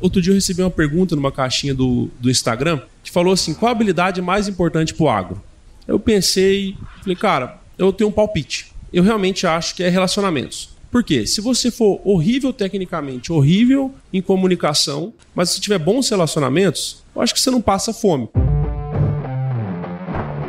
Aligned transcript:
Outro 0.00 0.22
dia 0.22 0.30
eu 0.30 0.34
recebi 0.34 0.62
uma 0.62 0.70
pergunta 0.70 1.16
numa 1.16 1.32
caixinha 1.32 1.74
do, 1.74 2.08
do 2.20 2.30
Instagram 2.30 2.80
que 3.02 3.10
falou 3.10 3.32
assim: 3.32 3.54
qual 3.54 3.68
a 3.68 3.72
habilidade 3.72 4.22
mais 4.22 4.48
importante 4.48 4.94
pro 4.94 5.08
agro? 5.08 5.42
Eu 5.86 5.98
pensei, 5.98 6.76
falei, 7.00 7.16
cara, 7.16 7.58
eu 7.78 7.92
tenho 7.92 8.10
um 8.10 8.12
palpite. 8.12 8.72
Eu 8.92 9.02
realmente 9.02 9.46
acho 9.46 9.74
que 9.74 9.82
é 9.82 9.88
relacionamentos. 9.88 10.76
Por 10.90 11.04
quê? 11.04 11.26
Se 11.26 11.40
você 11.40 11.70
for 11.70 12.00
horrível 12.04 12.52
tecnicamente, 12.52 13.32
horrível 13.32 13.94
em 14.12 14.22
comunicação, 14.22 15.12
mas 15.34 15.50
se 15.50 15.60
tiver 15.60 15.78
bons 15.78 16.08
relacionamentos, 16.08 17.02
eu 17.14 17.20
acho 17.20 17.34
que 17.34 17.40
você 17.40 17.50
não 17.50 17.60
passa 17.60 17.92
fome. 17.92 18.28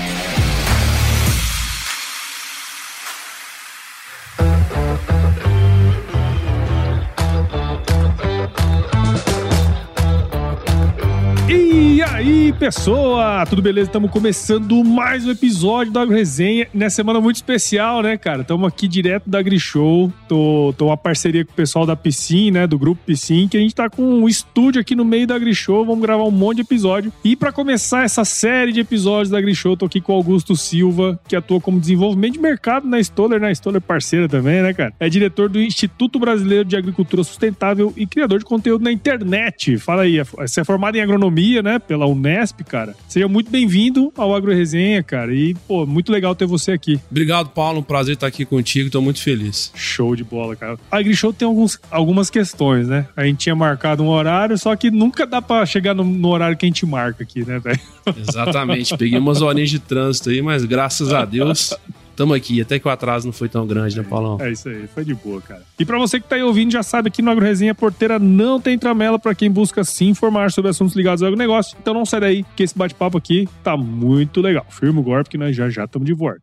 Aí, 12.16 12.54
pessoa? 12.54 13.46
Tudo 13.46 13.62
beleza? 13.62 13.90
Estamos 13.90 14.10
começando 14.10 14.82
mais 14.86 15.28
um 15.28 15.32
episódio 15.32 16.00
Agro 16.00 16.16
Resenha. 16.16 16.66
Nessa 16.74 16.96
semana 16.96 17.20
muito 17.20 17.36
especial, 17.36 18.02
né, 18.02 18.18
cara? 18.18 18.42
Estamos 18.42 18.66
aqui 18.66 18.88
direto 18.88 19.30
da 19.30 19.40
AgriShow. 19.40 20.12
Tô, 20.26 20.74
tô 20.78 20.86
uma 20.86 20.96
parceria 20.96 21.44
com 21.44 21.52
o 21.52 21.56
pessoal 21.56 21.86
da 21.86 21.94
Piscin, 21.94 22.52
né? 22.52 22.66
Do 22.66 22.80
grupo 22.80 23.02
Piscin, 23.06 23.50
que 23.50 23.58
a 23.58 23.60
gente 23.60 23.76
tá 23.76 23.90
com 23.90 24.02
um 24.02 24.30
estúdio 24.30 24.80
aqui 24.80 24.96
no 24.96 25.04
meio 25.04 25.28
da 25.28 25.36
AgriShow. 25.36 25.84
Vamos 25.84 26.02
gravar 26.02 26.24
um 26.24 26.32
monte 26.32 26.58
de 26.58 26.62
episódio. 26.62 27.12
E 27.22 27.36
para 27.36 27.52
começar 27.52 28.06
essa 28.06 28.24
série 28.24 28.72
de 28.72 28.80
episódios 28.80 29.30
da 29.30 29.38
AgriShow, 29.38 29.76
tô 29.76 29.86
aqui 29.86 30.00
com 30.00 30.14
o 30.14 30.16
Augusto 30.16 30.56
Silva, 30.56 31.20
que 31.28 31.36
atua 31.36 31.60
como 31.60 31.82
desenvolvimento 31.82 32.34
de 32.34 32.40
mercado 32.40 32.88
na 32.88 32.98
Stoller, 33.02 33.42
né? 33.42 33.54
Stoller 33.54 33.82
parceira 33.82 34.30
também, 34.30 34.62
né, 34.62 34.74
cara? 34.74 34.94
É 35.02 35.10
diretor 35.10 35.50
do 35.50 35.62
Instituto 35.62 36.18
Brasileiro 36.18 36.64
de 36.64 36.78
Agricultura 36.78 37.26
Sustentável 37.26 37.92
e 37.98 38.08
criador 38.08 38.40
de 38.40 38.46
conteúdo 38.46 38.86
na 38.86 38.92
internet. 38.92 39.78
Fala 39.78 40.04
aí, 40.04 40.24
você 40.24 40.62
é 40.62 40.64
formado 40.64 40.96
em 40.96 41.02
agronomia, 41.02 41.62
né? 41.62 41.78
Pela 41.78 42.05
Unesp, 42.06 42.62
cara. 42.64 42.96
Seja 43.08 43.28
muito 43.28 43.50
bem-vindo 43.50 44.12
ao 44.18 44.36
Agro 44.36 44.54
Resenha, 44.54 45.02
cara. 45.04 45.34
E, 45.34 45.54
pô, 45.68 45.86
muito 45.86 46.12
legal 46.12 46.36
ter 46.36 46.46
você 46.46 46.72
aqui. 46.72 47.00
Obrigado, 47.10 47.50
Paulo. 47.50 47.80
Um 47.80 47.84
prazer 47.84 48.16
estar 48.16 48.28
aqui 48.28 48.46
contigo. 48.46 48.90
Tô 48.90 49.02
muito 49.02 49.22
feliz. 49.22 49.72
Show 49.76 50.16
de 50.16 50.24
bola, 50.24 50.56
cara. 50.56 50.78
A 50.92 50.98
AgriShow 50.98 51.34
tem 51.34 51.48
alguns, 51.48 51.80
algumas 51.90 52.30
questões, 52.30 52.88
né? 52.88 53.08
A 53.16 53.26
gente 53.26 53.40
tinha 53.40 53.56
marcado 53.56 54.04
um 54.04 54.10
horário, 54.10 54.58
só 54.58 54.76
que 54.76 54.92
nunca 54.92 55.26
dá 55.26 55.42
pra 55.42 55.66
chegar 55.66 55.94
no, 55.94 56.04
no 56.04 56.30
horário 56.30 56.58
que 56.58 56.66
a 56.66 56.70
gente 56.70 56.86
marca 56.86 57.24
aqui, 57.24 57.46
né, 57.46 57.60
velho? 57.60 57.80
Exatamente. 58.18 58.96
Peguei 58.98 59.18
umas 59.18 59.42
horinhas 59.42 59.70
de 59.70 59.80
trânsito 59.80 60.30
aí, 60.30 60.42
mas 60.42 60.64
graças 60.66 61.14
a 61.14 61.26
Deus 61.26 61.74
Tamo 62.16 62.34
aqui, 62.34 62.62
até 62.62 62.80
que 62.80 62.88
o 62.88 62.92
atraso 62.92 63.26
não 63.26 63.34
foi 63.34 63.50
tão 63.50 63.68
grande, 63.68 63.98
né, 63.98 64.06
Paulão? 64.08 64.38
É 64.40 64.52
isso 64.52 64.70
aí, 64.70 64.88
foi 64.88 65.04
de 65.04 65.14
boa, 65.14 65.42
cara. 65.42 65.62
E 65.78 65.84
pra 65.84 65.98
você 65.98 66.20
que 66.20 66.28
tá 66.28 66.36
aí 66.36 66.44
ouvindo, 66.44 66.72
já 66.72 66.82
sabe 66.82 67.12
que 67.12 67.22
no 67.22 67.30
Agro 67.30 67.44
Resenha 67.44 67.76
Porteira 67.76 68.18
não 68.18 68.60
tem 68.60 68.80
tramela 68.80 69.20
pra 69.20 69.36
quem 69.36 69.52
busca 69.52 69.84
se 69.84 70.06
informar 70.06 70.52
sobre 70.52 70.72
assuntos 70.72 70.96
ligados 70.96 71.22
ao 71.22 71.28
agronegócio. 71.28 71.76
Então 71.82 71.94
não 71.94 72.06
sai 72.06 72.22
daí, 72.22 72.46
que 72.56 72.64
esse 72.64 72.78
bate-papo 72.78 73.18
aqui 73.18 73.50
tá 73.64 73.76
muito 73.76 74.40
legal. 74.40 74.66
Firma 74.70 75.02
o 75.02 75.04
golpe 75.04 75.30
que 75.30 75.38
nós 75.38 75.56
já 75.56 75.70
já 75.70 75.84
estamos 75.84 76.06
de 76.06 76.14
volta. 76.14 76.42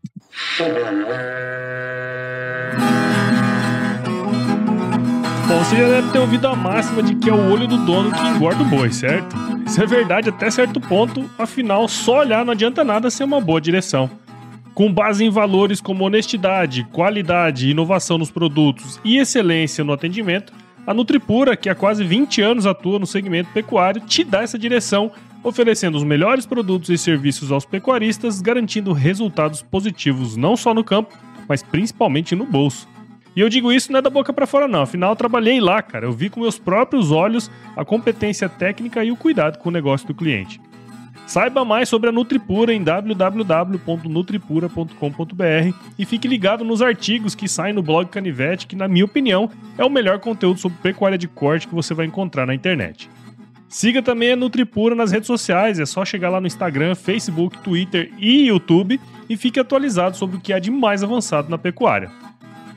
Bom, 5.48 5.58
você 5.58 5.76
já 5.76 5.88
deve 5.88 6.10
ter 6.10 6.18
ouvido 6.18 6.48
a 6.48 6.54
máxima 6.54 7.02
de 7.02 7.14
que 7.14 7.30
é 7.30 7.32
o 7.32 7.50
olho 7.50 7.66
do 7.66 7.78
dono 7.78 8.12
que 8.12 8.26
engorda 8.26 8.62
o 8.62 8.66
boi, 8.66 8.92
certo? 8.92 9.34
Isso 9.66 9.82
é 9.82 9.86
verdade 9.86 10.28
até 10.28 10.50
certo 10.50 10.80
ponto, 10.80 11.28
afinal, 11.38 11.88
só 11.88 12.18
olhar 12.18 12.44
não 12.44 12.52
adianta 12.52 12.84
nada 12.84 13.10
ser 13.10 13.24
uma 13.24 13.40
boa 13.40 13.60
direção. 13.60 14.10
Com 14.74 14.90
base 14.90 15.22
em 15.22 15.28
valores 15.28 15.80
como 15.80 16.04
honestidade, 16.04 16.84
qualidade, 16.92 17.70
inovação 17.70 18.16
nos 18.16 18.30
produtos 18.30 18.98
e 19.04 19.18
excelência 19.18 19.84
no 19.84 19.92
atendimento, 19.92 20.52
a 20.86 20.94
Nutripura, 20.94 21.56
que 21.56 21.68
há 21.68 21.74
quase 21.74 22.02
20 22.02 22.40
anos 22.40 22.66
atua 22.66 22.98
no 22.98 23.06
segmento 23.06 23.50
pecuário, 23.52 24.00
te 24.00 24.24
dá 24.24 24.42
essa 24.42 24.58
direção, 24.58 25.12
oferecendo 25.44 25.96
os 25.96 26.04
melhores 26.04 26.46
produtos 26.46 26.88
e 26.88 26.96
serviços 26.96 27.52
aos 27.52 27.66
pecuaristas, 27.66 28.40
garantindo 28.40 28.92
resultados 28.92 29.60
positivos 29.62 30.36
não 30.36 30.56
só 30.56 30.72
no 30.72 30.82
campo, 30.82 31.14
mas 31.46 31.62
principalmente 31.62 32.34
no 32.34 32.46
bolso. 32.46 32.88
E 33.36 33.40
eu 33.40 33.48
digo 33.48 33.72
isso 33.72 33.92
não 33.92 33.98
é 33.98 34.02
da 34.02 34.10
boca 34.10 34.32
para 34.32 34.46
fora 34.46 34.66
não, 34.66 34.82
afinal 34.82 35.10
eu 35.10 35.16
trabalhei 35.16 35.60
lá, 35.60 35.82
cara. 35.82 36.06
Eu 36.06 36.12
vi 36.12 36.30
com 36.30 36.40
meus 36.40 36.58
próprios 36.58 37.10
olhos 37.10 37.50
a 37.76 37.84
competência 37.84 38.48
técnica 38.48 39.04
e 39.04 39.12
o 39.12 39.16
cuidado 39.16 39.58
com 39.58 39.68
o 39.68 39.72
negócio 39.72 40.06
do 40.06 40.14
cliente. 40.14 40.60
Saiba 41.26 41.64
mais 41.64 41.88
sobre 41.88 42.10
a 42.10 42.12
Nutripura 42.12 42.74
em 42.74 42.82
www.nutripura.com.br 42.82 45.76
e 45.98 46.04
fique 46.04 46.28
ligado 46.28 46.64
nos 46.64 46.82
artigos 46.82 47.34
que 47.34 47.48
saem 47.48 47.72
no 47.72 47.82
blog 47.82 48.08
Canivete, 48.08 48.66
que 48.66 48.76
na 48.76 48.86
minha 48.86 49.04
opinião 49.04 49.48
é 49.78 49.84
o 49.84 49.90
melhor 49.90 50.18
conteúdo 50.18 50.60
sobre 50.60 50.76
pecuária 50.82 51.16
de 51.16 51.28
corte 51.28 51.68
que 51.68 51.74
você 51.74 51.94
vai 51.94 52.04
encontrar 52.06 52.46
na 52.46 52.54
internet. 52.54 53.08
Siga 53.68 54.02
também 54.02 54.32
a 54.32 54.36
Nutripura 54.36 54.94
nas 54.94 55.12
redes 55.12 55.26
sociais, 55.26 55.80
é 55.80 55.86
só 55.86 56.04
chegar 56.04 56.28
lá 56.28 56.38
no 56.38 56.46
Instagram, 56.46 56.94
Facebook, 56.94 57.56
Twitter 57.60 58.12
e 58.18 58.48
YouTube 58.48 59.00
e 59.30 59.36
fique 59.36 59.58
atualizado 59.58 60.14
sobre 60.14 60.36
o 60.36 60.40
que 60.40 60.52
há 60.52 60.58
de 60.58 60.70
mais 60.70 61.02
avançado 61.02 61.48
na 61.48 61.56
pecuária. 61.56 62.10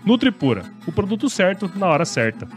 Nutripura, 0.06 0.64
o 0.88 0.94
produto 0.94 1.30
certo 1.30 1.70
na 1.76 1.88
hora 1.88 2.06
certa. 2.06 2.48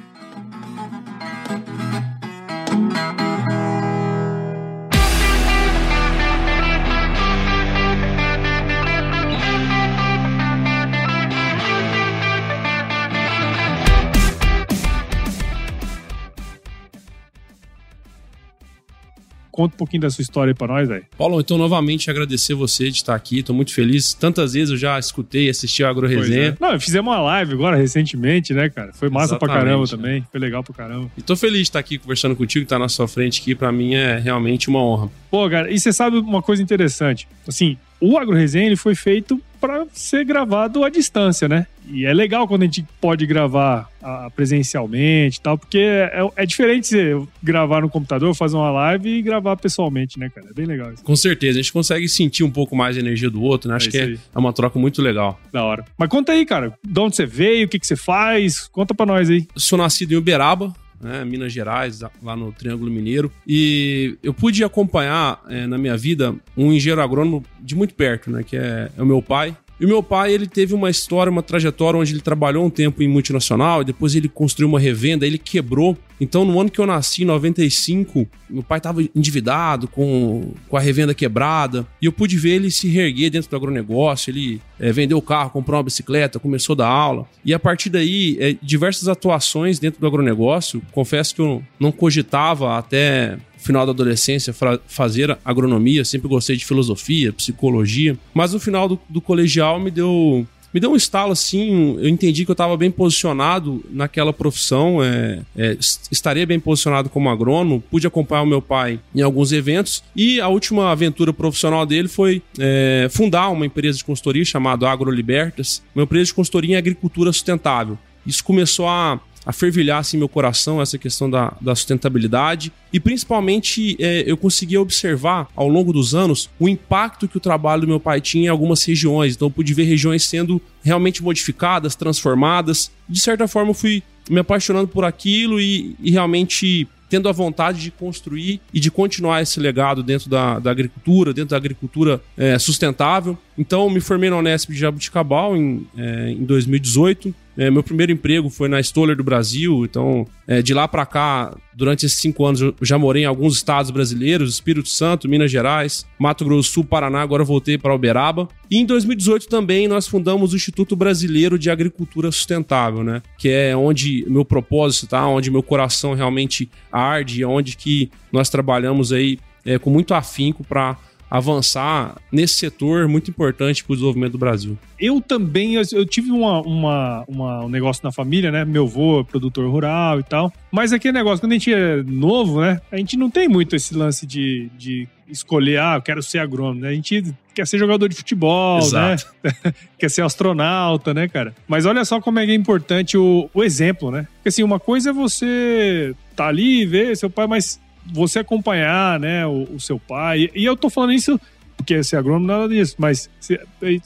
Conta 19.59 19.75
um 19.75 19.79
pouquinho 19.79 20.03
da 20.03 20.09
sua 20.09 20.23
história 20.23 20.53
aí 20.53 20.55
pra 20.55 20.69
nós, 20.69 20.89
velho. 20.89 21.05
Paulo, 21.19 21.41
então 21.41 21.59
novamente 21.59 22.09
agradecer 22.09 22.55
você 22.55 22.91
de 22.91 22.99
estar 22.99 23.17
aqui, 23.17 23.43
tô 23.43 23.53
muito 23.53 23.75
feliz. 23.75 24.15
Tantas 24.15 24.53
vezes 24.53 24.71
eu 24.71 24.77
já 24.77 24.97
escutei, 24.97 25.51
assisti 25.51 25.83
a 25.83 25.89
Agro 25.89 26.07
Resenha. 26.07 26.51
É. 26.51 26.57
Não, 26.61 26.79
fizemos 26.79 27.13
uma 27.13 27.21
live 27.21 27.55
agora 27.55 27.77
recentemente, 27.77 28.55
né, 28.55 28.69
cara? 28.69 28.93
Foi 28.93 29.09
massa 29.09 29.35
Exatamente, 29.35 29.53
pra 29.53 29.65
caramba 29.65 29.83
né? 29.83 29.91
também, 29.91 30.27
foi 30.31 30.39
legal 30.39 30.63
pra 30.63 30.73
caramba. 30.73 31.11
E 31.19 31.23
tô 31.23 31.35
feliz 31.35 31.63
de 31.63 31.63
estar 31.63 31.81
aqui 31.81 31.99
conversando 31.99 32.37
contigo, 32.37 32.63
estar 32.63 32.79
na 32.79 32.89
sua 32.89 33.09
frente 33.09 33.41
aqui, 33.41 33.53
pra 33.53 33.73
mim 33.73 33.95
é 33.95 34.17
realmente 34.21 34.69
uma 34.69 34.81
honra. 34.81 35.11
Pô, 35.29 35.51
cara, 35.51 35.69
e 35.73 35.81
você 35.81 35.93
sabe 35.93 36.19
uma 36.19 36.41
coisa 36.41 36.63
interessante? 36.63 37.27
Assim, 37.45 37.77
o 38.01 38.17
Agro 38.17 38.37
Resenha 38.37 38.67
ele 38.67 38.77
foi 38.77 38.95
feito 38.95 39.43
para 39.61 39.87
ser 39.93 40.25
gravado 40.25 40.85
à 40.85 40.89
distância, 40.89 41.49
né? 41.49 41.67
E 41.91 42.05
é 42.05 42.13
legal 42.13 42.47
quando 42.47 42.63
a 42.63 42.65
gente 42.67 42.85
pode 43.01 43.27
gravar 43.27 43.89
presencialmente 44.37 45.39
e 45.39 45.41
tal, 45.41 45.59
porque 45.59 45.79
é, 45.79 46.21
é, 46.37 46.47
diferente 46.47 46.89
você 46.89 47.21
gravar 47.43 47.81
no 47.81 47.89
computador, 47.89 48.35
fazer 48.35 48.57
uma 48.57 48.71
live 48.71 49.09
e 49.09 49.23
gravar 49.23 49.57
pessoalmente, 49.57 50.19
né, 50.19 50.29
cara? 50.29 50.49
É 50.51 50.53
bem 50.53 50.67
legal 50.67 50.93
isso. 50.93 51.03
Com 51.03 51.17
certeza, 51.17 51.59
a 51.59 51.63
gente 51.63 51.73
consegue 51.73 52.09
sentir 52.09 52.45
um 52.45 52.51
pouco 52.51 52.77
mais 52.77 52.97
a 52.97 53.01
energia 53.01 53.31
do 53.31 53.43
outro, 53.43 53.71
né? 53.71 53.77
Acho 53.77 53.89
é 53.89 53.91
que 53.91 53.99
é, 53.99 54.13
é, 54.13 54.39
uma 54.39 54.53
troca 54.53 54.79
muito 54.79 55.03
legal. 55.03 55.41
Da 55.53 55.65
hora. 55.65 55.85
Mas 55.97 56.09
conta 56.09 56.33
aí, 56.33 56.45
cara, 56.45 56.73
de 56.85 57.01
onde 57.01 57.17
você 57.17 57.27
veio, 57.27 57.67
o 57.67 57.69
que, 57.69 57.79
que 57.79 57.87
você 57.87 57.97
faz? 57.97 58.69
Conta 58.69 58.95
pra 58.95 59.07
nós 59.07 59.31
aí. 59.31 59.47
Eu 59.55 59.61
sou 59.61 59.79
nascido 59.79 60.13
em 60.13 60.17
Uberaba, 60.17 60.73
né, 61.01 61.25
Minas 61.25 61.53
Gerais, 61.53 62.01
lá 62.23 62.37
no 62.37 62.53
Triângulo 62.53 62.91
Mineiro. 62.91 63.31
E 63.47 64.17
eu 64.23 64.35
pude 64.35 64.63
acompanhar 64.65 65.41
é, 65.49 65.67
na 65.67 65.79
minha 65.79 65.97
vida 65.97 66.35
um 66.57 66.73
engenheiro 66.73 67.03
agrônomo 67.03 67.45
de 67.61 67.75
muito 67.75 67.95
perto, 67.95 68.31
né, 68.31 68.43
que 68.43 68.57
é, 68.57 68.91
é 68.97 69.03
o 69.03 69.07
meu 69.07 69.23
pai. 69.23 69.57
E 69.81 69.85
o 69.85 69.89
meu 69.89 70.03
pai, 70.03 70.33
ele 70.33 70.47
teve 70.47 70.75
uma 70.75 70.91
história, 70.91 71.31
uma 71.31 71.43
trajetória 71.43 72.01
onde 72.01 72.13
ele 72.13 72.21
trabalhou 72.21 72.65
um 72.65 72.71
tempo 72.71 73.03
em 73.03 73.09
multinacional, 73.09 73.83
e 73.83 73.85
depois 73.85 74.15
ele 74.15 74.29
construiu 74.29 74.69
uma 74.69 74.81
revenda, 74.81 75.25
ele 75.25 75.39
quebrou. 75.39 75.97
Então, 76.21 76.45
no 76.45 76.61
ano 76.61 76.69
que 76.69 76.81
eu 76.81 76.87
nasci, 76.87 77.23
em 77.23 77.27
95, 77.27 78.27
meu 78.51 78.63
pai 78.65 78.79
estava 78.79 79.01
endividado, 79.15 79.87
com, 79.87 80.53
com 80.69 80.77
a 80.77 80.81
revenda 80.81 81.15
quebrada, 81.15 81.87
e 82.03 82.07
eu 82.07 82.13
pude 82.13 82.37
ver 82.37 82.57
ele 82.57 82.73
se 82.73 82.89
reerguer 82.89 83.31
dentro 83.31 83.49
do 83.49 83.57
agronegócio. 83.57 84.31
Ele 84.31 84.61
é, 84.81 84.91
vendeu 84.91 85.17
o 85.17 85.23
carro, 85.23 85.51
comprou 85.51 85.77
uma 85.77 85.85
bicicleta, 85.85 86.41
começou 86.41 86.75
a 86.75 86.79
dar 86.79 86.89
aula. 86.89 87.27
E 87.45 87.55
a 87.55 87.59
partir 87.59 87.89
daí, 87.89 88.37
é, 88.41 88.57
diversas 88.61 89.07
atuações 89.07 89.79
dentro 89.79 90.01
do 90.01 90.07
agronegócio. 90.09 90.83
Confesso 90.91 91.37
que 91.37 91.41
eu 91.41 91.63
não 91.79 91.93
cogitava 91.93 92.77
até 92.77 93.39
final 93.59 93.85
da 93.85 93.93
adolescência, 93.93 94.55
fazer 94.87 95.37
agronomia, 95.45 96.05
sempre 96.05 96.29
gostei 96.29 96.57
de 96.57 96.65
filosofia, 96.65 97.33
psicologia, 97.33 98.17
mas 98.33 98.53
no 98.53 98.61
final 98.61 98.89
do, 98.89 98.99
do 99.09 99.21
colegial 99.21 99.79
me 99.79 99.91
deu 99.91 100.47
me 100.73 100.81
deu 100.81 100.93
um 100.93 100.97
estalo 100.97 101.33
assim, 101.33 101.97
eu 101.99 102.09
entendi 102.09 102.45
que 102.45 102.51
eu 102.51 102.55
estava 102.55 102.77
bem 102.77 102.91
posicionado 102.91 103.83
naquela 103.91 104.33
profissão, 104.33 105.03
é, 105.03 105.41
é, 105.57 105.77
estaria 106.11 106.47
bem 106.47 106.61
posicionado 106.61 107.09
como 107.09 107.31
agrônomo, 107.31 107.83
pude 107.91 108.07
acompanhar 108.07 108.43
o 108.43 108.47
meu 108.47 108.61
pai 108.61 109.01
em 109.15 109.23
alguns 109.23 109.51
eventos 109.51 110.03
e 110.15 110.41
a 110.41 110.49
última 110.49 110.91
aventura 110.91 111.33
profissional 111.33 111.87
dele 111.87 112.07
foi 112.07 112.43
é, 112.59 113.09
fundar 113.11 113.49
uma 113.49 113.65
empresa 113.65 113.99
de 113.99 114.05
consultoria 114.05 114.45
chamada 114.45 114.89
AgroLibertas, 114.91 115.83
uma 115.95 116.05
empresa 116.05 116.27
de 116.27 116.35
consultoria 116.35 116.75
em 116.75 116.79
agricultura 116.79 117.33
sustentável. 117.33 117.99
Isso 118.27 118.45
começou 118.45 118.87
a 118.87 119.19
a 119.49 119.53
fervilhar 119.53 120.01
assim, 120.01 120.19
meu 120.19 120.29
coração 120.29 120.79
essa 120.83 120.99
questão 120.99 121.31
da, 121.31 121.57
da 121.59 121.75
sustentabilidade 121.75 122.71
e 122.93 123.01
principalmente 123.01 123.97
é, 123.99 124.23
eu 124.27 124.37
conseguia 124.37 124.79
observar 124.79 125.49
ao 125.57 125.67
longo 125.67 125.91
dos 125.91 126.15
anos 126.15 126.51
o 126.61 126.69
impacto 126.69 127.27
que 127.27 127.39
o 127.39 127.41
trabalho 127.41 127.81
do 127.81 127.89
meu 127.89 127.99
pai 127.99 128.21
tinha 128.21 128.45
em 128.45 128.49
algumas 128.49 128.85
regiões. 128.85 129.35
Então 129.35 129.47
eu 129.47 129.51
pude 129.51 129.73
ver 129.73 129.85
regiões 129.85 130.27
sendo 130.27 130.61
realmente 130.85 131.23
modificadas, 131.23 131.95
transformadas. 131.95 132.91
De 133.09 133.19
certa 133.19 133.49
forma 133.49 133.71
eu 133.71 133.75
fui 133.75 134.03
me 134.29 134.41
apaixonando 134.41 134.87
por 134.87 135.03
aquilo 135.03 135.59
e, 135.59 135.97
e 135.99 136.11
realmente 136.11 136.87
tendo 137.09 137.27
a 137.29 137.33
vontade 137.33 137.81
de 137.81 137.91
construir 137.91 138.61
e 138.73 138.79
de 138.79 138.91
continuar 138.91 139.41
esse 139.41 139.59
legado 139.59 140.03
dentro 140.03 140.29
da, 140.29 140.59
da 140.59 140.71
agricultura, 140.71 141.33
dentro 141.33 141.51
da 141.51 141.57
agricultura 141.57 142.21
é, 142.37 142.59
sustentável. 142.59 143.37
Então, 143.57 143.89
me 143.89 144.01
formei 144.01 144.29
na 144.29 144.37
Unesp 144.37 144.71
de 144.71 144.79
Jabuticabal 144.79 145.57
em, 145.57 145.87
é, 145.97 146.33
em 146.33 146.45
2018. 146.45 147.35
É, 147.59 147.69
meu 147.73 147.83
primeiro 147.83 148.13
emprego 148.13 148.49
foi 148.49 148.69
na 148.69 148.79
Stoller 148.81 149.17
do 149.17 149.25
Brasil, 149.25 149.85
então 149.85 150.25
é, 150.47 150.63
de 150.63 150.73
lá 150.73 150.87
para 150.87 151.05
cá, 151.05 151.57
durante 151.75 152.07
esses 152.07 152.17
cinco 152.17 152.47
anos, 152.47 152.61
eu 152.61 152.73
já 152.81 152.97
morei 152.97 153.25
em 153.25 153.27
alguns 153.27 153.57
estados 153.57 153.91
brasileiros: 153.91 154.55
Espírito 154.55 154.89
Santo, 154.89 155.29
Minas 155.29 155.51
Gerais, 155.51 156.07
Mato 156.17 156.45
Grosso 156.45 156.71
Sul, 156.71 156.85
Paraná. 156.85 157.21
Agora 157.21 157.43
voltei 157.43 157.77
para 157.77 157.93
Uberaba. 157.93 158.49
E 158.71 158.79
em 158.79 158.87
2018 158.87 159.49
também 159.49 159.89
nós 159.89 160.07
fundamos 160.07 160.53
o 160.53 160.57
Instituto 160.57 160.95
Brasileiro 160.95 161.59
de 161.59 161.69
Agricultura 161.69 162.31
Sustentável, 162.31 163.03
né? 163.03 163.23
Que 163.37 163.49
é 163.49 163.77
onde 163.77 164.25
meu 164.29 164.45
propósito 164.45 165.09
tá, 165.09 165.27
onde 165.27 165.51
meu 165.51 165.63
coração 165.63 166.15
realmente 166.15 166.71
arde, 166.93 167.45
onde 167.45 167.77
que 167.77 168.09
nós 168.33 168.49
trabalhamos 168.49 169.13
aí 169.13 169.37
é, 169.65 169.79
com 169.79 169.91
muito 169.91 170.15
afinco 170.15 170.63
para 170.63 170.97
avançar 171.31 172.17
nesse 172.33 172.55
setor 172.55 173.09
muito 173.09 173.31
importante 173.31 173.85
para 173.85 173.93
o 173.93 173.97
desenvolvimento 173.97 174.33
do 174.33 174.39
Brasil. 174.39 174.79
Eu 174.99 175.21
também, 175.21 175.75
eu 175.75 176.07
tive 176.07 176.31
uma, 176.31 176.61
uma, 176.63 177.25
uma, 177.29 177.65
um 177.65 177.69
negócio 177.69 178.03
na 178.03 178.11
família, 178.11 178.51
né? 178.51 178.65
Meu 178.65 178.85
avô 178.85 179.21
é 179.21 179.25
produtor 179.25 179.71
rural 179.71 180.21
e 180.21 180.23
tal. 180.23 180.53
Mas 180.73 180.93
aquele 180.93 181.13
negócio, 181.13 181.41
quando 181.41 181.53
a 181.53 181.55
gente 181.55 181.73
é 181.73 182.03
novo, 182.03 182.61
né? 182.61 182.81
A 182.91 182.97
gente 182.97 183.17
não 183.17 183.31
tem 183.31 183.49
muito 183.49 183.77
esse 183.77 183.95
lance 183.95 184.27
de, 184.27 184.71
de 184.77 185.09
escolher, 185.29 185.79
ah, 185.81 185.95
eu 185.97 186.03
quero 186.03 186.23
ser 186.23 186.39
agrônomo, 186.39 186.81
né? 186.81 186.89
A 186.89 186.95
gente 186.95 187.23
quer 187.55 187.67
ser 187.67 187.79
jogador 187.79 188.09
de 188.09 188.17
futebol, 188.17 188.79
né? 188.79 188.85
Exato. 189.15 189.27
né? 189.45 189.75
quer 189.99 190.11
ser 190.11 190.23
astronauta, 190.23 191.13
né, 191.13 191.29
cara? 191.29 191.55
Mas 191.67 191.87
olha 191.87 192.05
só 192.05 192.21
como 192.21 192.39
é 192.39 192.55
importante 192.55 193.17
o, 193.17 193.49
o 193.53 193.63
exemplo, 193.63 194.11
né? 194.11 194.27
Porque 194.37 194.49
assim, 194.49 194.63
uma 194.63 194.81
coisa 194.81 195.11
é 195.11 195.13
você 195.13 196.15
tá 196.35 196.49
ali 196.49 196.83
e 196.83 196.87
ver 196.87 197.17
seu 197.17 197.29
pai, 197.29 197.47
mas 197.47 197.81
você 198.13 198.41
acompanhar, 198.41 199.19
né, 199.19 199.47
o, 199.47 199.69
o 199.75 199.81
seu 199.81 199.99
pai. 199.99 200.51
E, 200.55 200.65
eu 200.65 200.77
tô 200.77 200.91
falando 200.91 201.13
isso 201.13 201.41
porque 201.77 202.03
ser 202.03 202.17
agrônomo 202.17 202.47
nada 202.47 202.69
disso, 202.69 202.97
mas 202.99 203.31
se, 203.41 203.59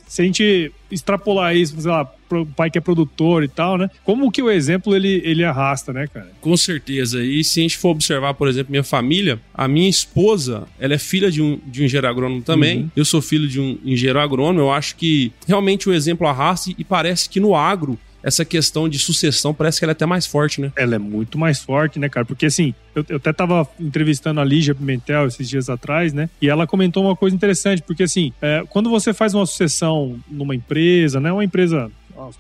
se, 0.07 0.23
a 0.23 0.25
gente 0.25 0.71
extrapolar 0.91 1.57
isso, 1.57 1.81
sei 1.81 1.91
lá, 1.91 2.05
pro 2.29 2.47
pai 2.47 2.71
que 2.71 2.77
é 2.77 2.81
produtor 2.81 3.43
e 3.43 3.49
tal, 3.49 3.79
né? 3.79 3.91
Como 4.05 4.31
que 4.31 4.43
o 4.43 4.51
exemplo 4.51 4.95
ele, 4.95 5.23
ele 5.25 5.43
arrasta, 5.43 5.93
né, 5.93 6.07
cara? 6.07 6.31
Com 6.41 6.57
certeza. 6.57 7.25
E 7.25 7.43
se 7.43 7.61
a 7.61 7.63
gente 7.63 7.79
for 7.79 7.89
observar, 7.89 8.35
por 8.35 8.47
exemplo, 8.47 8.71
minha 8.71 8.85
família, 8.85 9.41
a 9.55 9.67
minha 9.67 9.89
esposa, 9.89 10.65
ela 10.79 10.95
é 10.95 10.99
filha 10.99 11.31
de 11.31 11.43
um, 11.43 11.59
de 11.67 11.83
um 11.83 11.85
engenheiro 11.87 12.09
agrônomo 12.09 12.43
também. 12.43 12.83
Uhum. 12.83 12.91
Eu 12.95 13.05
sou 13.05 13.23
filho 13.23 13.49
de 13.49 13.59
um 13.59 13.79
engenheiro 13.85 14.21
agrônomo. 14.21 14.61
Eu 14.61 14.71
acho 14.71 14.95
que 14.95 15.33
realmente 15.49 15.89
o 15.89 15.95
exemplo 15.95 16.27
arrasta 16.27 16.71
e 16.77 16.85
parece 16.85 17.29
que 17.29 17.41
no 17.41 17.57
agro 17.57 17.99
essa 18.23 18.45
questão 18.45 18.89
de 18.89 18.99
sucessão 18.99 19.53
parece 19.53 19.79
que 19.79 19.85
ela 19.85 19.93
é 19.93 19.95
até 19.95 20.07
mais 20.07 20.27
forte, 20.27 20.61
né? 20.61 20.73
Ela 20.77 20.95
é 20.95 20.99
muito 20.99 21.39
mais 21.39 21.61
forte, 21.61 21.99
né, 21.99 22.09
cara? 22.09 22.25
Porque 22.25 22.47
assim, 22.47 22.75
eu, 22.95 23.05
eu 23.09 23.17
até 23.17 23.33
tava 23.33 23.67
entrevistando 23.81 24.41
a 24.41 24.45
Lígia 24.45 24.75
Pimentel 24.75 25.27
esses 25.27 25.49
dias 25.49 25.69
atrás, 25.69 26.13
né? 26.13 26.29
E 26.41 26.49
ela 26.49 26.67
comentou 26.67 27.05
uma 27.05 27.17
coisa 27.17 27.35
interessante, 27.35 27.83
porque 27.83 28.05
assim, 28.05 28.33
é, 28.41 28.63
quando 28.69 28.91
você 28.91 29.13
faz 29.13 29.35
uma 29.35 29.47
sucessão 29.47 30.19
numa 30.31 30.55
empresa, 30.55 31.21
né? 31.21 31.33
Uma 31.33 31.45
empresa 31.45 31.91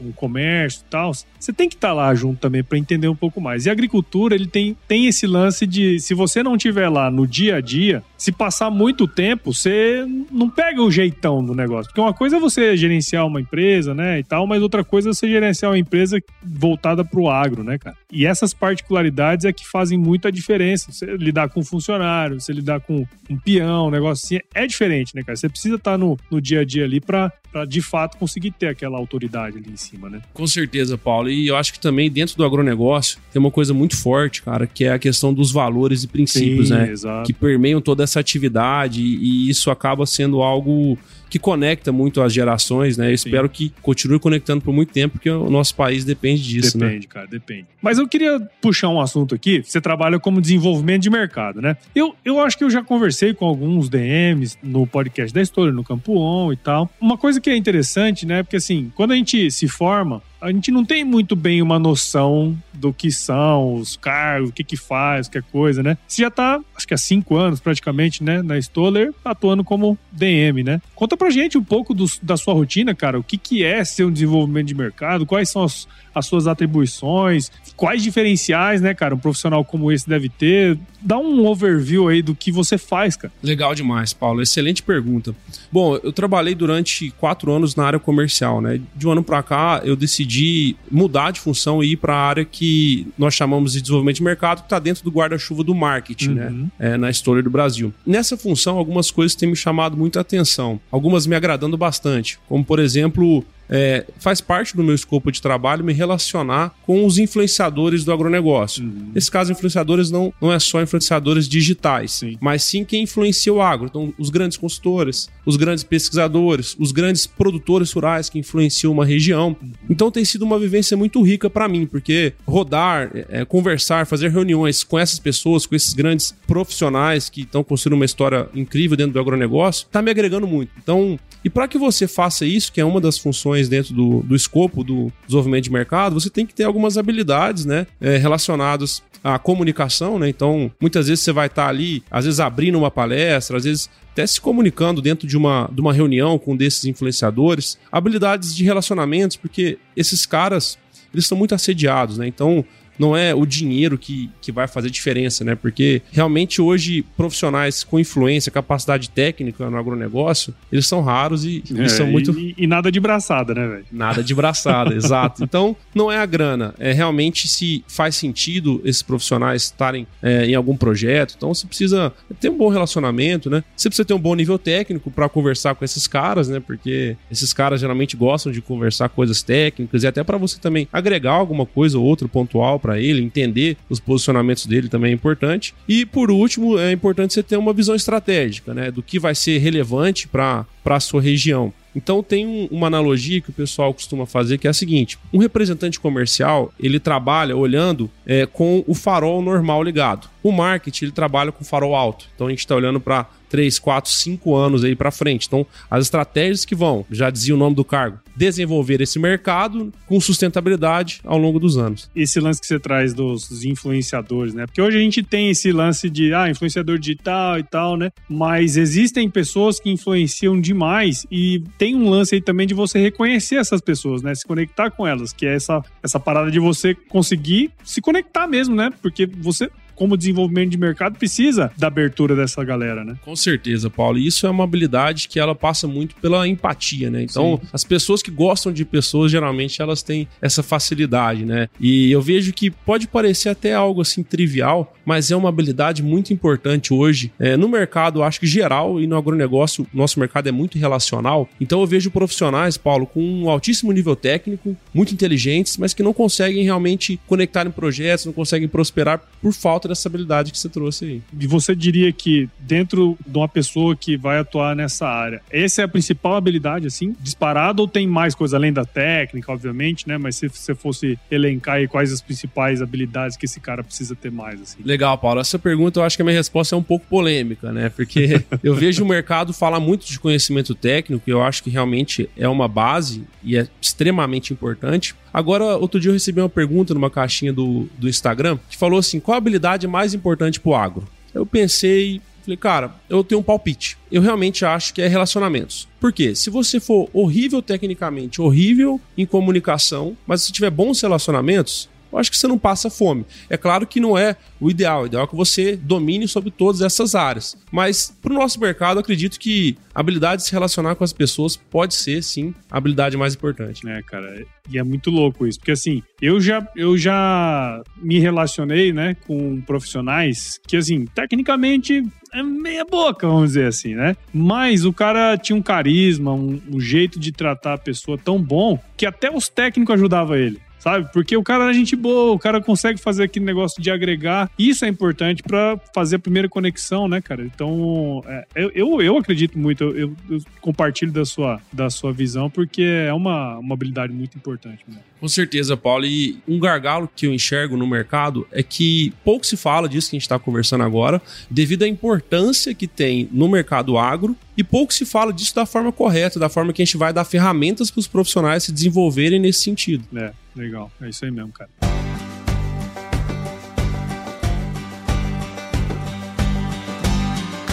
um 0.00 0.12
comércio 0.12 0.82
e 0.86 0.90
tal, 0.90 1.12
você 1.12 1.52
tem 1.52 1.68
que 1.68 1.74
estar 1.74 1.88
tá 1.88 1.94
lá 1.94 2.14
junto 2.14 2.40
também 2.40 2.62
para 2.62 2.78
entender 2.78 3.08
um 3.08 3.16
pouco 3.16 3.40
mais. 3.40 3.66
E 3.66 3.68
a 3.68 3.72
agricultura, 3.72 4.34
ele 4.34 4.46
tem, 4.46 4.76
tem 4.86 5.06
esse 5.06 5.26
lance 5.26 5.66
de, 5.66 5.98
se 5.98 6.14
você 6.14 6.42
não 6.42 6.56
estiver 6.56 6.88
lá 6.88 7.10
no 7.10 7.26
dia 7.26 7.56
a 7.56 7.60
dia, 7.60 8.02
se 8.16 8.30
passar 8.30 8.70
muito 8.70 9.08
tempo, 9.08 9.52
você 9.52 10.06
não 10.30 10.48
pega 10.48 10.80
o 10.80 10.90
jeitão 10.90 11.44
do 11.44 11.54
negócio. 11.54 11.86
Porque 11.86 12.00
uma 12.00 12.14
coisa 12.14 12.36
é 12.36 12.40
você 12.40 12.76
gerenciar 12.76 13.26
uma 13.26 13.40
empresa, 13.40 13.94
né, 13.94 14.20
e 14.20 14.24
tal, 14.24 14.46
mas 14.46 14.62
outra 14.62 14.84
coisa 14.84 15.10
é 15.10 15.12
você 15.12 15.28
gerenciar 15.28 15.72
uma 15.72 15.78
empresa 15.78 16.18
voltada 16.42 17.04
para 17.04 17.20
o 17.20 17.28
agro, 17.28 17.64
né, 17.64 17.78
cara? 17.78 17.96
E 18.10 18.26
essas 18.26 18.54
particularidades 18.54 19.44
é 19.44 19.52
que 19.52 19.66
fazem 19.66 19.98
muita 19.98 20.30
diferença. 20.30 20.92
Você 20.92 21.06
lidar 21.16 21.48
com 21.48 21.60
um 21.60 21.64
funcionário, 21.64 22.40
você 22.40 22.52
lidar 22.52 22.80
com 22.80 23.06
um 23.28 23.38
peão, 23.38 23.88
um 23.88 23.90
negócio 23.90 24.24
assim, 24.24 24.44
é 24.54 24.66
diferente, 24.66 25.14
né, 25.16 25.22
cara? 25.22 25.36
Você 25.36 25.48
precisa 25.48 25.76
estar 25.76 25.92
tá 25.92 25.98
no, 25.98 26.18
no 26.30 26.40
dia 26.40 26.60
a 26.60 26.64
dia 26.64 26.84
ali 26.84 27.00
para 27.00 27.32
de 27.68 27.82
fato 27.82 28.16
conseguir 28.16 28.52
ter 28.52 28.68
aquela 28.68 28.98
autoridade 28.98 29.58
ali 29.58 29.71
em 29.72 29.76
cima, 29.76 30.08
né? 30.08 30.20
Com 30.32 30.46
certeza, 30.46 30.98
Paulo. 30.98 31.30
E 31.30 31.48
eu 31.48 31.56
acho 31.56 31.72
que 31.72 31.80
também 31.80 32.10
dentro 32.10 32.36
do 32.36 32.44
agronegócio 32.44 33.18
tem 33.32 33.40
uma 33.40 33.50
coisa 33.50 33.72
muito 33.72 33.96
forte, 33.96 34.42
cara, 34.42 34.66
que 34.66 34.84
é 34.84 34.92
a 34.92 34.98
questão 34.98 35.32
dos 35.32 35.50
valores 35.50 36.04
e 36.04 36.08
princípios, 36.08 36.68
Sim, 36.68 36.74
né? 36.74 36.90
Exato. 36.90 37.26
Que 37.26 37.32
permeiam 37.32 37.80
toda 37.80 38.04
essa 38.04 38.20
atividade 38.20 39.00
e 39.02 39.48
isso 39.48 39.70
acaba 39.70 40.06
sendo 40.06 40.42
algo 40.42 40.98
que 41.32 41.38
conecta 41.38 41.90
muito 41.90 42.20
as 42.20 42.30
gerações, 42.30 42.98
né? 42.98 43.08
Eu 43.08 43.14
espero 43.14 43.46
Sim. 43.48 43.52
que 43.54 43.72
continue 43.80 44.18
conectando 44.18 44.62
por 44.62 44.70
muito 44.70 44.92
tempo, 44.92 45.14
porque 45.14 45.30
o 45.30 45.48
nosso 45.48 45.74
país 45.74 46.04
depende 46.04 46.42
disso, 46.42 46.76
depende, 46.76 46.84
né? 46.84 46.88
Depende, 46.88 47.08
cara, 47.08 47.26
depende. 47.26 47.66
Mas 47.80 47.96
eu 47.96 48.06
queria 48.06 48.38
puxar 48.60 48.90
um 48.90 49.00
assunto 49.00 49.34
aqui. 49.34 49.62
Você 49.64 49.80
trabalha 49.80 50.20
como 50.20 50.42
desenvolvimento 50.42 51.00
de 51.00 51.08
mercado, 51.08 51.62
né? 51.62 51.74
Eu, 51.94 52.14
eu 52.22 52.38
acho 52.38 52.58
que 52.58 52.64
eu 52.64 52.68
já 52.68 52.82
conversei 52.82 53.32
com 53.32 53.46
alguns 53.46 53.88
DMs 53.88 54.58
no 54.62 54.86
podcast 54.86 55.32
da 55.32 55.40
História, 55.40 55.72
no 55.72 55.82
Campo 55.82 56.18
On 56.18 56.52
e 56.52 56.56
tal. 56.56 56.90
Uma 57.00 57.16
coisa 57.16 57.40
que 57.40 57.48
é 57.48 57.56
interessante, 57.56 58.26
né? 58.26 58.42
Porque 58.42 58.56
assim, 58.56 58.92
quando 58.94 59.12
a 59.12 59.16
gente 59.16 59.50
se 59.52 59.68
forma, 59.68 60.22
a 60.40 60.50
gente 60.50 60.72
não 60.72 60.84
tem 60.84 61.04
muito 61.04 61.36
bem 61.36 61.62
uma 61.62 61.78
noção 61.78 62.56
do 62.72 62.92
que 62.92 63.12
são 63.12 63.76
os 63.76 63.96
cargos, 63.96 64.50
o 64.50 64.52
que 64.52 64.64
que 64.64 64.76
faz, 64.76 65.28
qualquer 65.28 65.44
coisa, 65.52 65.82
né? 65.82 65.96
Você 66.08 66.22
já 66.22 66.30
tá, 66.30 66.60
acho 66.76 66.86
que 66.86 66.94
há 66.94 66.98
cinco 66.98 67.36
anos 67.36 67.60
praticamente, 67.60 68.24
né, 68.24 68.42
na 68.42 68.58
Stoller, 68.58 69.14
atuando 69.24 69.62
como 69.62 69.96
DM, 70.10 70.64
né? 70.64 70.82
Conta 70.96 71.16
pra 71.16 71.30
gente 71.30 71.56
um 71.56 71.62
pouco 71.62 71.94
do, 71.94 72.06
da 72.20 72.36
sua 72.36 72.54
rotina, 72.54 72.92
cara. 72.94 73.18
O 73.18 73.22
que 73.22 73.38
que 73.38 73.62
é 73.62 73.84
ser 73.84 74.04
um 74.04 74.10
desenvolvimento 74.10 74.66
de 74.66 74.74
mercado? 74.74 75.24
Quais 75.24 75.48
são 75.48 75.62
as, 75.62 75.86
as 76.14 76.26
suas 76.26 76.46
atribuições? 76.46 77.50
Quais 77.76 78.02
diferenciais, 78.02 78.80
né, 78.80 78.94
cara, 78.94 79.14
um 79.14 79.18
profissional 79.18 79.64
como 79.64 79.90
esse 79.90 80.08
deve 80.08 80.28
ter? 80.28 80.78
Dá 81.00 81.18
um 81.18 81.46
overview 81.46 82.08
aí 82.08 82.22
do 82.22 82.34
que 82.34 82.52
você 82.52 82.78
faz, 82.78 83.16
cara. 83.16 83.32
Legal 83.42 83.74
demais, 83.74 84.12
Paulo. 84.12 84.40
Excelente 84.40 84.82
pergunta. 84.82 85.34
Bom, 85.70 85.96
eu 85.96 86.12
trabalhei 86.12 86.54
durante 86.54 87.10
quatro 87.12 87.50
anos 87.52 87.74
na 87.74 87.84
área 87.84 87.98
comercial, 87.98 88.60
né? 88.60 88.80
De 88.94 89.06
um 89.06 89.12
ano 89.12 89.24
para 89.24 89.42
cá, 89.42 89.80
eu 89.84 89.96
decidi 89.96 90.76
mudar 90.90 91.32
de 91.32 91.40
função 91.40 91.82
e 91.82 91.92
ir 91.92 91.96
para 91.96 92.14
a 92.14 92.28
área 92.28 92.44
que 92.44 93.06
nós 93.18 93.34
chamamos 93.34 93.72
de 93.72 93.80
desenvolvimento 93.80 94.16
de 94.16 94.22
mercado, 94.22 94.58
que 94.58 94.66
está 94.66 94.78
dentro 94.78 95.02
do 95.02 95.10
guarda-chuva 95.10 95.64
do 95.64 95.74
marketing, 95.74 96.34
né? 96.34 96.46
uhum. 96.48 96.70
né? 96.78 96.92
É, 96.92 96.96
na 96.96 97.10
história 97.10 97.42
do 97.42 97.50
Brasil. 97.50 97.92
Nessa 98.06 98.36
função, 98.36 98.78
algumas 98.78 99.10
coisas 99.10 99.34
têm 99.34 99.48
me 99.48 99.56
chamado 99.56 99.96
muita 99.96 100.20
atenção, 100.20 100.80
algumas 100.90 101.26
me 101.26 101.34
agradando 101.34 101.76
bastante, 101.76 102.38
como 102.48 102.64
por 102.64 102.78
exemplo 102.78 103.44
é, 103.74 104.04
faz 104.18 104.42
parte 104.42 104.76
do 104.76 104.84
meu 104.84 104.94
escopo 104.94 105.32
de 105.32 105.40
trabalho 105.40 105.82
me 105.82 105.94
relacionar 105.94 106.74
com 106.82 107.06
os 107.06 107.16
influenciadores 107.16 108.04
do 108.04 108.12
agronegócio. 108.12 108.84
Uhum. 108.84 109.10
Nesse 109.14 109.30
caso, 109.30 109.50
influenciadores 109.50 110.10
não, 110.10 110.32
não 110.38 110.52
é 110.52 110.58
só 110.58 110.82
influenciadores 110.82 111.48
digitais, 111.48 112.12
sim. 112.12 112.36
mas 112.38 112.62
sim 112.64 112.84
quem 112.84 113.04
influencia 113.04 113.52
o 113.52 113.62
agro. 113.62 113.86
Então, 113.86 114.12
os 114.18 114.28
grandes 114.28 114.58
consultores, 114.58 115.30
os 115.46 115.56
grandes 115.56 115.82
pesquisadores, 115.82 116.76
os 116.78 116.92
grandes 116.92 117.26
produtores 117.26 117.90
rurais 117.92 118.28
que 118.28 118.38
influenciam 118.38 118.92
uma 118.92 119.06
região. 119.06 119.56
Então, 119.88 120.10
tem 120.10 120.24
sido 120.24 120.42
uma 120.42 120.58
vivência 120.58 120.94
muito 120.94 121.22
rica 121.22 121.48
para 121.48 121.66
mim, 121.66 121.86
porque 121.86 122.34
rodar, 122.46 123.10
é, 123.30 123.42
conversar, 123.46 124.04
fazer 124.04 124.30
reuniões 124.30 124.84
com 124.84 124.98
essas 124.98 125.18
pessoas, 125.18 125.64
com 125.64 125.74
esses 125.74 125.94
grandes 125.94 126.34
profissionais 126.46 127.30
que 127.30 127.40
estão 127.40 127.64
construindo 127.64 127.94
uma 127.94 128.04
história 128.04 128.48
incrível 128.54 128.98
dentro 128.98 129.14
do 129.14 129.20
agronegócio, 129.20 129.86
está 129.86 130.02
me 130.02 130.10
agregando 130.10 130.46
muito. 130.46 130.70
Então, 130.82 131.18
e 131.44 131.50
para 131.50 131.66
que 131.66 131.78
você 131.78 132.06
faça 132.06 132.44
isso, 132.44 132.72
que 132.72 132.80
é 132.80 132.84
uma 132.84 133.00
das 133.00 133.18
funções 133.18 133.68
dentro 133.68 133.92
do, 133.94 134.20
do 134.20 134.36
escopo 134.36 134.84
do 134.84 135.12
desenvolvimento 135.26 135.64
de 135.64 135.72
mercado, 135.72 136.18
você 136.18 136.30
tem 136.30 136.46
que 136.46 136.54
ter 136.54 136.64
algumas 136.64 136.96
habilidades, 136.96 137.64
né, 137.64 137.86
é, 138.00 138.16
relacionadas 138.16 139.02
à 139.22 139.38
comunicação, 139.38 140.18
né? 140.18 140.28
Então, 140.28 140.70
muitas 140.80 141.08
vezes 141.08 141.24
você 141.24 141.32
vai 141.32 141.46
estar 141.46 141.68
ali, 141.68 142.02
às 142.10 142.24
vezes 142.24 142.40
abrindo 142.40 142.78
uma 142.78 142.90
palestra, 142.90 143.56
às 143.56 143.64
vezes 143.64 143.90
até 144.12 144.26
se 144.26 144.40
comunicando 144.40 145.00
dentro 145.00 145.26
de 145.26 145.36
uma, 145.36 145.68
de 145.72 145.80
uma 145.80 145.92
reunião 145.92 146.38
com 146.38 146.52
um 146.52 146.56
desses 146.56 146.84
influenciadores, 146.84 147.78
habilidades 147.90 148.54
de 148.54 148.62
relacionamentos, 148.62 149.36
porque 149.36 149.78
esses 149.96 150.26
caras, 150.26 150.78
eles 151.12 151.26
são 151.26 151.36
muito 151.36 151.54
assediados, 151.54 152.18
né? 152.18 152.26
Então, 152.26 152.64
não 152.98 153.16
é 153.16 153.34
o 153.34 153.44
dinheiro 153.46 153.98
que, 153.98 154.30
que 154.40 154.52
vai 154.52 154.68
fazer 154.68 154.90
diferença, 154.90 155.44
né? 155.44 155.54
Porque 155.54 156.02
realmente 156.12 156.60
hoje 156.60 157.02
profissionais 157.16 157.82
com 157.84 157.98
influência, 157.98 158.52
capacidade 158.52 159.10
técnica 159.10 159.68
no 159.68 159.76
agronegócio, 159.76 160.54
eles 160.70 160.86
são 160.86 161.00
raros 161.00 161.44
e, 161.44 161.62
é, 161.76 161.84
e 161.84 161.88
são 161.88 162.06
muito. 162.06 162.38
E, 162.38 162.54
e, 162.56 162.66
nada 162.66 162.90
de 162.90 163.00
braçada, 163.00 163.54
né, 163.54 163.66
velho? 163.66 163.84
Nada 163.90 164.22
de 164.22 164.34
braçada, 164.34 164.94
exato. 164.96 165.42
Então, 165.42 165.76
não 165.94 166.10
é 166.10 166.18
a 166.18 166.26
grana, 166.26 166.74
é 166.78 166.92
realmente 166.92 167.48
se 167.48 167.84
faz 167.88 168.16
sentido 168.16 168.80
esses 168.84 169.02
profissionais 169.02 169.64
estarem 169.64 170.06
é, 170.22 170.46
em 170.46 170.54
algum 170.54 170.76
projeto. 170.76 171.34
Então, 171.36 171.52
você 171.52 171.66
precisa 171.66 172.12
ter 172.40 172.50
um 172.50 172.56
bom 172.56 172.68
relacionamento, 172.68 173.48
né? 173.50 173.64
Você 173.76 173.88
precisa 173.88 174.04
ter 174.04 174.14
um 174.14 174.20
bom 174.20 174.34
nível 174.34 174.58
técnico 174.58 175.10
para 175.10 175.28
conversar 175.28 175.74
com 175.74 175.84
esses 175.84 176.06
caras, 176.06 176.48
né? 176.48 176.60
Porque 176.60 177.16
esses 177.30 177.52
caras 177.52 177.80
geralmente 177.80 178.16
gostam 178.16 178.52
de 178.52 178.60
conversar 178.60 179.08
coisas 179.08 179.42
técnicas 179.42 180.02
e 180.02 180.06
até 180.06 180.22
para 180.22 180.36
você 180.36 180.58
também 180.58 180.88
agregar 180.92 181.32
alguma 181.32 181.66
coisa 181.66 181.98
ou 181.98 182.04
outra 182.04 182.28
pontual 182.28 182.78
para 182.82 183.00
ele, 183.00 183.22
entender 183.22 183.76
os 183.88 184.00
posicionamentos 184.00 184.66
dele 184.66 184.88
também 184.88 185.12
é 185.12 185.14
importante. 185.14 185.72
E 185.88 186.04
por 186.04 186.30
último, 186.30 186.78
é 186.78 186.90
importante 186.90 187.32
você 187.32 187.42
ter 187.42 187.56
uma 187.56 187.72
visão 187.72 187.94
estratégica, 187.94 188.74
né? 188.74 188.90
Do 188.90 189.02
que 189.02 189.18
vai 189.18 189.34
ser 189.34 189.58
relevante 189.58 190.26
para 190.26 190.66
a 190.84 191.00
sua 191.00 191.22
região. 191.22 191.72
Então 191.94 192.22
tem 192.22 192.46
um, 192.46 192.68
uma 192.70 192.86
analogia 192.86 193.40
que 193.40 193.50
o 193.50 193.52
pessoal 193.52 193.92
costuma 193.92 194.26
fazer 194.26 194.58
que 194.58 194.66
é 194.66 194.70
a 194.70 194.74
seguinte: 194.74 195.18
um 195.32 195.38
representante 195.38 196.00
comercial 196.00 196.72
ele 196.80 196.98
trabalha 196.98 197.56
olhando 197.56 198.10
é, 198.26 198.46
com 198.46 198.82
o 198.86 198.94
farol 198.94 199.42
normal 199.42 199.82
ligado. 199.82 200.28
O 200.42 200.50
marketing 200.50 201.06
ele 201.06 201.12
trabalha 201.12 201.52
com 201.52 201.64
farol 201.64 201.94
alto. 201.94 202.26
Então 202.34 202.46
a 202.46 202.50
gente 202.50 202.60
está 202.60 202.74
olhando 202.74 203.00
para 203.00 203.26
3, 203.52 203.78
4, 203.78 204.10
5 204.10 204.56
anos 204.56 204.82
aí 204.82 204.96
para 204.96 205.10
frente. 205.10 205.46
Então, 205.46 205.66
as 205.90 206.06
estratégias 206.06 206.64
que 206.64 206.74
vão, 206.74 207.04
já 207.10 207.28
dizia 207.28 207.54
o 207.54 207.58
nome 207.58 207.76
do 207.76 207.84
cargo, 207.84 208.18
desenvolver 208.34 209.02
esse 209.02 209.18
mercado 209.18 209.92
com 210.06 210.18
sustentabilidade 210.18 211.20
ao 211.22 211.36
longo 211.36 211.60
dos 211.60 211.76
anos. 211.76 212.10
Esse 212.16 212.40
lance 212.40 212.58
que 212.58 212.66
você 212.66 212.80
traz 212.80 213.12
dos 213.12 213.62
influenciadores, 213.62 214.54
né? 214.54 214.64
Porque 214.64 214.80
hoje 214.80 214.96
a 214.96 215.00
gente 215.00 215.22
tem 215.22 215.50
esse 215.50 215.70
lance 215.70 216.08
de 216.08 216.32
ah, 216.32 216.48
influenciador 216.48 216.98
digital 216.98 217.58
e 217.58 217.62
tal, 217.62 217.94
né? 217.98 218.08
Mas 218.26 218.78
existem 218.78 219.28
pessoas 219.28 219.78
que 219.78 219.90
influenciam 219.90 220.58
demais 220.58 221.26
e 221.30 221.62
tem 221.76 221.94
um 221.94 222.08
lance 222.08 222.34
aí 222.34 222.40
também 222.40 222.66
de 222.66 222.72
você 222.72 222.98
reconhecer 222.98 223.56
essas 223.56 223.82
pessoas, 223.82 224.22
né? 224.22 224.34
Se 224.34 224.46
conectar 224.46 224.90
com 224.90 225.06
elas, 225.06 225.30
que 225.30 225.44
é 225.44 225.54
essa, 225.54 225.82
essa 226.02 226.18
parada 226.18 226.50
de 226.50 226.58
você 226.58 226.94
conseguir 226.94 227.70
se 227.84 228.00
conectar 228.00 228.46
mesmo, 228.46 228.74
né? 228.74 228.90
Porque 229.02 229.26
você 229.26 229.68
como 229.94 230.16
desenvolvimento 230.16 230.70
de 230.70 230.78
mercado, 230.78 231.18
precisa 231.18 231.70
da 231.76 231.86
abertura 231.86 232.34
dessa 232.34 232.62
galera, 232.64 233.04
né? 233.04 233.16
Com 233.22 233.36
certeza, 233.36 233.90
Paulo. 233.90 234.18
E 234.18 234.26
isso 234.26 234.46
é 234.46 234.50
uma 234.50 234.64
habilidade 234.64 235.28
que 235.28 235.38
ela 235.38 235.54
passa 235.54 235.86
muito 235.86 236.14
pela 236.16 236.46
empatia, 236.46 237.10
né? 237.10 237.22
Então, 237.22 237.60
Sim. 237.60 237.68
as 237.72 237.84
pessoas 237.84 238.22
que 238.22 238.30
gostam 238.30 238.72
de 238.72 238.84
pessoas, 238.84 239.30
geralmente 239.30 239.80
elas 239.80 240.02
têm 240.02 240.28
essa 240.40 240.62
facilidade, 240.62 241.44
né? 241.44 241.68
E 241.80 242.10
eu 242.10 242.20
vejo 242.20 242.52
que 242.52 242.70
pode 242.70 243.06
parecer 243.06 243.48
até 243.48 243.74
algo 243.74 244.00
assim 244.00 244.22
trivial, 244.22 244.94
mas 245.04 245.30
é 245.30 245.36
uma 245.36 245.48
habilidade 245.48 246.02
muito 246.02 246.32
importante 246.32 246.94
hoje 246.94 247.32
é, 247.38 247.56
no 247.56 247.68
mercado, 247.68 248.22
acho 248.22 248.40
que 248.40 248.46
geral 248.46 249.00
e 249.00 249.06
no 249.06 249.16
agronegócio, 249.16 249.86
nosso 249.92 250.18
mercado 250.18 250.48
é 250.48 250.52
muito 250.52 250.78
relacional. 250.78 251.48
Então, 251.60 251.80
eu 251.80 251.86
vejo 251.86 252.10
profissionais, 252.10 252.76
Paulo, 252.76 253.06
com 253.06 253.20
um 253.20 253.50
altíssimo 253.50 253.92
nível 253.92 254.16
técnico, 254.16 254.76
muito 254.94 255.12
inteligentes, 255.12 255.76
mas 255.76 255.92
que 255.92 256.02
não 256.02 256.12
conseguem 256.12 256.64
realmente 256.64 257.20
conectar 257.26 257.66
em 257.66 257.70
projetos, 257.70 258.26
não 258.26 258.32
conseguem 258.32 258.68
prosperar 258.68 259.20
por 259.40 259.52
falta 259.52 259.81
falta 259.82 259.88
dessa 259.88 260.08
habilidade 260.08 260.52
que 260.52 260.58
você 260.58 260.68
trouxe 260.68 261.04
aí. 261.04 261.22
E 261.38 261.46
você 261.46 261.74
diria 261.74 262.12
que 262.12 262.48
dentro 262.60 263.18
de 263.26 263.36
uma 263.36 263.48
pessoa 263.48 263.96
que 263.96 264.16
vai 264.16 264.38
atuar 264.38 264.76
nessa 264.76 265.06
área, 265.06 265.42
essa 265.50 265.82
é 265.82 265.84
a 265.84 265.88
principal 265.88 266.36
habilidade, 266.36 266.86
assim, 266.86 267.14
disparado 267.20 267.82
ou 267.82 267.88
tem 267.88 268.06
mais 268.06 268.34
coisa 268.34 268.56
além 268.56 268.72
da 268.72 268.84
técnica, 268.84 269.52
obviamente, 269.52 270.06
né? 270.08 270.16
Mas 270.18 270.36
se 270.36 270.48
você 270.48 270.74
fosse 270.74 271.18
elencar 271.30 271.76
aí 271.76 271.88
quais 271.88 272.12
as 272.12 272.20
principais 272.20 272.80
habilidades 272.80 273.36
que 273.36 273.46
esse 273.46 273.60
cara 273.60 273.82
precisa 273.82 274.14
ter 274.14 274.30
mais, 274.30 274.60
assim. 274.60 274.78
Legal, 274.84 275.16
Paulo. 275.18 275.40
Essa 275.40 275.58
pergunta 275.58 276.00
eu 276.00 276.04
acho 276.04 276.16
que 276.16 276.22
a 276.22 276.24
minha 276.24 276.36
resposta 276.36 276.74
é 276.74 276.78
um 276.78 276.82
pouco 276.82 277.06
polêmica, 277.06 277.72
né? 277.72 277.88
Porque 277.88 278.44
eu 278.62 278.74
vejo 278.74 279.04
o 279.04 279.08
mercado 279.08 279.52
falar 279.52 279.80
muito 279.80 280.06
de 280.06 280.18
conhecimento 280.18 280.74
técnico, 280.74 281.22
e 281.26 281.30
eu 281.30 281.42
acho 281.42 281.62
que 281.62 281.70
realmente 281.70 282.28
é 282.36 282.48
uma 282.48 282.68
base 282.68 283.24
e 283.42 283.56
é 283.56 283.66
extremamente 283.80 284.52
importante. 284.52 285.14
Agora, 285.32 285.76
outro 285.76 285.98
dia 285.98 286.10
eu 286.10 286.14
recebi 286.14 286.40
uma 286.40 286.48
pergunta 286.48 286.92
numa 286.92 287.10
caixinha 287.10 287.52
do, 287.52 287.88
do 287.98 288.08
Instagram 288.08 288.58
que 288.68 288.76
falou 288.76 288.98
assim: 288.98 289.18
qual 289.20 289.34
a 289.34 289.38
habilidade 289.38 289.86
mais 289.86 290.14
importante 290.14 290.60
pro 290.60 290.74
agro? 290.74 291.08
Eu 291.34 291.46
pensei, 291.46 292.20
falei, 292.44 292.56
cara, 292.56 292.94
eu 293.08 293.24
tenho 293.24 293.40
um 293.40 293.44
palpite. 293.44 293.96
Eu 294.10 294.20
realmente 294.20 294.64
acho 294.64 294.92
que 294.92 295.00
é 295.00 295.08
relacionamentos. 295.08 295.88
Por 295.98 296.12
quê? 296.12 296.34
Se 296.34 296.50
você 296.50 296.78
for 296.78 297.08
horrível 297.12 297.62
tecnicamente, 297.62 298.42
horrível 298.42 299.00
em 299.16 299.24
comunicação, 299.24 300.16
mas 300.26 300.42
se 300.42 300.52
tiver 300.52 300.70
bons 300.70 301.00
relacionamentos, 301.00 301.88
eu 302.12 302.18
acho 302.18 302.30
que 302.30 302.36
você 302.36 302.46
não 302.46 302.58
passa 302.58 302.90
fome. 302.90 303.24
É 303.48 303.56
claro 303.56 303.86
que 303.86 303.98
não 303.98 304.16
é 304.16 304.36
o 304.60 304.70
ideal. 304.70 305.02
O 305.02 305.06
ideal 305.06 305.24
é 305.24 305.26
que 305.26 305.34
você 305.34 305.76
domine 305.76 306.28
sobre 306.28 306.50
todas 306.50 306.80
essas 306.82 307.14
áreas. 307.14 307.56
Mas 307.70 308.14
para 308.22 308.32
o 308.32 308.34
nosso 308.34 308.60
mercado, 308.60 309.00
acredito 309.00 309.38
que 309.38 309.76
a 309.94 310.00
habilidade 310.00 310.42
de 310.42 310.48
se 310.48 310.52
relacionar 310.52 310.94
com 310.94 311.04
as 311.04 311.12
pessoas 311.12 311.56
pode 311.56 311.94
ser, 311.94 312.22
sim, 312.22 312.54
a 312.70 312.78
habilidade 312.78 313.16
mais 313.16 313.34
importante. 313.34 313.88
É, 313.88 314.02
cara. 314.02 314.44
E 314.70 314.78
é 314.78 314.82
muito 314.82 315.10
louco 315.10 315.46
isso. 315.46 315.58
Porque 315.58 315.72
assim, 315.72 316.02
eu 316.20 316.40
já, 316.40 316.66
eu 316.76 316.96
já 316.96 317.82
me 317.96 318.18
relacionei, 318.18 318.92
né, 318.92 319.16
com 319.26 319.60
profissionais 319.62 320.60
que, 320.66 320.76
assim, 320.76 321.06
tecnicamente 321.06 322.04
é 322.32 322.42
meia 322.42 322.84
boca, 322.84 323.26
vamos 323.26 323.50
dizer 323.50 323.66
assim, 323.66 323.94
né? 323.94 324.16
Mas 324.32 324.84
o 324.84 324.92
cara 324.92 325.36
tinha 325.36 325.56
um 325.56 325.62
carisma, 325.62 326.32
um, 326.32 326.60
um 326.70 326.80
jeito 326.80 327.18
de 327.18 327.30
tratar 327.30 327.74
a 327.74 327.78
pessoa 327.78 328.16
tão 328.16 328.40
bom 328.40 328.78
que 328.96 329.04
até 329.04 329.30
os 329.30 329.48
técnicos 329.48 329.94
ajudavam 329.94 330.36
ele 330.36 330.60
sabe? 330.82 331.08
Porque 331.12 331.36
o 331.36 331.44
cara 331.44 331.70
é 331.70 331.72
gente 331.72 331.94
boa, 331.94 332.32
o 332.32 332.38
cara 332.38 332.60
consegue 332.60 332.98
fazer 332.98 333.22
aquele 333.22 333.44
negócio 333.44 333.80
de 333.80 333.88
agregar. 333.88 334.50
Isso 334.58 334.84
é 334.84 334.88
importante 334.88 335.40
para 335.40 335.78
fazer 335.94 336.16
a 336.16 336.18
primeira 336.18 336.48
conexão, 336.48 337.06
né, 337.06 337.20
cara? 337.20 337.44
Então, 337.44 338.20
é, 338.26 338.44
eu, 338.74 339.00
eu 339.00 339.16
acredito 339.16 339.56
muito, 339.56 339.84
eu, 339.84 340.12
eu, 340.28 340.42
compartilho 340.60 341.12
da 341.12 341.24
sua, 341.24 341.60
da 341.72 341.88
sua 341.88 342.12
visão, 342.12 342.50
porque 342.50 342.82
é 342.82 343.12
uma, 343.12 343.58
uma 343.58 343.74
habilidade 343.74 344.12
muito 344.12 344.36
importante. 344.36 344.80
Né? 344.88 344.96
Com 345.20 345.28
certeza, 345.28 345.76
Paulo. 345.76 346.04
E 346.04 346.40
um 346.48 346.58
gargalo 346.58 347.08
que 347.14 347.28
eu 347.28 347.32
enxergo 347.32 347.76
no 347.76 347.86
mercado 347.86 348.44
é 348.50 348.60
que 348.60 349.12
pouco 349.24 349.46
se 349.46 349.56
fala 349.56 349.88
disso 349.88 350.10
que 350.10 350.16
a 350.16 350.18
gente 350.18 350.22
está 350.22 350.38
conversando 350.38 350.82
agora, 350.82 351.22
devido 351.48 351.84
à 351.84 351.88
importância 351.88 352.74
que 352.74 352.88
tem 352.88 353.28
no 353.30 353.48
mercado 353.48 353.96
agro, 353.96 354.36
e 354.56 354.64
pouco 354.64 354.92
se 354.92 355.06
fala 355.06 355.32
disso 355.32 355.54
da 355.54 355.64
forma 355.64 355.92
correta, 355.92 356.40
da 356.40 356.48
forma 356.48 356.72
que 356.72 356.82
a 356.82 356.84
gente 356.84 356.96
vai 356.96 357.12
dar 357.12 357.24
ferramentas 357.24 357.88
para 357.88 358.00
os 358.00 358.08
profissionais 358.08 358.64
se 358.64 358.72
desenvolverem 358.72 359.38
nesse 359.38 359.60
sentido. 359.60 360.04
É, 360.14 360.32
legal. 360.54 360.90
É 361.00 361.08
isso 361.08 361.24
aí 361.24 361.30
mesmo, 361.30 361.52
cara. 361.52 361.70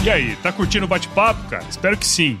E 0.02 0.08
aí, 0.08 0.34
tá 0.36 0.50
curtindo 0.50 0.86
o 0.86 0.88
bate-papo, 0.88 1.48
cara? 1.50 1.64
Espero 1.68 1.96
que 1.96 2.06
sim. 2.06 2.40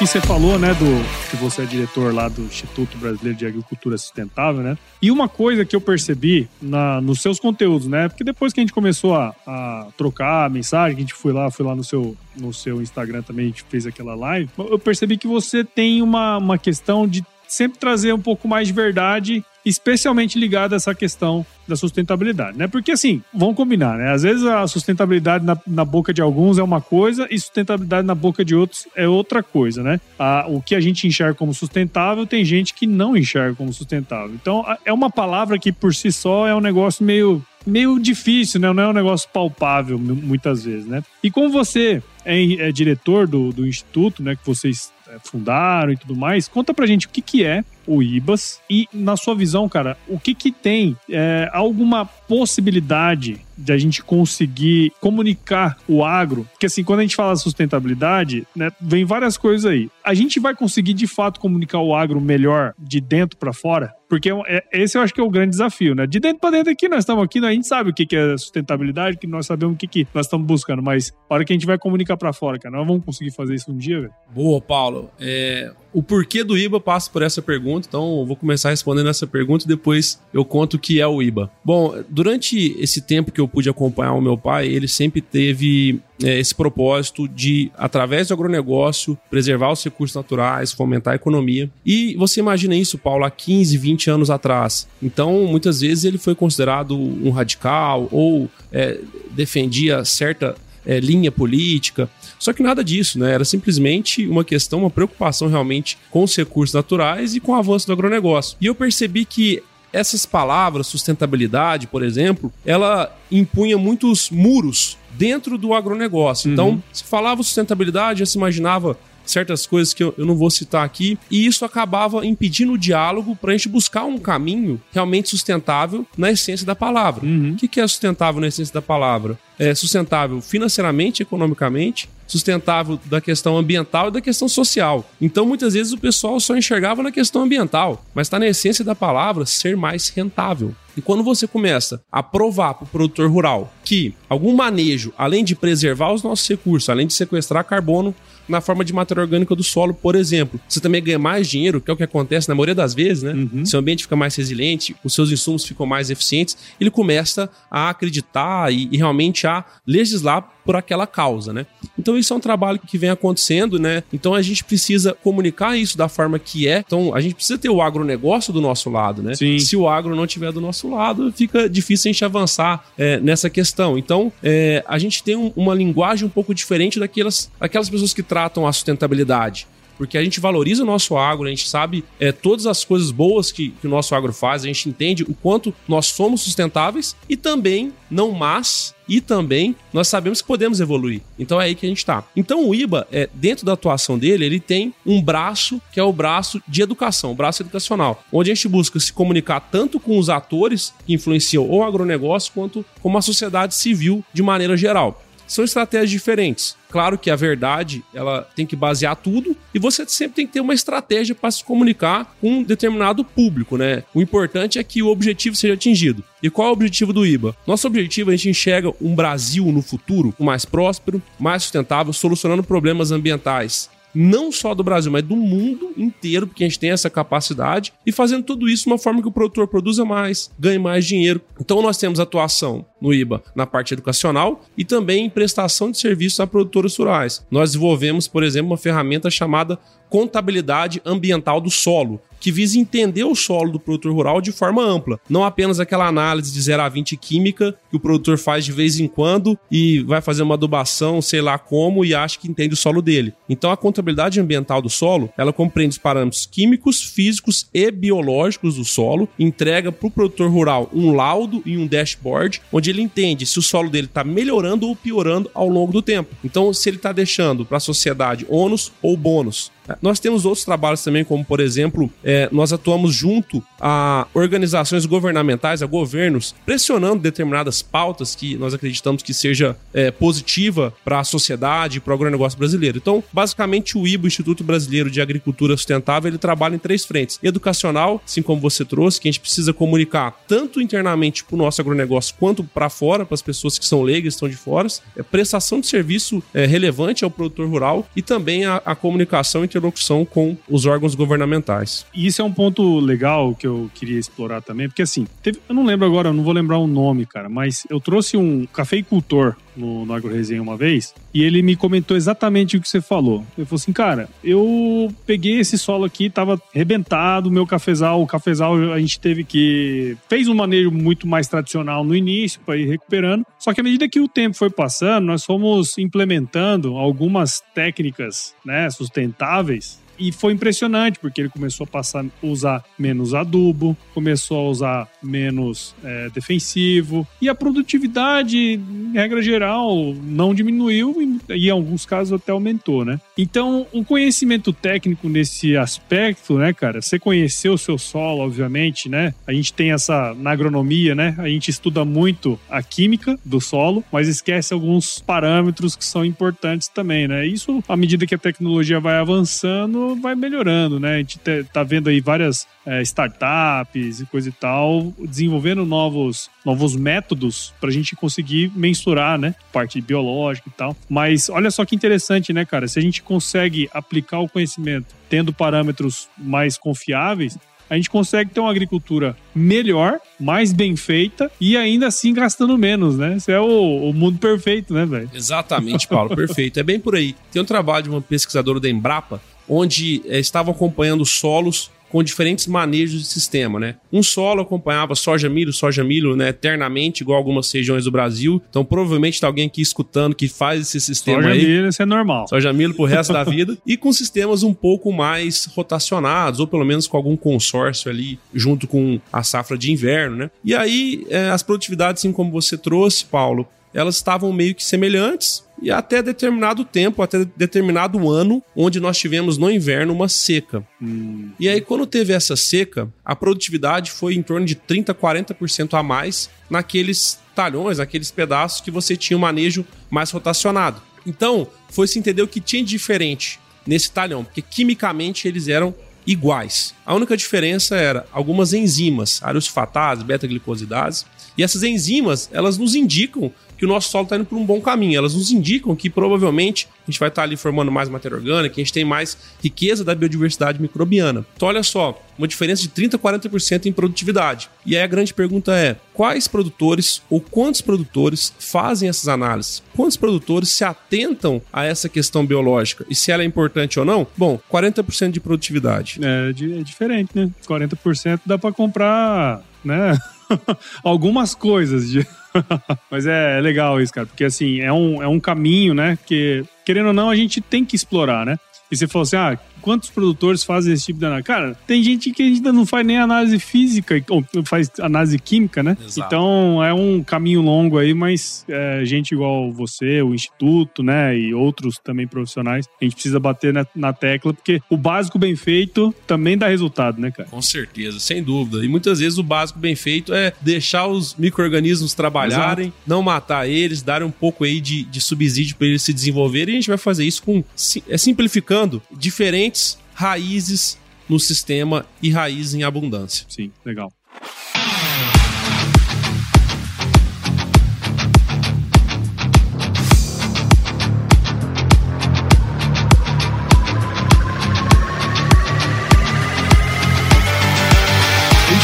Aqui, 0.00 0.06
você 0.06 0.20
falou, 0.22 0.58
né, 0.58 0.72
do 0.72 1.30
que 1.30 1.36
você 1.36 1.62
é 1.62 1.66
diretor 1.66 2.14
lá 2.14 2.26
do 2.26 2.40
Instituto 2.42 2.96
Brasileiro 2.96 3.36
de 3.36 3.44
Agricultura 3.46 3.98
Sustentável, 3.98 4.62
né? 4.62 4.78
E 5.02 5.10
uma 5.10 5.28
coisa 5.28 5.62
que 5.62 5.76
eu 5.76 5.80
percebi 5.80 6.48
na, 6.60 7.02
nos 7.02 7.20
seus 7.20 7.38
conteúdos, 7.38 7.86
né? 7.86 8.08
Porque 8.08 8.24
depois 8.24 8.52
que 8.52 8.60
a 8.60 8.62
gente 8.62 8.72
começou 8.72 9.14
a, 9.14 9.34
a 9.46 9.88
trocar 9.98 10.46
a 10.46 10.48
mensagem, 10.48 10.96
que 10.96 11.02
a 11.02 11.04
gente 11.04 11.14
foi 11.14 11.34
lá, 11.34 11.50
foi 11.50 11.66
lá 11.66 11.74
no 11.74 11.84
seu, 11.84 12.16
no 12.34 12.52
seu 12.52 12.80
Instagram 12.80 13.20
também, 13.20 13.46
a 13.46 13.48
gente 13.48 13.64
fez 13.68 13.86
aquela 13.86 14.14
live, 14.14 14.48
eu 14.56 14.78
percebi 14.78 15.18
que 15.18 15.26
você 15.26 15.62
tem 15.62 16.00
uma, 16.00 16.38
uma 16.38 16.56
questão 16.56 17.06
de 17.06 17.22
sempre 17.46 17.78
trazer 17.78 18.14
um 18.14 18.20
pouco 18.20 18.48
mais 18.48 18.68
de 18.68 18.72
verdade, 18.72 19.44
especialmente 19.66 20.38
ligado 20.38 20.72
a 20.72 20.76
essa 20.76 20.94
questão 20.94 21.44
da 21.70 21.76
sustentabilidade, 21.76 22.58
né? 22.58 22.66
Porque 22.66 22.92
assim, 22.92 23.22
vamos 23.32 23.56
combinar, 23.56 23.96
né? 23.96 24.12
Às 24.12 24.22
vezes 24.22 24.44
a 24.44 24.66
sustentabilidade 24.66 25.44
na, 25.44 25.56
na 25.66 25.84
boca 25.84 26.12
de 26.12 26.20
alguns 26.20 26.58
é 26.58 26.62
uma 26.62 26.80
coisa 26.80 27.26
e 27.30 27.38
sustentabilidade 27.38 28.06
na 28.06 28.14
boca 28.14 28.44
de 28.44 28.54
outros 28.54 28.86
é 28.94 29.08
outra 29.08 29.42
coisa, 29.42 29.82
né? 29.82 30.00
A, 30.18 30.46
o 30.48 30.60
que 30.60 30.74
a 30.74 30.80
gente 30.80 31.06
enxerga 31.06 31.34
como 31.34 31.54
sustentável 31.54 32.26
tem 32.26 32.44
gente 32.44 32.74
que 32.74 32.86
não 32.86 33.16
enxerga 33.16 33.54
como 33.54 33.72
sustentável. 33.72 34.34
Então 34.34 34.64
é 34.84 34.92
uma 34.92 35.10
palavra 35.10 35.58
que 35.58 35.72
por 35.72 35.94
si 35.94 36.12
só 36.12 36.46
é 36.46 36.54
um 36.54 36.60
negócio 36.60 37.04
meio 37.04 37.42
meio 37.66 37.98
difícil, 37.98 38.60
né? 38.60 38.72
Não 38.72 38.82
é 38.82 38.88
um 38.88 38.92
negócio 38.92 39.28
palpável 39.32 39.98
muitas 39.98 40.64
vezes, 40.64 40.86
né? 40.86 41.02
E 41.22 41.30
como 41.30 41.50
você 41.50 42.02
é, 42.24 42.68
é 42.68 42.72
diretor 42.72 43.26
do, 43.26 43.52
do 43.52 43.66
instituto, 43.66 44.22
né? 44.22 44.34
Que 44.34 44.46
vocês 44.46 44.92
fundaram 45.22 45.92
e 45.92 45.96
tudo 45.96 46.16
mais. 46.16 46.48
Conta 46.48 46.72
pra 46.72 46.86
gente 46.86 47.06
o 47.06 47.10
que, 47.10 47.20
que 47.22 47.44
é 47.44 47.64
o 47.86 48.02
IBAS 48.02 48.60
e, 48.70 48.88
na 48.92 49.16
sua 49.16 49.34
visão, 49.34 49.68
cara, 49.68 49.96
o 50.06 50.18
que, 50.18 50.34
que 50.34 50.52
tem 50.52 50.96
é, 51.08 51.50
alguma 51.52 52.06
possibilidade 52.06 53.40
de 53.56 53.72
a 53.72 53.78
gente 53.78 54.02
conseguir 54.02 54.92
comunicar 55.00 55.76
o 55.88 56.04
agro? 56.04 56.46
Porque, 56.52 56.66
assim, 56.66 56.84
quando 56.84 57.00
a 57.00 57.02
gente 57.02 57.16
fala 57.16 57.34
sustentabilidade, 57.36 58.46
né, 58.54 58.70
vem 58.80 59.04
várias 59.04 59.36
coisas 59.36 59.70
aí. 59.70 59.90
A 60.04 60.14
gente 60.14 60.38
vai 60.38 60.54
conseguir, 60.54 60.94
de 60.94 61.06
fato, 61.06 61.40
comunicar 61.40 61.80
o 61.80 61.94
agro 61.94 62.20
melhor 62.20 62.74
de 62.78 63.00
dentro 63.00 63.36
para 63.36 63.52
fora? 63.52 63.92
Porque 64.08 64.28
é, 64.28 64.34
é, 64.72 64.82
esse 64.82 64.98
eu 64.98 65.02
acho 65.02 65.14
que 65.14 65.20
é 65.20 65.24
o 65.24 65.30
grande 65.30 65.50
desafio, 65.50 65.94
né? 65.94 66.04
De 66.04 66.18
dentro 66.18 66.40
para 66.40 66.50
dentro 66.50 66.72
aqui, 66.72 66.88
nós 66.88 67.00
estamos 67.00 67.24
aqui, 67.24 67.38
a 67.38 67.52
gente 67.52 67.66
sabe 67.66 67.90
o 67.90 67.94
que 67.94 68.16
é 68.16 68.36
sustentabilidade, 68.36 69.16
que 69.16 69.26
nós 69.26 69.46
sabemos 69.46 69.76
o 69.76 69.78
que, 69.78 69.86
que 69.86 70.06
nós 70.12 70.26
estamos 70.26 70.46
buscando, 70.46 70.82
mas 70.82 71.12
a 71.28 71.34
hora 71.34 71.44
que 71.44 71.52
a 71.52 71.54
gente 71.54 71.66
vai 71.66 71.78
comunicar 71.78 72.16
para 72.16 72.32
fora, 72.32 72.58
cara, 72.58 72.76
nós 72.76 72.86
vamos 72.86 73.04
conseguir 73.04 73.30
fazer 73.30 73.54
isso 73.54 73.70
um 73.70 73.76
dia, 73.76 74.00
velho? 74.00 74.12
Boa, 74.34 74.60
Paulo. 74.60 74.99
É, 75.18 75.72
o 75.92 76.02
porquê 76.02 76.44
do 76.44 76.56
IBA 76.56 76.80
passa 76.80 77.10
por 77.10 77.22
essa 77.22 77.42
pergunta, 77.42 77.86
então 77.88 78.20
eu 78.20 78.26
vou 78.26 78.36
começar 78.36 78.70
respondendo 78.70 79.08
essa 79.08 79.26
pergunta 79.26 79.64
e 79.64 79.68
depois 79.68 80.20
eu 80.32 80.44
conto 80.44 80.74
o 80.74 80.78
que 80.78 81.00
é 81.00 81.06
o 81.06 81.20
IBA. 81.20 81.50
Bom, 81.64 81.94
durante 82.08 82.76
esse 82.78 83.00
tempo 83.00 83.32
que 83.32 83.40
eu 83.40 83.48
pude 83.48 83.68
acompanhar 83.68 84.12
o 84.12 84.20
meu 84.20 84.38
pai, 84.38 84.68
ele 84.68 84.86
sempre 84.86 85.20
teve 85.20 86.00
é, 86.22 86.38
esse 86.38 86.54
propósito 86.54 87.26
de, 87.26 87.70
através 87.76 88.28
do 88.28 88.34
agronegócio, 88.34 89.18
preservar 89.28 89.72
os 89.72 89.82
recursos 89.82 90.14
naturais, 90.14 90.72
fomentar 90.72 91.12
a 91.12 91.16
economia. 91.16 91.68
E 91.84 92.14
você 92.14 92.40
imagina 92.40 92.76
isso, 92.76 92.96
Paulo, 92.96 93.24
há 93.24 93.30
15, 93.30 93.76
20 93.76 94.10
anos 94.10 94.30
atrás. 94.30 94.86
Então, 95.02 95.46
muitas 95.46 95.80
vezes 95.80 96.04
ele 96.04 96.18
foi 96.18 96.34
considerado 96.34 96.96
um 96.96 97.30
radical 97.30 98.08
ou 98.12 98.48
é, 98.72 99.00
defendia 99.32 100.04
certa 100.04 100.54
é, 100.84 100.98
linha 101.00 101.30
política. 101.30 102.08
Só 102.40 102.54
que 102.54 102.62
nada 102.62 102.82
disso, 102.82 103.18
né? 103.18 103.34
Era 103.34 103.44
simplesmente 103.44 104.26
uma 104.26 104.42
questão, 104.42 104.80
uma 104.80 104.90
preocupação 104.90 105.46
realmente 105.46 105.98
com 106.10 106.24
os 106.24 106.34
recursos 106.34 106.74
naturais 106.74 107.34
e 107.34 107.40
com 107.40 107.52
o 107.52 107.54
avanço 107.54 107.86
do 107.86 107.92
agronegócio. 107.92 108.56
E 108.60 108.66
eu 108.66 108.74
percebi 108.74 109.26
que 109.26 109.62
essas 109.92 110.24
palavras, 110.24 110.86
sustentabilidade, 110.86 111.86
por 111.86 112.02
exemplo, 112.02 112.50
ela 112.64 113.14
impunha 113.30 113.76
muitos 113.76 114.30
muros 114.30 114.96
dentro 115.10 115.58
do 115.58 115.74
agronegócio. 115.74 116.50
Então, 116.50 116.70
uhum. 116.70 116.82
se 116.92 117.04
falava 117.04 117.42
sustentabilidade, 117.42 118.20
já 118.20 118.26
se 118.26 118.38
imaginava 118.38 118.96
certas 119.30 119.66
coisas 119.66 119.94
que 119.94 120.02
eu, 120.02 120.14
eu, 120.16 120.26
não 120.26 120.36
vou 120.36 120.50
citar 120.50 120.84
aqui, 120.84 121.18
e 121.30 121.46
isso 121.46 121.64
acabava 121.64 122.24
impedindo 122.24 122.72
o 122.72 122.78
diálogo 122.78 123.36
para 123.36 123.52
a 123.52 123.56
gente 123.56 123.68
buscar 123.68 124.04
um 124.04 124.18
caminho 124.18 124.80
realmente 124.92 125.30
sustentável 125.30 126.06
na 126.16 126.30
essência 126.30 126.66
da 126.66 126.74
palavra. 126.74 127.24
Uhum. 127.24 127.52
O 127.52 127.56
que 127.56 127.80
é 127.80 127.86
sustentável 127.86 128.40
na 128.40 128.48
essência 128.48 128.74
da 128.74 128.82
palavra? 128.82 129.38
É 129.58 129.74
sustentável 129.74 130.40
financeiramente, 130.40 131.22
economicamente, 131.22 132.08
sustentável 132.30 132.98
da 133.06 133.20
questão 133.20 133.58
ambiental 133.58 134.08
e 134.08 134.12
da 134.12 134.20
questão 134.20 134.48
social. 134.48 135.08
Então, 135.20 135.44
muitas 135.44 135.74
vezes 135.74 135.92
o 135.92 135.98
pessoal 135.98 136.38
só 136.38 136.56
enxergava 136.56 137.02
na 137.02 137.10
questão 137.10 137.42
ambiental, 137.42 138.04
mas 138.14 138.28
está 138.28 138.38
na 138.38 138.46
essência 138.46 138.84
da 138.84 138.94
palavra 138.94 139.44
ser 139.44 139.76
mais 139.76 140.08
rentável. 140.08 140.74
E 140.96 141.02
quando 141.02 141.22
você 141.22 141.46
começa 141.46 142.02
a 142.10 142.22
provar 142.22 142.74
para 142.74 142.84
o 142.84 142.88
produtor 142.88 143.30
rural 143.30 143.72
que 143.84 144.14
algum 144.28 144.54
manejo, 144.54 145.12
além 145.16 145.44
de 145.44 145.56
preservar 145.56 146.12
os 146.12 146.22
nossos 146.22 146.48
recursos, 146.48 146.88
além 146.88 147.06
de 147.06 147.14
sequestrar 147.14 147.64
carbono, 147.64 148.14
na 148.50 148.60
forma 148.60 148.84
de 148.84 148.92
matéria 148.92 149.22
orgânica 149.22 149.54
do 149.54 149.62
solo, 149.62 149.94
por 149.94 150.14
exemplo. 150.14 150.60
Você 150.68 150.80
também 150.80 151.02
ganha 151.02 151.18
mais 151.18 151.48
dinheiro, 151.48 151.80
que 151.80 151.90
é 151.90 151.94
o 151.94 151.96
que 151.96 152.02
acontece 152.02 152.48
na 152.48 152.54
maioria 152.54 152.74
das 152.74 152.94
vezes, 152.94 153.22
né? 153.22 153.32
Uhum. 153.32 153.64
Seu 153.64 153.78
ambiente 153.80 154.02
fica 154.02 154.16
mais 154.16 154.34
resiliente, 154.34 154.94
os 155.04 155.14
seus 155.14 155.30
insumos 155.30 155.64
ficam 155.64 155.86
mais 155.86 156.10
eficientes, 156.10 156.56
ele 156.80 156.90
começa 156.90 157.48
a 157.70 157.88
acreditar 157.90 158.72
e, 158.72 158.88
e 158.90 158.96
realmente 158.96 159.46
a 159.46 159.64
legislar 159.86 160.48
por 160.64 160.76
aquela 160.76 161.06
causa, 161.06 161.52
né? 161.52 161.66
Então 161.98 162.16
isso 162.16 162.32
é 162.32 162.36
um 162.36 162.40
trabalho 162.40 162.78
que 162.78 162.98
vem 162.98 163.10
acontecendo, 163.10 163.78
né? 163.78 164.02
Então 164.12 164.34
a 164.34 164.42
gente 164.42 164.64
precisa 164.64 165.14
comunicar 165.22 165.76
isso 165.76 165.96
da 165.96 166.08
forma 166.08 166.38
que 166.38 166.68
é. 166.68 166.78
Então 166.86 167.14
a 167.14 167.20
gente 167.20 167.34
precisa 167.34 167.58
ter 167.58 167.68
o 167.68 167.82
agronegócio 167.82 168.52
do 168.52 168.60
nosso 168.60 168.90
lado, 168.90 169.22
né? 169.22 169.34
Sim. 169.34 169.58
Se 169.58 169.76
o 169.76 169.88
agro 169.88 170.14
não 170.14 170.24
estiver 170.24 170.52
do 170.52 170.60
nosso 170.60 170.88
lado, 170.90 171.32
fica 171.32 171.68
difícil 171.68 172.10
a 172.10 172.12
gente 172.12 172.24
avançar 172.24 172.84
é, 172.96 173.18
nessa 173.20 173.48
questão. 173.50 173.98
Então 173.98 174.32
é, 174.42 174.84
a 174.86 174.98
gente 174.98 175.22
tem 175.22 175.36
um, 175.36 175.52
uma 175.56 175.74
linguagem 175.74 176.26
um 176.26 176.30
pouco 176.30 176.54
diferente 176.54 176.98
daquelas, 176.98 177.50
daquelas 177.58 177.88
pessoas 177.88 178.12
que 178.12 178.22
tratam 178.22 178.66
a 178.66 178.72
sustentabilidade 178.72 179.66
porque 180.00 180.16
a 180.16 180.24
gente 180.24 180.40
valoriza 180.40 180.82
o 180.82 180.86
nosso 180.86 181.14
agro, 181.14 181.46
a 181.46 181.50
gente 181.50 181.68
sabe 181.68 182.02
é, 182.18 182.32
todas 182.32 182.66
as 182.66 182.82
coisas 182.86 183.10
boas 183.10 183.52
que, 183.52 183.68
que 183.68 183.86
o 183.86 183.90
nosso 183.90 184.14
agro 184.14 184.32
faz, 184.32 184.62
a 184.62 184.66
gente 184.66 184.88
entende 184.88 185.24
o 185.24 185.34
quanto 185.34 185.74
nós 185.86 186.06
somos 186.06 186.40
sustentáveis 186.40 187.14
e 187.28 187.36
também, 187.36 187.92
não 188.10 188.32
mas, 188.32 188.94
e 189.06 189.20
também 189.20 189.76
nós 189.92 190.08
sabemos 190.08 190.40
que 190.40 190.48
podemos 190.48 190.80
evoluir. 190.80 191.20
Então 191.38 191.60
é 191.60 191.64
aí 191.64 191.74
que 191.74 191.84
a 191.84 191.88
gente 191.90 191.98
está. 191.98 192.24
Então 192.34 192.66
o 192.66 192.74
IBA, 192.74 193.06
é, 193.12 193.28
dentro 193.34 193.66
da 193.66 193.74
atuação 193.74 194.18
dele, 194.18 194.46
ele 194.46 194.58
tem 194.58 194.94
um 195.04 195.20
braço 195.20 195.82
que 195.92 196.00
é 196.00 196.02
o 196.02 196.14
braço 196.14 196.62
de 196.66 196.80
educação, 196.80 197.32
o 197.32 197.34
braço 197.34 197.62
educacional, 197.62 198.24
onde 198.32 198.50
a 198.50 198.54
gente 198.54 198.68
busca 198.68 198.98
se 198.98 199.12
comunicar 199.12 199.60
tanto 199.60 200.00
com 200.00 200.18
os 200.18 200.30
atores 200.30 200.94
que 201.06 201.12
influenciam 201.12 201.68
o 201.68 201.84
agronegócio 201.84 202.52
quanto 202.54 202.82
com 203.02 203.18
a 203.18 203.20
sociedade 203.20 203.74
civil 203.74 204.24
de 204.32 204.42
maneira 204.42 204.78
geral 204.78 205.22
são 205.50 205.64
estratégias 205.64 206.10
diferentes. 206.10 206.76
Claro 206.90 207.18
que 207.18 207.30
a 207.30 207.36
verdade, 207.36 208.02
ela 208.14 208.48
tem 208.54 208.64
que 208.64 208.76
basear 208.76 209.16
tudo 209.16 209.56
e 209.74 209.78
você 209.78 210.04
sempre 210.06 210.36
tem 210.36 210.46
que 210.46 210.52
ter 210.52 210.60
uma 210.60 210.74
estratégia 210.74 211.34
para 211.34 211.50
se 211.50 211.64
comunicar 211.64 212.36
com 212.40 212.58
um 212.58 212.62
determinado 212.62 213.24
público, 213.24 213.76
né? 213.76 214.04
O 214.14 214.22
importante 214.22 214.78
é 214.78 214.84
que 214.84 215.02
o 215.02 215.08
objetivo 215.08 215.56
seja 215.56 215.74
atingido. 215.74 216.22
E 216.42 216.48
qual 216.48 216.68
é 216.68 216.70
o 216.70 216.74
objetivo 216.74 217.12
do 217.12 217.26
IBA? 217.26 217.54
Nosso 217.66 217.86
objetivo 217.86 218.30
é 218.30 218.34
a 218.34 218.36
gente 218.36 218.50
enxerga 218.50 218.92
um 219.00 219.14
Brasil 219.14 219.66
no 219.66 219.82
futuro 219.82 220.34
mais 220.38 220.64
próspero, 220.64 221.22
mais 221.38 221.64
sustentável, 221.64 222.12
solucionando 222.12 222.62
problemas 222.62 223.10
ambientais 223.10 223.90
não 224.14 224.50
só 224.50 224.74
do 224.74 224.82
Brasil, 224.82 225.10
mas 225.10 225.22
do 225.22 225.36
mundo 225.36 225.92
inteiro, 225.96 226.46
porque 226.46 226.64
a 226.64 226.66
gente 226.68 226.78
tem 226.78 226.90
essa 226.90 227.10
capacidade, 227.10 227.92
e 228.04 228.12
fazendo 228.12 228.44
tudo 228.44 228.68
isso 228.68 228.84
de 228.84 228.90
uma 228.90 228.98
forma 228.98 229.22
que 229.22 229.28
o 229.28 229.32
produtor 229.32 229.66
produza 229.68 230.04
mais, 230.04 230.50
ganhe 230.58 230.78
mais 230.78 231.06
dinheiro. 231.06 231.40
Então 231.60 231.82
nós 231.82 231.96
temos 231.96 232.20
atuação 232.20 232.84
no 233.00 233.12
IBA 233.14 233.42
na 233.54 233.66
parte 233.66 233.94
educacional 233.94 234.64
e 234.76 234.84
também 234.84 235.26
em 235.26 235.30
prestação 235.30 235.90
de 235.90 235.98
serviços 235.98 236.40
a 236.40 236.46
produtores 236.46 236.96
rurais. 236.96 237.44
Nós 237.50 237.70
desenvolvemos, 237.70 238.26
por 238.26 238.42
exemplo, 238.42 238.70
uma 238.70 238.76
ferramenta 238.76 239.30
chamada 239.30 239.78
contabilidade 240.08 241.00
ambiental 241.04 241.60
do 241.60 241.70
solo, 241.70 242.20
que 242.40 242.50
visa 242.50 242.78
entender 242.78 243.24
o 243.24 243.34
solo 243.34 243.72
do 243.72 243.78
produtor 243.78 244.12
rural 244.12 244.40
de 244.40 244.50
forma 244.50 244.82
ampla, 244.82 245.20
não 245.28 245.44
apenas 245.44 245.78
aquela 245.78 246.06
análise 246.06 246.52
de 246.52 246.60
0 246.60 246.82
a 246.82 246.88
20 246.88 247.16
química 247.16 247.74
que 247.90 247.96
o 247.96 248.00
produtor 248.00 248.38
faz 248.38 248.64
de 248.64 248.72
vez 248.72 248.98
em 248.98 249.06
quando 249.06 249.58
e 249.70 250.00
vai 250.00 250.20
fazer 250.20 250.42
uma 250.42 250.54
adubação, 250.54 251.20
sei 251.20 251.40
lá 251.40 251.58
como, 251.58 252.04
e 252.04 252.14
acha 252.14 252.38
que 252.38 252.48
entende 252.48 252.74
o 252.74 252.76
solo 252.76 253.02
dele. 253.02 253.32
Então 253.48 253.70
a 253.70 253.76
contabilidade 253.76 254.40
ambiental 254.40 254.80
do 254.80 254.88
solo, 254.88 255.30
ela 255.36 255.52
compreende 255.52 255.92
os 255.92 255.98
parâmetros 255.98 256.46
químicos, 256.46 257.02
físicos 257.02 257.68
e 257.72 257.90
biológicos 257.90 258.76
do 258.76 258.84
solo, 258.84 259.28
entrega 259.38 259.92
para 259.92 260.06
o 260.06 260.10
produtor 260.10 260.50
rural 260.50 260.88
um 260.92 261.14
laudo 261.14 261.62
e 261.66 261.76
um 261.76 261.86
dashboard, 261.86 262.62
onde 262.72 262.90
ele 262.90 263.02
entende 263.02 263.46
se 263.46 263.58
o 263.58 263.62
solo 263.62 263.90
dele 263.90 264.06
está 264.06 264.24
melhorando 264.24 264.86
ou 264.86 264.96
piorando 264.96 265.50
ao 265.52 265.68
longo 265.68 265.92
do 265.92 266.02
tempo. 266.02 266.34
Então, 266.44 266.72
se 266.72 266.88
ele 266.88 266.96
está 266.96 267.12
deixando 267.12 267.64
para 267.64 267.76
a 267.76 267.80
sociedade 267.80 268.46
ônus 268.48 268.92
ou 269.02 269.16
bônus. 269.16 269.70
Nós 270.00 270.20
temos 270.20 270.44
outros 270.44 270.64
trabalhos 270.64 271.02
também, 271.02 271.24
como 271.24 271.44
por 271.44 271.60
exemplo, 271.60 272.10
é, 272.22 272.48
nós 272.52 272.72
atuamos 272.72 273.14
junto 273.14 273.62
a 273.80 274.26
organizações 274.34 275.06
governamentais, 275.06 275.82
a 275.82 275.86
governos, 275.86 276.54
pressionando 276.64 277.22
determinadas 277.22 277.82
pautas 277.82 278.34
que 278.34 278.56
nós 278.56 278.74
acreditamos 278.74 279.22
que 279.22 279.32
seja 279.32 279.76
é, 279.92 280.10
positiva 280.10 280.92
para 281.04 281.20
a 281.20 281.24
sociedade 281.24 282.00
para 282.00 282.12
o 282.12 282.14
agronegócio 282.14 282.58
brasileiro. 282.58 282.98
Então, 282.98 283.22
basicamente, 283.32 283.96
o 283.96 284.06
IBO, 284.06 284.26
Instituto 284.26 284.62
Brasileiro 284.62 285.10
de 285.10 285.20
Agricultura 285.20 285.76
Sustentável, 285.76 286.30
ele 286.30 286.38
trabalha 286.38 286.74
em 286.74 286.78
três 286.78 287.04
frentes. 287.04 287.38
Educacional, 287.42 288.22
assim 288.24 288.42
como 288.42 288.60
você 288.60 288.84
trouxe, 288.84 289.20
que 289.20 289.28
a 289.28 289.30
gente 289.32 289.40
precisa 289.40 289.72
comunicar 289.72 290.44
tanto 290.46 290.80
internamente 290.80 291.44
para 291.44 291.54
o 291.54 291.58
nosso 291.58 291.80
agronegócio 291.80 292.34
quanto 292.38 292.62
para 292.64 292.88
fora, 292.88 293.24
para 293.24 293.34
as 293.34 293.42
pessoas 293.42 293.78
que 293.78 293.86
são 293.86 294.02
leigas, 294.02 294.34
estão 294.34 294.48
de 294.48 294.56
fora. 294.56 294.80
É 295.16 295.22
prestação 295.22 295.80
de 295.80 295.86
serviço 295.86 296.42
é, 296.54 296.64
relevante 296.64 297.24
ao 297.24 297.30
produtor 297.30 297.68
rural 297.68 298.06
e 298.16 298.22
também 298.22 298.64
a, 298.64 298.80
a 298.84 298.94
comunicação 298.94 299.64
e 299.64 299.68
interlocução 299.80 300.24
com 300.24 300.56
os 300.68 300.86
órgãos 300.86 301.14
governamentais. 301.14 302.06
E 302.14 302.26
isso 302.26 302.42
é 302.42 302.44
um 302.44 302.52
ponto 302.52 303.00
legal 303.00 303.54
que 303.54 303.66
eu 303.66 303.90
queria 303.94 304.18
explorar 304.18 304.60
também, 304.60 304.88
porque 304.88 305.02
assim, 305.02 305.26
teve, 305.42 305.58
eu 305.68 305.74
não 305.74 305.84
lembro 305.84 306.06
agora, 306.06 306.28
eu 306.28 306.32
não 306.32 306.44
vou 306.44 306.52
lembrar 306.52 306.78
o 306.78 306.86
nome, 306.86 307.26
cara, 307.26 307.48
mas 307.48 307.86
eu 307.90 307.98
trouxe 308.00 308.36
um 308.36 308.66
cafeicultor 308.66 309.56
no, 309.76 310.04
no 310.04 310.12
Agro 310.12 310.32
Resenha 310.32 310.62
uma 310.62 310.76
vez, 310.76 311.14
e 311.32 311.42
ele 311.42 311.62
me 311.62 311.76
comentou 311.76 312.16
exatamente 312.16 312.76
o 312.76 312.80
que 312.80 312.88
você 312.88 313.00
falou. 313.00 313.44
Ele 313.56 313.66
falou 313.66 313.80
assim, 313.80 313.92
cara, 313.92 314.28
eu 314.42 315.12
peguei 315.26 315.60
esse 315.60 315.78
solo 315.78 316.04
aqui, 316.04 316.28
tava 316.28 316.60
rebentado, 316.72 317.50
meu 317.50 317.66
cafezal, 317.66 318.22
o 318.22 318.26
cafezal 318.26 318.76
a 318.92 319.00
gente 319.00 319.18
teve 319.20 319.44
que... 319.44 320.16
fez 320.28 320.48
um 320.48 320.54
manejo 320.54 320.90
muito 320.90 321.26
mais 321.26 321.48
tradicional 321.48 322.04
no 322.04 322.14
início, 322.14 322.60
para 322.64 322.76
ir 322.76 322.86
recuperando, 322.86 323.44
só 323.58 323.72
que 323.72 323.80
à 323.80 323.84
medida 323.84 324.08
que 324.08 324.20
o 324.20 324.28
tempo 324.28 324.56
foi 324.56 324.70
passando, 324.70 325.26
nós 325.26 325.44
fomos 325.44 325.96
implementando 325.98 326.96
algumas 326.96 327.62
técnicas 327.74 328.54
né, 328.64 328.88
sustentáveis 328.90 330.00
e 330.20 330.30
foi 330.30 330.52
impressionante, 330.52 331.18
porque 331.18 331.40
ele 331.40 331.48
começou 331.48 331.84
a 331.84 331.86
passar 331.86 332.24
a 332.24 332.46
usar 332.46 332.84
menos 332.98 333.32
adubo, 333.34 333.96
começou 334.14 334.58
a 334.58 334.68
usar 334.68 335.08
menos 335.22 335.94
é, 336.04 336.28
defensivo, 336.30 337.26
e 337.40 337.48
a 337.48 337.54
produtividade, 337.54 338.58
em 338.58 339.12
regra 339.14 339.42
geral, 339.42 340.14
não 340.22 340.54
diminuiu 340.54 341.16
e, 341.48 341.66
em 341.66 341.70
alguns 341.70 342.04
casos 342.04 342.34
até 342.34 342.52
aumentou, 342.52 343.04
né? 343.04 343.18
Então, 343.36 343.86
o 343.92 344.04
conhecimento 344.04 344.72
técnico 344.72 345.28
nesse 345.28 345.76
aspecto, 345.76 346.58
né, 346.58 346.72
cara? 346.72 347.00
Você 347.00 347.18
conhecer 347.18 347.70
o 347.70 347.78
seu 347.78 347.96
solo, 347.96 348.42
obviamente, 348.42 349.08
né? 349.08 349.34
A 349.46 349.52
gente 349.52 349.72
tem 349.72 349.92
essa, 349.92 350.34
na 350.34 350.50
agronomia, 350.50 351.14
né? 351.14 351.34
A 351.38 351.48
gente 351.48 351.70
estuda 351.70 352.04
muito 352.04 352.60
a 352.68 352.82
química 352.82 353.38
do 353.44 353.60
solo, 353.60 354.04
mas 354.12 354.28
esquece 354.28 354.74
alguns 354.74 355.18
parâmetros 355.18 355.96
que 355.96 356.04
são 356.04 356.24
importantes 356.24 356.88
também, 356.88 357.26
né? 357.26 357.46
Isso, 357.46 357.82
à 357.88 357.96
medida 357.96 358.26
que 358.26 358.34
a 358.34 358.38
tecnologia 358.38 359.00
vai 359.00 359.16
avançando, 359.16 360.09
vai 360.16 360.34
melhorando, 360.34 360.98
né? 360.98 361.14
A 361.14 361.18
gente 361.18 361.38
tá 361.72 361.82
vendo 361.82 362.08
aí 362.08 362.20
várias 362.20 362.66
é, 362.86 363.02
startups 363.02 364.20
e 364.20 364.26
coisa 364.26 364.48
e 364.48 364.52
tal, 364.52 365.12
desenvolvendo 365.18 365.84
novos, 365.84 366.50
novos 366.64 366.96
métodos 366.96 367.72
para 367.80 367.90
a 367.90 367.92
gente 367.92 368.16
conseguir 368.16 368.70
mensurar, 368.74 369.38
né? 369.38 369.54
Parte 369.72 370.00
biológica 370.00 370.68
e 370.68 370.72
tal. 370.72 370.96
Mas 371.08 371.48
olha 371.48 371.70
só 371.70 371.84
que 371.84 371.94
interessante, 371.94 372.52
né, 372.52 372.64
cara? 372.64 372.88
Se 372.88 372.98
a 372.98 373.02
gente 373.02 373.22
consegue 373.22 373.88
aplicar 373.92 374.40
o 374.40 374.48
conhecimento 374.48 375.14
tendo 375.28 375.52
parâmetros 375.52 376.28
mais 376.36 376.76
confiáveis, 376.76 377.56
a 377.90 377.96
gente 377.96 378.08
consegue 378.08 378.52
ter 378.52 378.60
uma 378.60 378.70
agricultura 378.70 379.36
melhor, 379.52 380.20
mais 380.38 380.72
bem 380.72 380.94
feita 380.94 381.50
e 381.60 381.76
ainda 381.76 382.06
assim 382.06 382.32
gastando 382.32 382.78
menos, 382.78 383.18
né? 383.18 383.36
Isso 383.36 383.50
é 383.50 383.60
o, 383.60 384.08
o 384.08 384.14
mundo 384.14 384.38
perfeito, 384.38 384.94
né, 384.94 385.04
velho? 385.04 385.28
Exatamente, 385.34 386.06
Paulo, 386.06 386.34
perfeito. 386.36 386.78
É 386.78 386.84
bem 386.84 387.00
por 387.00 387.16
aí. 387.16 387.34
Tem 387.50 387.60
um 387.60 387.64
trabalho 387.64 388.04
de 388.04 388.10
uma 388.10 388.22
pesquisadora 388.22 388.78
da 388.78 388.88
Embrapa 388.88 389.42
onde 389.70 390.20
é, 390.26 390.40
estavam 390.40 390.74
acompanhando 390.74 391.24
solos 391.24 391.90
com 392.10 392.24
diferentes 392.24 392.66
manejos 392.66 393.20
de 393.20 393.26
sistema, 393.28 393.78
né? 393.78 393.94
Um 394.12 394.20
solo 394.20 394.62
acompanhava 394.62 395.14
soja 395.14 395.48
milho, 395.48 395.72
soja 395.72 396.02
milho, 396.02 396.34
né, 396.34 396.48
eternamente, 396.48 397.22
igual 397.22 397.38
algumas 397.38 397.70
regiões 397.72 398.04
do 398.04 398.10
Brasil. 398.10 398.60
Então, 398.68 398.84
provavelmente 398.84 399.40
tá 399.40 399.46
alguém 399.46 399.68
aqui 399.68 399.80
escutando 399.80 400.34
que 400.34 400.48
faz 400.48 400.80
esse 400.80 401.00
sistema 401.00 401.40
soja 401.40 401.54
aí. 401.54 401.60
Soja 401.60 401.68
milho, 401.72 401.88
isso 401.88 402.02
é 402.02 402.06
normal. 402.06 402.48
Soja 402.48 402.72
milho 402.72 402.94
pro 402.94 403.04
resto 403.04 403.32
da 403.32 403.44
vida 403.44 403.78
e 403.86 403.96
com 403.96 404.12
sistemas 404.12 404.64
um 404.64 404.74
pouco 404.74 405.12
mais 405.12 405.66
rotacionados 405.66 406.58
ou 406.58 406.66
pelo 406.66 406.84
menos 406.84 407.06
com 407.06 407.16
algum 407.16 407.36
consórcio 407.36 408.10
ali 408.10 408.40
junto 408.52 408.88
com 408.88 409.20
a 409.32 409.44
safra 409.44 409.78
de 409.78 409.92
inverno, 409.92 410.36
né? 410.36 410.50
E 410.64 410.74
aí, 410.74 411.24
é, 411.30 411.50
as 411.50 411.62
produtividades, 411.62 412.20
assim 412.20 412.32
como 412.32 412.50
você 412.50 412.76
trouxe, 412.76 413.24
Paulo, 413.24 413.68
elas 413.94 414.16
estavam 414.16 414.52
meio 414.52 414.74
que 414.74 414.84
semelhantes, 414.84 415.64
e 415.82 415.90
até 415.90 416.22
determinado 416.22 416.84
tempo, 416.84 417.22
até 417.22 417.44
determinado 417.56 418.30
ano, 418.30 418.62
onde 418.76 419.00
nós 419.00 419.18
tivemos 419.18 419.56
no 419.56 419.70
inverno 419.70 420.12
uma 420.12 420.28
seca. 420.28 420.86
Hum. 421.00 421.50
E 421.58 421.68
aí, 421.68 421.80
quando 421.80 422.06
teve 422.06 422.32
essa 422.32 422.56
seca, 422.56 423.08
a 423.24 423.34
produtividade 423.34 424.10
foi 424.10 424.34
em 424.34 424.42
torno 424.42 424.66
de 424.66 424.76
30%, 424.76 425.14
40% 425.14 425.98
a 425.98 426.02
mais 426.02 426.50
naqueles 426.68 427.38
talhões, 427.54 427.98
naqueles 427.98 428.30
pedaços 428.30 428.80
que 428.80 428.90
você 428.90 429.16
tinha 429.16 429.36
um 429.36 429.40
manejo 429.40 429.84
mais 430.10 430.30
rotacionado. 430.30 431.00
Então, 431.26 431.66
foi 431.90 432.06
se 432.06 432.18
entender 432.18 432.42
o 432.42 432.48
que 432.48 432.60
tinha 432.60 432.82
de 432.82 432.90
diferente 432.90 433.58
nesse 433.86 434.10
talhão, 434.10 434.44
porque 434.44 434.62
quimicamente 434.62 435.48
eles 435.48 435.68
eram 435.68 435.94
iguais. 436.26 436.94
A 437.04 437.14
única 437.14 437.36
diferença 437.36 437.96
era 437.96 438.26
algumas 438.30 438.72
enzimas, 438.72 439.40
arosulfatases, 439.42 440.22
beta-glicosidases, 440.22 441.26
e 441.56 441.62
essas 441.62 441.82
enzimas, 441.82 442.48
elas 442.52 442.78
nos 442.78 442.94
indicam 442.94 443.52
que 443.80 443.86
o 443.86 443.88
nosso 443.88 444.10
solo 444.10 444.24
está 444.24 444.36
indo 444.36 444.44
por 444.44 444.58
um 444.58 444.64
bom 444.66 444.78
caminho. 444.78 445.16
Elas 445.16 445.32
nos 445.32 445.50
indicam 445.50 445.96
que 445.96 446.10
provavelmente 446.10 446.86
a 447.08 447.10
gente 447.10 447.18
vai 447.18 447.30
estar 447.30 447.40
tá 447.40 447.48
ali 447.48 447.56
formando 447.56 447.90
mais 447.90 448.10
matéria 448.10 448.36
orgânica, 448.36 448.74
a 448.76 448.78
gente 448.78 448.92
tem 448.92 449.06
mais 449.06 449.38
riqueza 449.62 450.04
da 450.04 450.14
biodiversidade 450.14 450.82
microbiana. 450.82 451.46
Então, 451.56 451.66
olha 451.66 451.82
só, 451.82 452.22
uma 452.36 452.46
diferença 452.46 452.82
de 452.82 452.90
30% 452.90 453.14
a 453.14 453.18
40% 453.18 453.86
em 453.86 453.92
produtividade. 453.92 454.68
E 454.84 454.94
aí 454.94 455.02
a 455.02 455.06
grande 455.06 455.32
pergunta 455.32 455.74
é: 455.74 455.96
quais 456.12 456.46
produtores 456.46 457.22
ou 457.30 457.40
quantos 457.40 457.80
produtores 457.80 458.52
fazem 458.58 459.08
essas 459.08 459.28
análises? 459.28 459.82
Quantos 459.96 460.18
produtores 460.18 460.68
se 460.68 460.84
atentam 460.84 461.62
a 461.72 461.82
essa 461.82 462.06
questão 462.06 462.44
biológica 462.44 463.06
e 463.08 463.14
se 463.14 463.32
ela 463.32 463.42
é 463.42 463.46
importante 463.46 463.98
ou 463.98 464.04
não? 464.04 464.26
Bom, 464.36 464.60
40% 464.70 465.30
de 465.30 465.40
produtividade. 465.40 466.20
É, 466.22 466.50
é 466.50 466.82
diferente, 466.82 467.30
né? 467.34 467.50
40% 467.66 468.40
dá 468.44 468.58
para 468.58 468.72
comprar, 468.72 469.62
né? 469.82 470.18
Algumas 471.02 471.54
coisas 471.54 472.10
de 472.10 472.26
Mas 473.10 473.26
é 473.26 473.60
legal 473.60 474.00
isso, 474.00 474.12
cara, 474.12 474.26
porque 474.26 474.44
assim, 474.44 474.80
é 474.80 474.92
um, 474.92 475.22
é 475.22 475.28
um 475.28 475.40
caminho, 475.40 475.94
né? 475.94 476.18
Que, 476.26 476.64
querendo 476.84 477.08
ou 477.08 477.12
não, 477.12 477.30
a 477.30 477.36
gente 477.36 477.60
tem 477.60 477.84
que 477.84 477.96
explorar, 477.96 478.44
né? 478.44 478.56
E 478.90 478.96
você 478.96 479.06
falou 479.06 479.22
assim: 479.22 479.36
ah, 479.36 479.58
quantos 479.80 480.10
produtores 480.10 480.62
fazem 480.62 480.92
esse 480.92 481.06
tipo 481.06 481.18
de 481.18 481.26
análise? 481.26 481.46
Cara, 481.46 481.76
tem 481.86 482.02
gente 482.02 482.30
que 482.30 482.42
ainda 482.42 482.72
não 482.72 482.86
faz 482.86 483.06
nem 483.06 483.18
análise 483.18 483.58
física, 483.58 484.22
ou 484.28 484.44
faz 484.64 484.90
análise 485.00 485.38
química, 485.38 485.82
né? 485.82 485.96
Exato. 486.00 486.26
Então 486.26 486.82
é 486.82 486.92
um 486.92 487.22
caminho 487.22 487.60
longo 487.60 487.98
aí, 487.98 488.14
mas 488.14 488.64
é, 488.68 489.04
gente 489.04 489.32
igual 489.32 489.72
você, 489.72 490.22
o 490.22 490.34
Instituto, 490.34 491.02
né, 491.02 491.36
e 491.36 491.54
outros 491.54 491.98
também 492.02 492.26
profissionais, 492.26 492.86
a 493.00 493.04
gente 493.04 493.14
precisa 493.14 493.38
bater 493.38 493.72
na, 493.72 493.86
na 493.94 494.12
tecla, 494.12 494.52
porque 494.52 494.80
o 494.88 494.96
básico 494.96 495.38
bem 495.38 495.56
feito 495.56 496.14
também 496.26 496.56
dá 496.56 496.68
resultado, 496.68 497.20
né, 497.20 497.30
cara? 497.30 497.48
Com 497.48 497.62
certeza, 497.62 498.18
sem 498.20 498.42
dúvida. 498.42 498.84
E 498.84 498.88
muitas 498.88 499.20
vezes 499.20 499.38
o 499.38 499.42
básico 499.42 499.78
bem 499.78 499.94
feito 499.94 500.34
é 500.34 500.52
deixar 500.60 501.06
os 501.06 501.34
micro-organismos 501.34 502.14
trabalharem, 502.14 502.86
Exato. 502.86 503.02
não 503.06 503.22
matar 503.22 503.68
eles, 503.68 504.02
dar 504.02 504.22
um 504.22 504.30
pouco 504.30 504.64
aí 504.64 504.80
de, 504.80 505.04
de 505.04 505.20
subsídio 505.20 505.76
para 505.76 505.86
eles 505.86 506.02
se 506.02 506.12
desenvolverem, 506.12 506.74
e 506.74 506.78
a 506.78 506.80
gente 506.80 506.88
vai 506.88 506.98
fazer 506.98 507.24
isso 507.24 507.42
com 507.42 507.64
é, 508.08 508.18
simplificando 508.18 509.02
diferente 509.10 509.69
diferentes 509.70 509.98
raízes 510.14 510.98
no 511.28 511.38
sistema 511.38 512.04
e 512.20 512.30
raízes 512.30 512.74
em 512.74 512.82
abundância. 512.82 513.46
Sim, 513.48 513.72
legal. 513.84 514.12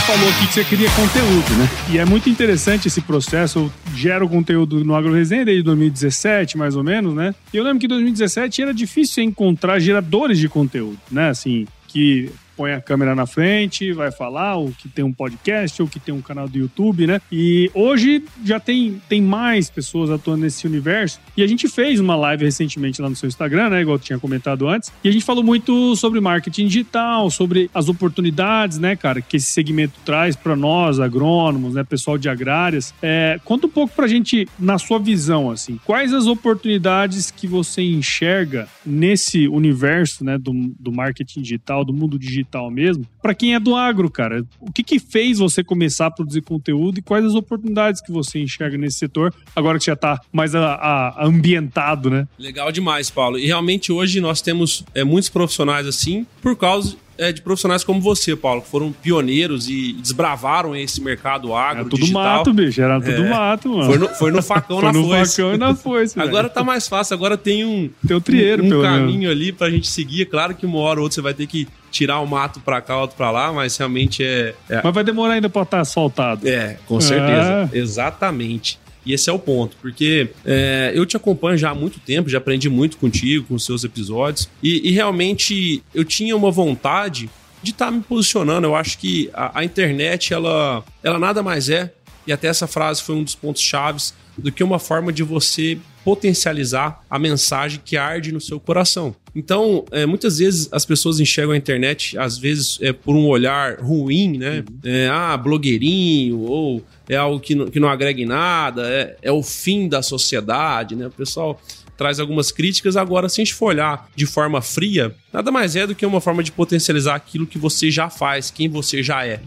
Falou 0.06 0.28
aqui 0.28 0.46
que 0.46 0.54
você 0.54 0.64
queria 0.64 0.88
conteúdo, 0.90 1.58
né? 1.58 1.68
E 1.90 1.98
é 1.98 2.04
muito 2.04 2.30
interessante 2.30 2.86
esse 2.86 3.00
processo. 3.00 3.58
Eu 3.58 3.72
gero 3.96 4.28
conteúdo 4.28 4.84
no 4.84 4.94
AgroResenha 4.94 5.44
desde 5.44 5.64
2017, 5.64 6.56
mais 6.56 6.76
ou 6.76 6.84
menos, 6.84 7.12
né? 7.12 7.34
E 7.52 7.56
eu 7.56 7.64
lembro 7.64 7.80
que 7.80 7.86
em 7.86 7.88
2017 7.88 8.62
era 8.62 8.72
difícil 8.72 9.24
encontrar 9.24 9.80
geradores 9.80 10.38
de 10.38 10.48
conteúdo, 10.48 10.98
né? 11.10 11.30
Assim, 11.30 11.66
que 11.88 12.30
põe 12.56 12.72
a 12.72 12.80
câmera 12.80 13.14
na 13.14 13.26
frente, 13.26 13.92
vai 13.92 14.10
falar, 14.10 14.56
ou 14.56 14.72
que 14.72 14.88
tem 14.88 15.04
um 15.04 15.12
podcast, 15.12 15.80
ou 15.82 15.88
que 15.88 16.00
tem 16.00 16.14
um 16.14 16.22
canal 16.22 16.48
do 16.48 16.56
YouTube, 16.56 17.06
né? 17.06 17.20
E 17.30 17.70
hoje 17.74 18.24
já 18.44 18.58
tem, 18.58 19.00
tem 19.08 19.20
mais 19.20 19.68
pessoas 19.68 20.10
atuando 20.10 20.42
nesse 20.42 20.66
universo. 20.66 21.20
E 21.36 21.42
a 21.42 21.46
gente 21.46 21.68
fez 21.68 22.00
uma 22.00 22.16
live 22.16 22.44
recentemente 22.44 23.02
lá 23.02 23.10
no 23.10 23.16
seu 23.16 23.28
Instagram, 23.28 23.70
né? 23.70 23.82
Igual 23.82 23.96
eu 23.96 24.00
tinha 24.00 24.18
comentado 24.18 24.66
antes. 24.66 24.90
E 25.04 25.08
a 25.08 25.12
gente 25.12 25.24
falou 25.24 25.44
muito 25.44 25.94
sobre 25.96 26.20
marketing 26.20 26.66
digital, 26.66 27.30
sobre 27.30 27.70
as 27.74 27.88
oportunidades, 27.88 28.78
né, 28.78 28.96
cara, 28.96 29.20
que 29.20 29.36
esse 29.36 29.46
segmento 29.46 29.94
traz 30.04 30.34
para 30.34 30.56
nós, 30.56 30.98
agrônomos, 30.98 31.74
né, 31.74 31.84
pessoal 31.84 32.16
de 32.16 32.28
agrárias. 32.28 32.94
É, 33.02 33.38
conta 33.44 33.66
um 33.66 33.70
pouco 33.70 33.94
pra 33.94 34.06
gente, 34.06 34.48
na 34.58 34.78
sua 34.78 34.98
visão, 34.98 35.50
assim, 35.50 35.78
quais 35.84 36.12
as 36.14 36.26
oportunidades 36.26 37.30
que 37.30 37.46
você 37.46 37.82
enxerga 37.82 38.68
nesse 38.84 39.46
universo, 39.48 40.24
né, 40.24 40.38
do, 40.38 40.52
do 40.78 40.92
marketing 40.92 41.42
digital, 41.42 41.84
do 41.84 41.92
mundo 41.92 42.18
digital 42.18 42.45
mesmo, 42.70 43.06
para 43.26 43.34
quem 43.34 43.56
é 43.56 43.58
do 43.58 43.74
agro, 43.74 44.08
cara, 44.08 44.44
o 44.60 44.70
que 44.70 44.84
que 44.84 45.00
fez 45.00 45.38
você 45.38 45.64
começar 45.64 46.06
a 46.06 46.10
produzir 46.12 46.42
conteúdo 46.42 47.00
e 47.00 47.02
quais 47.02 47.24
as 47.24 47.34
oportunidades 47.34 48.00
que 48.00 48.12
você 48.12 48.38
enxerga 48.38 48.78
nesse 48.78 48.98
setor, 48.98 49.34
agora 49.56 49.80
que 49.80 49.86
já 49.86 49.96
tá 49.96 50.20
mais 50.32 50.54
a, 50.54 50.74
a, 50.74 51.26
ambientado, 51.26 52.08
né? 52.08 52.28
Legal 52.38 52.70
demais, 52.70 53.10
Paulo. 53.10 53.36
E 53.36 53.44
realmente 53.44 53.90
hoje 53.90 54.20
nós 54.20 54.40
temos 54.40 54.84
é, 54.94 55.02
muitos 55.02 55.28
profissionais 55.28 55.88
assim, 55.88 56.24
por 56.40 56.54
causa 56.54 56.96
é, 57.18 57.32
de 57.32 57.40
profissionais 57.42 57.82
como 57.82 58.00
você, 58.00 58.36
Paulo, 58.36 58.62
que 58.62 58.68
foram 58.68 58.92
pioneiros 58.92 59.68
e 59.68 59.94
desbravaram 59.94 60.76
esse 60.76 61.00
mercado 61.00 61.54
agro, 61.54 61.80
Era 61.80 61.88
tudo 61.88 62.00
digital. 62.00 62.22
mato, 62.22 62.52
bicho. 62.52 62.80
Era 62.80 63.00
tudo 63.00 63.24
é. 63.24 63.28
mato, 63.28 63.68
mano. 63.70 63.84
Foi 63.84 63.98
no, 63.98 64.08
foi 64.08 64.30
no 64.30 64.42
facão 64.42 64.78
foi 64.80 64.86
na 64.86 64.92
no 64.92 65.04
foice. 65.04 65.36
facão 65.36 65.54
e 65.54 65.58
na 65.58 65.74
foice. 65.74 66.20
Agora 66.20 66.48
tá 66.48 66.62
mais 66.62 66.86
fácil. 66.86 67.14
Agora 67.14 67.36
tem 67.36 67.64
um, 67.64 67.90
tem 68.06 68.16
um, 68.16 68.20
trieiro, 68.20 68.62
um, 68.62 68.78
um 68.78 68.82
caminho 68.82 69.20
menos. 69.20 69.34
ali 69.34 69.52
pra 69.52 69.70
gente 69.70 69.88
seguir. 69.88 70.26
Claro 70.26 70.54
que 70.54 70.66
uma 70.66 70.78
hora 70.78 71.00
ou 71.00 71.04
outra 71.04 71.16
você 71.16 71.22
vai 71.22 71.34
ter 71.34 71.46
que 71.46 71.66
tirar 71.90 72.20
o 72.20 72.26
mato 72.26 72.60
pra 72.60 72.80
cá, 72.80 72.96
pra 73.16 73.30
lá, 73.30 73.52
mas 73.52 73.76
realmente 73.76 74.22
é... 74.22 74.54
é... 74.68 74.80
Mas 74.82 74.94
vai 74.94 75.04
demorar 75.04 75.34
ainda 75.34 75.48
pra 75.48 75.62
estar 75.62 75.80
asfaltado. 75.80 76.46
É, 76.46 76.78
com 76.86 77.00
certeza. 77.00 77.70
Exatamente. 77.72 78.78
E 79.04 79.12
esse 79.12 79.30
é 79.30 79.32
o 79.32 79.38
ponto, 79.38 79.76
porque 79.80 80.30
é, 80.44 80.90
eu 80.92 81.06
te 81.06 81.16
acompanho 81.16 81.56
já 81.56 81.70
há 81.70 81.74
muito 81.74 82.00
tempo, 82.00 82.28
já 82.28 82.38
aprendi 82.38 82.68
muito 82.68 82.96
contigo, 82.96 83.46
com 83.46 83.54
os 83.54 83.64
seus 83.64 83.84
episódios, 83.84 84.50
e, 84.60 84.88
e 84.88 84.90
realmente 84.90 85.80
eu 85.94 86.04
tinha 86.04 86.36
uma 86.36 86.50
vontade 86.50 87.30
de 87.62 87.70
estar 87.70 87.86
tá 87.86 87.90
me 87.92 88.00
posicionando. 88.00 88.66
Eu 88.66 88.74
acho 88.74 88.98
que 88.98 89.30
a, 89.32 89.60
a, 89.60 89.64
internet, 89.64 90.34
ela, 90.34 90.84
ela 91.04 91.20
nada 91.20 91.40
mais 91.40 91.68
é, 91.68 91.92
e 92.26 92.32
até 92.32 92.48
essa 92.48 92.66
frase 92.66 93.00
foi 93.00 93.14
um 93.14 93.22
dos 93.22 93.36
pontos 93.36 93.62
chaves, 93.62 94.12
do 94.36 94.50
que 94.50 94.64
uma 94.64 94.78
forma 94.78 95.12
de 95.12 95.22
você 95.22 95.78
potencializar 96.06 97.04
a 97.10 97.18
mensagem 97.18 97.80
que 97.84 97.96
arde 97.96 98.30
no 98.30 98.40
seu 98.40 98.60
coração. 98.60 99.16
Então, 99.34 99.84
é, 99.90 100.06
muitas 100.06 100.38
vezes 100.38 100.68
as 100.70 100.84
pessoas 100.84 101.18
enxergam 101.18 101.52
a 101.52 101.56
internet, 101.56 102.16
às 102.16 102.38
vezes, 102.38 102.78
é, 102.80 102.92
por 102.92 103.16
um 103.16 103.26
olhar 103.26 103.80
ruim, 103.80 104.38
né? 104.38 104.58
Uhum. 104.58 104.78
É, 104.84 105.08
ah, 105.08 105.36
blogueirinho, 105.36 106.42
ou 106.42 106.80
é 107.08 107.16
algo 107.16 107.40
que 107.40 107.56
não, 107.56 107.66
que 107.66 107.80
não 107.80 107.88
agrega 107.88 108.22
em 108.22 108.24
nada, 108.24 108.88
é, 108.88 109.16
é 109.20 109.32
o 109.32 109.42
fim 109.42 109.88
da 109.88 110.00
sociedade, 110.00 110.94
né? 110.94 111.08
O 111.08 111.10
pessoal 111.10 111.60
traz 111.96 112.20
algumas 112.20 112.52
críticas. 112.52 112.96
Agora, 112.96 113.28
se 113.28 113.40
a 113.40 113.44
gente 113.44 113.54
for 113.54 113.66
olhar 113.66 114.08
de 114.14 114.26
forma 114.26 114.62
fria, 114.62 115.12
nada 115.32 115.50
mais 115.50 115.74
é 115.74 115.88
do 115.88 115.94
que 115.96 116.06
uma 116.06 116.20
forma 116.20 116.44
de 116.44 116.52
potencializar 116.52 117.16
aquilo 117.16 117.48
que 117.48 117.58
você 117.58 117.90
já 117.90 118.08
faz, 118.08 118.48
quem 118.48 118.68
você 118.68 119.02
já 119.02 119.26
é. 119.26 119.40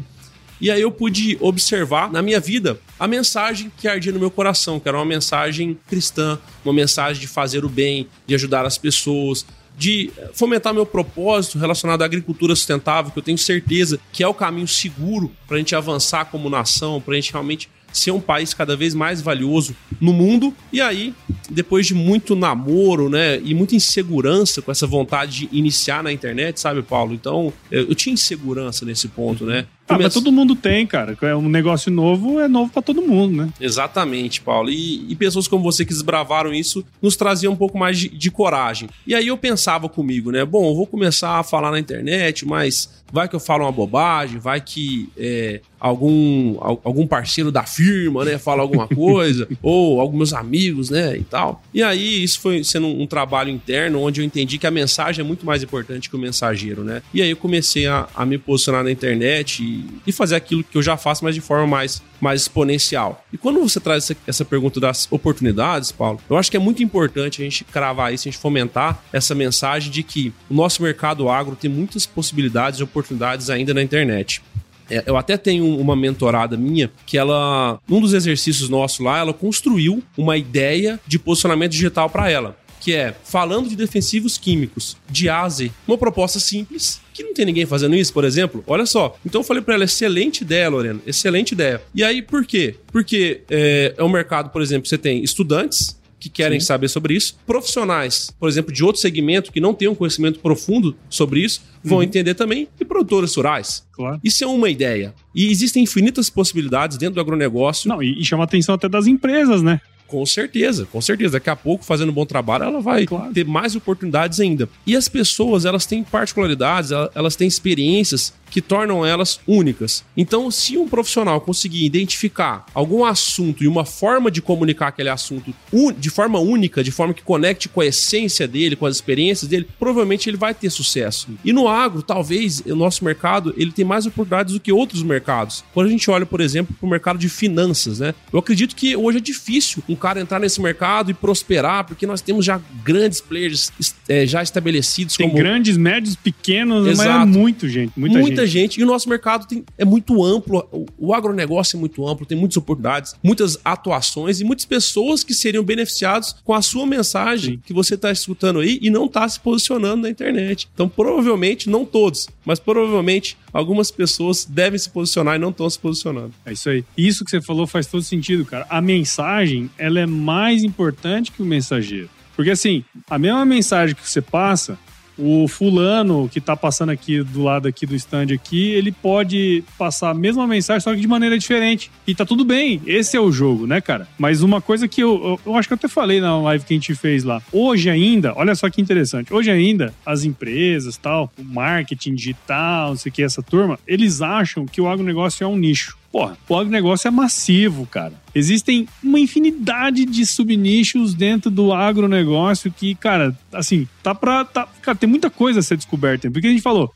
E 0.61 0.69
aí 0.69 0.81
eu 0.81 0.91
pude 0.91 1.37
observar 1.39 2.11
na 2.11 2.21
minha 2.21 2.39
vida 2.39 2.79
a 2.99 3.07
mensagem 3.07 3.71
que 3.77 3.87
ardia 3.87 4.11
no 4.11 4.19
meu 4.19 4.31
coração, 4.31 4.79
que 4.79 4.87
era 4.87 4.97
uma 4.97 5.05
mensagem 5.05 5.77
cristã, 5.87 6.37
uma 6.63 6.73
mensagem 6.73 7.21
de 7.21 7.27
fazer 7.27 7.63
o 7.63 7.69
bem, 7.69 8.07
de 8.27 8.35
ajudar 8.35 8.65
as 8.65 8.77
pessoas, 8.77 9.45
de 9.77 10.11
fomentar 10.33 10.73
meu 10.73 10.85
propósito 10.85 11.57
relacionado 11.57 12.01
à 12.01 12.05
agricultura 12.05 12.53
sustentável, 12.53 13.11
que 13.11 13.17
eu 13.17 13.23
tenho 13.23 13.37
certeza 13.37 13.97
que 14.11 14.21
é 14.21 14.27
o 14.27 14.33
caminho 14.33 14.67
seguro 14.67 15.31
para 15.47 15.55
a 15.55 15.59
gente 15.59 15.73
avançar 15.73 16.25
como 16.25 16.49
nação, 16.49 16.99
para 16.99 17.13
a 17.13 17.15
gente 17.15 17.31
realmente 17.31 17.69
ser 17.91 18.11
um 18.11 18.19
país 18.19 18.53
cada 18.53 18.75
vez 18.75 18.93
mais 18.93 19.21
valioso 19.21 19.75
no 19.99 20.13
mundo. 20.13 20.53
E 20.71 20.81
aí, 20.81 21.13
depois 21.49 21.87
de 21.87 21.93
muito 21.93 22.35
namoro, 22.35 23.09
né, 23.09 23.39
e 23.43 23.55
muita 23.55 23.75
insegurança 23.75 24.61
com 24.61 24.71
essa 24.71 24.85
vontade 24.85 25.47
de 25.47 25.57
iniciar 25.57 26.03
na 26.03 26.11
internet, 26.11 26.59
sabe, 26.59 26.81
Paulo? 26.81 27.13
Então, 27.13 27.51
eu, 27.71 27.89
eu 27.89 27.95
tinha 27.95 28.13
insegurança 28.13 28.85
nesse 28.85 29.07
ponto, 29.07 29.45
né? 29.45 29.65
Ah, 29.89 29.97
mas 29.97 30.13
todo 30.13 30.31
mundo 30.31 30.55
tem, 30.55 30.85
cara. 30.85 31.17
É 31.21 31.35
um 31.35 31.49
negócio 31.49 31.91
novo, 31.91 32.39
é 32.39 32.47
novo 32.47 32.71
para 32.71 32.81
todo 32.81 33.01
mundo, 33.01 33.37
né? 33.37 33.49
Exatamente, 33.59 34.39
Paulo. 34.39 34.69
E, 34.69 35.11
e, 35.11 35.15
pessoas 35.15 35.47
como 35.47 35.63
você 35.63 35.83
que 35.83 35.91
desbravaram 35.91 36.53
isso 36.53 36.85
nos 37.01 37.15
traziam 37.15 37.53
um 37.53 37.55
pouco 37.55 37.77
mais 37.77 37.97
de, 37.97 38.09
de, 38.09 38.29
coragem. 38.29 38.87
E 39.05 39.15
aí 39.15 39.27
eu 39.27 39.37
pensava 39.37 39.89
comigo, 39.89 40.31
né? 40.31 40.45
Bom, 40.45 40.69
eu 40.69 40.75
vou 40.75 40.85
começar 40.85 41.39
a 41.39 41.43
falar 41.43 41.71
na 41.71 41.79
internet, 41.79 42.45
mas 42.45 42.89
vai 43.11 43.27
que 43.27 43.35
eu 43.35 43.39
falo 43.39 43.65
uma 43.65 43.71
bobagem, 43.71 44.39
vai 44.39 44.61
que 44.61 45.09
é, 45.17 45.61
algum, 45.79 46.57
algum 46.59 47.07
parceiro 47.07 47.51
da 47.51 47.63
firma, 47.63 48.23
né, 48.25 48.37
fala 48.37 48.61
alguma 48.61 48.87
coisa, 48.89 49.47
ou 49.61 49.99
alguns 49.99 50.17
meus 50.17 50.33
amigos, 50.33 50.89
né, 50.89 51.17
e 51.17 51.23
tal. 51.23 51.63
E 51.73 51.81
aí 51.81 52.23
isso 52.23 52.39
foi 52.39 52.63
sendo 52.63 52.87
um, 52.87 53.03
um, 53.03 53.07
trabalho 53.07 53.49
interno 53.49 54.01
onde 54.01 54.21
eu 54.21 54.25
entendi 54.25 54.57
que 54.57 54.67
a 54.67 54.71
mensagem 54.71 55.23
é 55.23 55.27
muito 55.27 55.45
mais 55.45 55.63
importante 55.63 56.09
que 56.09 56.15
o 56.15 56.19
mensageiro, 56.19 56.83
né? 56.83 57.01
E 57.13 57.21
aí 57.21 57.29
eu 57.29 57.37
comecei 57.37 57.87
a, 57.87 58.07
a 58.15 58.25
me 58.25 58.37
posicionar 58.37 58.83
na 58.83 58.91
internet 58.91 59.63
e, 60.05 60.11
fazer 60.11 60.35
aquilo 60.35 60.63
que 60.63 60.77
eu 60.77 60.81
já 60.81 60.97
faço, 60.97 61.23
mas 61.23 61.35
de 61.35 61.41
forma 61.41 61.67
mais, 61.67 62.01
mais 62.19 62.41
exponencial. 62.41 63.23
E 63.31 63.37
quando 63.37 63.59
você 63.59 63.79
traz 63.79 64.03
essa, 64.03 64.17
essa 64.27 64.45
pergunta 64.45 64.79
das 64.79 65.07
oportunidades, 65.11 65.91
Paulo, 65.91 66.19
eu 66.29 66.37
acho 66.37 66.49
que 66.49 66.57
é 66.57 66.59
muito 66.59 66.83
importante 66.83 67.41
a 67.41 67.45
gente 67.45 67.63
cravar 67.63 68.13
isso, 68.13 68.27
a 68.27 68.31
gente 68.31 68.41
fomentar 68.41 69.03
essa 69.13 69.33
mensagem 69.33 69.91
de 69.91 70.03
que 70.03 70.33
o 70.49 70.53
nosso 70.53 70.81
mercado 70.81 71.29
agro 71.29 71.55
tem 71.55 71.69
muitas 71.69 72.05
possibilidades 72.05 72.79
e 72.79 72.83
oportunidades 72.83 73.49
ainda 73.49 73.73
na 73.73 73.81
internet. 73.81 74.41
É, 74.89 75.03
eu 75.05 75.15
até 75.15 75.37
tenho 75.37 75.77
uma 75.77 75.95
mentorada 75.95 76.57
minha 76.57 76.91
que 77.05 77.17
ela, 77.17 77.79
num 77.87 78.01
dos 78.01 78.13
exercícios 78.13 78.69
nossos 78.69 78.99
lá, 78.99 79.19
ela 79.19 79.33
construiu 79.33 80.03
uma 80.17 80.35
ideia 80.35 80.99
de 81.05 81.19
posicionamento 81.19 81.71
digital 81.71 82.09
para 82.09 82.29
ela 82.29 82.57
que 82.79 82.93
é 82.93 83.13
falando 83.23 83.67
de 83.67 83.75
defensivos 83.75 84.37
químicos 84.37 84.95
de 85.09 85.29
A 85.29 85.41
a 85.41 85.49
Z. 85.49 85.71
Uma 85.87 85.97
proposta 85.97 86.39
simples, 86.39 87.01
que 87.19 87.23
não 87.23 87.33
tem 87.33 87.45
ninguém 87.45 87.65
fazendo 87.65 87.95
isso, 87.95 88.13
por 88.13 88.23
exemplo. 88.23 88.63
Olha 88.65 88.85
só. 88.85 89.17
Então 89.25 89.41
eu 89.41 89.45
falei 89.45 89.61
para 89.61 89.75
ela, 89.75 89.83
excelente 89.83 90.41
ideia, 90.41 90.69
Lorena, 90.69 91.01
excelente 91.05 91.51
ideia. 91.51 91.81
E 91.93 92.03
aí, 92.03 92.21
por 92.21 92.45
quê? 92.45 92.75
Porque 92.91 93.41
é, 93.49 93.93
é 93.97 94.03
um 94.03 94.09
mercado, 94.09 94.49
por 94.49 94.61
exemplo, 94.61 94.87
você 94.87 94.97
tem 94.97 95.23
estudantes 95.23 95.99
que 96.19 96.29
querem 96.29 96.59
Sim. 96.59 96.65
saber 96.65 96.89
sobre 96.89 97.13
isso. 97.13 97.37
Profissionais, 97.47 98.31
por 98.39 98.49
exemplo, 98.49 98.73
de 98.73 98.83
outro 98.83 99.01
segmento 99.01 99.51
que 99.51 99.61
não 99.61 99.73
tem 99.73 99.87
um 99.87 99.95
conhecimento 99.95 100.39
profundo 100.39 100.95
sobre 101.09 101.39
isso, 101.39 101.61
vão 101.83 101.99
uhum. 101.99 102.03
entender 102.03 102.33
também. 102.33 102.67
E 102.79 102.85
produtores 102.85 103.33
rurais. 103.35 103.85
Claro. 103.93 104.19
Isso 104.23 104.43
é 104.43 104.47
uma 104.47 104.69
ideia. 104.69 105.13
E 105.33 105.49
existem 105.49 105.83
infinitas 105.83 106.29
possibilidades 106.29 106.97
dentro 106.97 107.15
do 107.15 107.21
agronegócio. 107.21 107.87
Não, 107.87 108.03
e, 108.03 108.19
e 108.19 108.25
chama 108.25 108.43
a 108.43 108.45
atenção 108.45 108.75
até 108.75 108.89
das 108.89 109.07
empresas, 109.07 109.61
né? 109.61 109.79
Com 110.09 110.25
certeza, 110.25 110.87
com 110.91 110.99
certeza. 110.99 111.33
Daqui 111.33 111.51
a 111.51 111.55
pouco, 111.55 111.85
fazendo 111.85 112.09
um 112.09 112.13
bom 112.13 112.25
trabalho, 112.25 112.63
ela 112.63 112.81
vai 112.81 113.05
claro. 113.05 113.31
ter 113.31 113.45
mais 113.45 113.75
oportunidades 113.75 114.39
ainda. 114.39 114.67
E 114.85 114.95
as 114.95 115.07
pessoas, 115.07 115.65
elas 115.65 115.85
têm 115.85 116.03
particularidades, 116.03 116.89
elas 117.13 117.35
têm 117.35 117.47
experiências 117.47 118.33
que 118.49 118.61
tornam 118.61 119.05
elas 119.05 119.39
únicas. 119.47 120.03
Então, 120.15 120.49
se 120.51 120.77
um 120.77 120.87
profissional 120.87 121.41
conseguir 121.41 121.85
identificar 121.85 122.65
algum 122.73 123.05
assunto 123.05 123.63
e 123.63 123.67
uma 123.67 123.85
forma 123.85 124.29
de 124.31 124.41
comunicar 124.41 124.87
aquele 124.87 125.09
assunto 125.09 125.53
de 125.97 126.09
forma 126.09 126.39
única, 126.39 126.83
de 126.83 126.91
forma 126.91 127.13
que 127.13 127.21
conecte 127.21 127.69
com 127.69 127.81
a 127.81 127.85
essência 127.85 128.47
dele, 128.47 128.75
com 128.75 128.85
as 128.85 128.95
experiências 128.95 129.49
dele, 129.49 129.67
provavelmente 129.79 130.29
ele 130.29 130.37
vai 130.37 130.53
ter 130.53 130.69
sucesso. 130.69 131.29
E 131.43 131.53
no 131.53 131.67
agro, 131.67 132.01
talvez 132.01 132.61
o 132.65 132.75
nosso 132.75 133.03
mercado 133.03 133.53
ele 133.57 133.71
tem 133.71 133.85
mais 133.85 134.05
oportunidades 134.05 134.53
do 134.53 134.59
que 134.59 134.71
outros 134.71 135.03
mercados. 135.03 135.63
Quando 135.73 135.87
a 135.87 135.89
gente 135.89 136.09
olha, 136.09 136.25
por 136.25 136.41
exemplo, 136.41 136.75
para 136.77 136.87
o 136.87 136.89
mercado 136.89 137.19
de 137.19 137.29
finanças, 137.29 137.99
né? 137.99 138.13
Eu 138.31 138.39
acredito 138.39 138.75
que 138.75 138.95
hoje 138.95 139.17
é 139.17 139.21
difícil 139.21 139.83
um 139.87 139.95
cara 139.95 140.19
entrar 140.19 140.39
nesse 140.39 140.61
mercado 140.61 141.11
e 141.11 141.13
prosperar, 141.13 141.85
porque 141.85 142.05
nós 142.05 142.21
temos 142.21 142.45
já 142.45 142.59
grandes 142.83 143.21
players 143.21 143.71
é, 144.07 144.25
já 144.25 144.41
estabelecidos. 144.41 145.15
Tem 145.15 145.29
como... 145.29 145.41
grandes, 145.41 145.77
médios, 145.77 146.15
pequenos, 146.15 146.87
Exato. 146.87 147.09
mas 147.09 147.21
é 147.21 147.25
muito 147.25 147.67
gente, 147.67 147.91
muita, 147.95 148.19
muita 148.19 148.38
gente. 148.38 148.38
Gente. 148.45 148.79
E 148.79 148.83
o 148.83 148.87
nosso 148.87 149.09
mercado 149.09 149.47
tem, 149.47 149.63
é 149.77 149.85
muito 149.85 150.23
amplo, 150.23 150.67
o, 150.71 150.85
o 150.97 151.13
agronegócio 151.13 151.77
é 151.77 151.79
muito 151.79 152.07
amplo, 152.07 152.25
tem 152.25 152.37
muitas 152.37 152.57
oportunidades, 152.57 153.15
muitas 153.23 153.57
atuações 153.63 154.39
e 154.39 154.43
muitas 154.43 154.65
pessoas 154.65 155.23
que 155.23 155.33
seriam 155.33 155.63
beneficiados 155.63 156.35
com 156.43 156.53
a 156.53 156.61
sua 156.61 156.85
mensagem 156.85 157.55
Sim. 157.55 157.61
que 157.65 157.73
você 157.73 157.95
está 157.95 158.11
escutando 158.11 158.59
aí 158.59 158.79
e 158.81 158.89
não 158.89 159.05
está 159.05 159.27
se 159.27 159.39
posicionando 159.39 160.03
na 160.03 160.09
internet. 160.09 160.69
Então, 160.73 160.87
provavelmente, 160.87 161.69
não 161.69 161.85
todos, 161.85 162.27
mas 162.45 162.59
provavelmente 162.59 163.37
algumas 163.51 163.91
pessoas 163.91 164.45
devem 164.45 164.79
se 164.79 164.89
posicionar 164.89 165.35
e 165.35 165.39
não 165.39 165.49
estão 165.49 165.69
se 165.69 165.79
posicionando. 165.79 166.33
É 166.45 166.53
isso 166.53 166.69
aí. 166.69 166.83
Isso 166.97 167.23
que 167.23 167.31
você 167.31 167.41
falou 167.41 167.67
faz 167.67 167.87
todo 167.87 168.03
sentido, 168.03 168.45
cara. 168.45 168.65
A 168.69 168.81
mensagem, 168.81 169.69
ela 169.77 169.99
é 169.99 170.05
mais 170.05 170.63
importante 170.63 171.31
que 171.31 171.41
o 171.41 171.45
mensageiro. 171.45 172.09
Porque 172.35 172.51
assim, 172.51 172.85
a 173.09 173.19
mesma 173.19 173.43
mensagem 173.45 173.93
que 173.93 174.07
você 174.07 174.21
passa, 174.21 174.79
o 175.19 175.47
fulano 175.47 176.29
que 176.29 176.39
tá 176.39 176.55
passando 176.55 176.89
aqui 176.89 177.21
do 177.21 177.43
lado 177.43 177.67
aqui 177.67 177.85
do 177.85 177.95
stand 177.95 178.33
aqui, 178.33 178.71
ele 178.71 178.91
pode 178.91 179.63
passar 179.77 180.11
a 180.11 180.13
mesma 180.13 180.47
mensagem, 180.47 180.79
só 180.79 180.93
que 180.93 181.01
de 181.01 181.07
maneira 181.07 181.37
diferente. 181.37 181.91
E 182.07 182.15
tá 182.15 182.25
tudo 182.25 182.45
bem, 182.45 182.81
esse 182.85 183.17
é 183.17 183.19
o 183.19 183.31
jogo, 183.31 183.67
né, 183.67 183.81
cara? 183.81 184.07
Mas 184.17 184.41
uma 184.41 184.61
coisa 184.61 184.87
que 184.87 185.01
eu, 185.01 185.39
eu, 185.45 185.51
eu 185.51 185.55
acho 185.55 185.67
que 185.67 185.73
eu 185.73 185.77
até 185.77 185.87
falei 185.87 186.21
na 186.21 186.39
live 186.41 186.63
que 186.63 186.73
a 186.73 186.77
gente 186.77 186.95
fez 186.95 187.23
lá. 187.23 187.41
Hoje 187.51 187.89
ainda, 187.89 188.33
olha 188.35 188.55
só 188.55 188.69
que 188.69 188.81
interessante, 188.81 189.33
hoje 189.33 189.51
ainda, 189.51 189.93
as 190.05 190.23
empresas, 190.23 190.97
tal, 190.97 191.31
o 191.37 191.43
marketing 191.43 192.15
digital, 192.15 192.89
não 192.89 192.97
sei 192.97 193.09
o 193.09 193.13
que, 193.13 193.23
essa 193.23 193.43
turma, 193.43 193.77
eles 193.85 194.21
acham 194.21 194.65
que 194.65 194.79
o 194.79 194.87
agronegócio 194.87 195.43
é 195.43 195.47
um 195.47 195.57
nicho. 195.57 195.99
Porra, 196.11 196.35
o 196.47 196.55
agronegócio 196.55 197.07
é 197.07 197.11
massivo, 197.11 197.85
cara. 197.85 198.13
Existem 198.33 198.87
uma 199.03 199.19
infinidade 199.19 200.05
de 200.05 200.25
subnichos 200.25 201.13
dentro 201.13 201.51
do 201.51 201.71
agronegócio 201.71 202.71
que, 202.71 202.95
cara, 202.95 203.37
assim, 203.53 203.87
tá 204.01 204.15
pra. 204.15 204.43
Tá, 204.43 204.67
cara, 204.81 204.97
tem 204.97 205.07
muita 205.07 205.29
coisa 205.29 205.59
a 205.59 205.63
ser 205.63 205.77
descoberta. 205.77 206.31
Porque 206.31 206.47
a 206.47 206.49
gente 206.49 206.63
falou, 206.63 206.91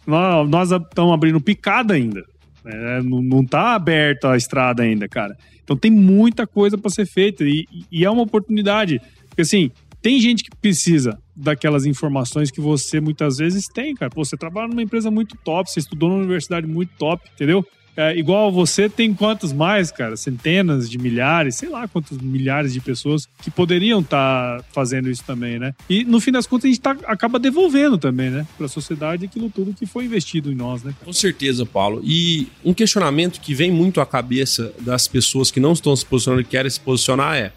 nós 0.50 0.72
estamos 0.72 1.14
abrindo 1.14 1.40
picada 1.40 1.94
ainda. 1.94 2.24
Né? 2.66 3.02
Não, 3.04 3.22
não 3.22 3.46
tá 3.46 3.76
aberta 3.76 4.32
a 4.32 4.38
estrada 4.38 4.82
ainda, 4.82 5.08
cara. 5.08 5.38
Então 5.64 5.78
tem 5.78 5.92
muita 5.92 6.48
coisa 6.48 6.78
para 6.78 6.90
ser 6.90 7.06
feita 7.06 7.44
e, 7.44 7.68
e 7.92 8.04
é 8.04 8.10
uma 8.10 8.24
oportunidade. 8.24 9.00
Porque 9.30 9.44
assim, 9.44 9.72
tem 10.02 10.20
gente 10.20 10.44
que 10.44 10.56
precisa 10.58 11.18
daquelas 11.36 11.86
informações 11.86 12.52
que 12.52 12.60
você 12.60 13.00
muitas 13.00 13.38
vezes 13.38 13.68
tem, 13.68 13.94
cara. 13.94 14.10
Pô, 14.10 14.26
você 14.26 14.36
trabalha 14.36 14.68
numa 14.68 14.82
empresa 14.82 15.12
muito 15.12 15.38
top, 15.44 15.70
você 15.70 15.80
estudou 15.80 16.10
numa 16.10 16.20
universidade 16.20 16.68
muito 16.68 16.92
top, 16.98 17.30
entendeu? 17.34 17.66
É, 17.96 18.18
igual 18.18 18.52
você 18.52 18.90
tem 18.90 19.14
quantos 19.14 19.54
mais, 19.54 19.92
cara? 19.92 20.18
Centenas 20.18 20.90
de 20.90 20.98
milhares, 20.98 21.56
sei 21.56 21.70
lá 21.70 21.88
quantos 21.88 22.18
milhares 22.18 22.74
de 22.74 22.82
pessoas 22.82 23.28
que 23.42 23.52
poderiam 23.52 24.00
estar 24.00 24.58
tá 24.58 24.66
fazendo 24.72 25.10
isso 25.10 25.24
também, 25.26 25.60
né? 25.60 25.74
E 25.90 26.04
no 26.04 26.20
fim 26.20 26.32
das 26.32 26.48
contas 26.48 26.66
a 26.66 26.68
gente 26.70 26.82
tá, 26.82 26.96
acaba 27.06 27.38
devolvendo 27.38 27.98
também, 27.98 28.30
né? 28.30 28.48
Para 28.58 28.66
a 28.66 28.70
sociedade 28.70 29.26
aquilo 29.26 29.50
tudo 29.50 29.74
que 29.74 29.86
foi 29.86 30.06
investido 30.06 30.52
em 30.52 30.56
nós, 30.56 30.84
né? 30.84 30.94
Com 31.04 31.14
certeza, 31.14 31.66
Paulo. 31.66 32.02
E 32.04 32.48
um 32.66 32.74
questionamento 32.74 33.40
que 33.40 33.54
vem 33.54 33.72
muito 33.72 34.02
à 34.02 34.06
cabeça 34.06 34.74
das 34.80 35.08
pessoas 35.08 35.52
que 35.52 35.60
não 35.60 35.74
estão 35.74 35.96
se 35.96 36.06
posicionando 36.06 36.42
e 36.42 36.46
querem 36.46 36.70
se 36.70 36.80
posicionar 36.80 37.36
é: 37.38 37.52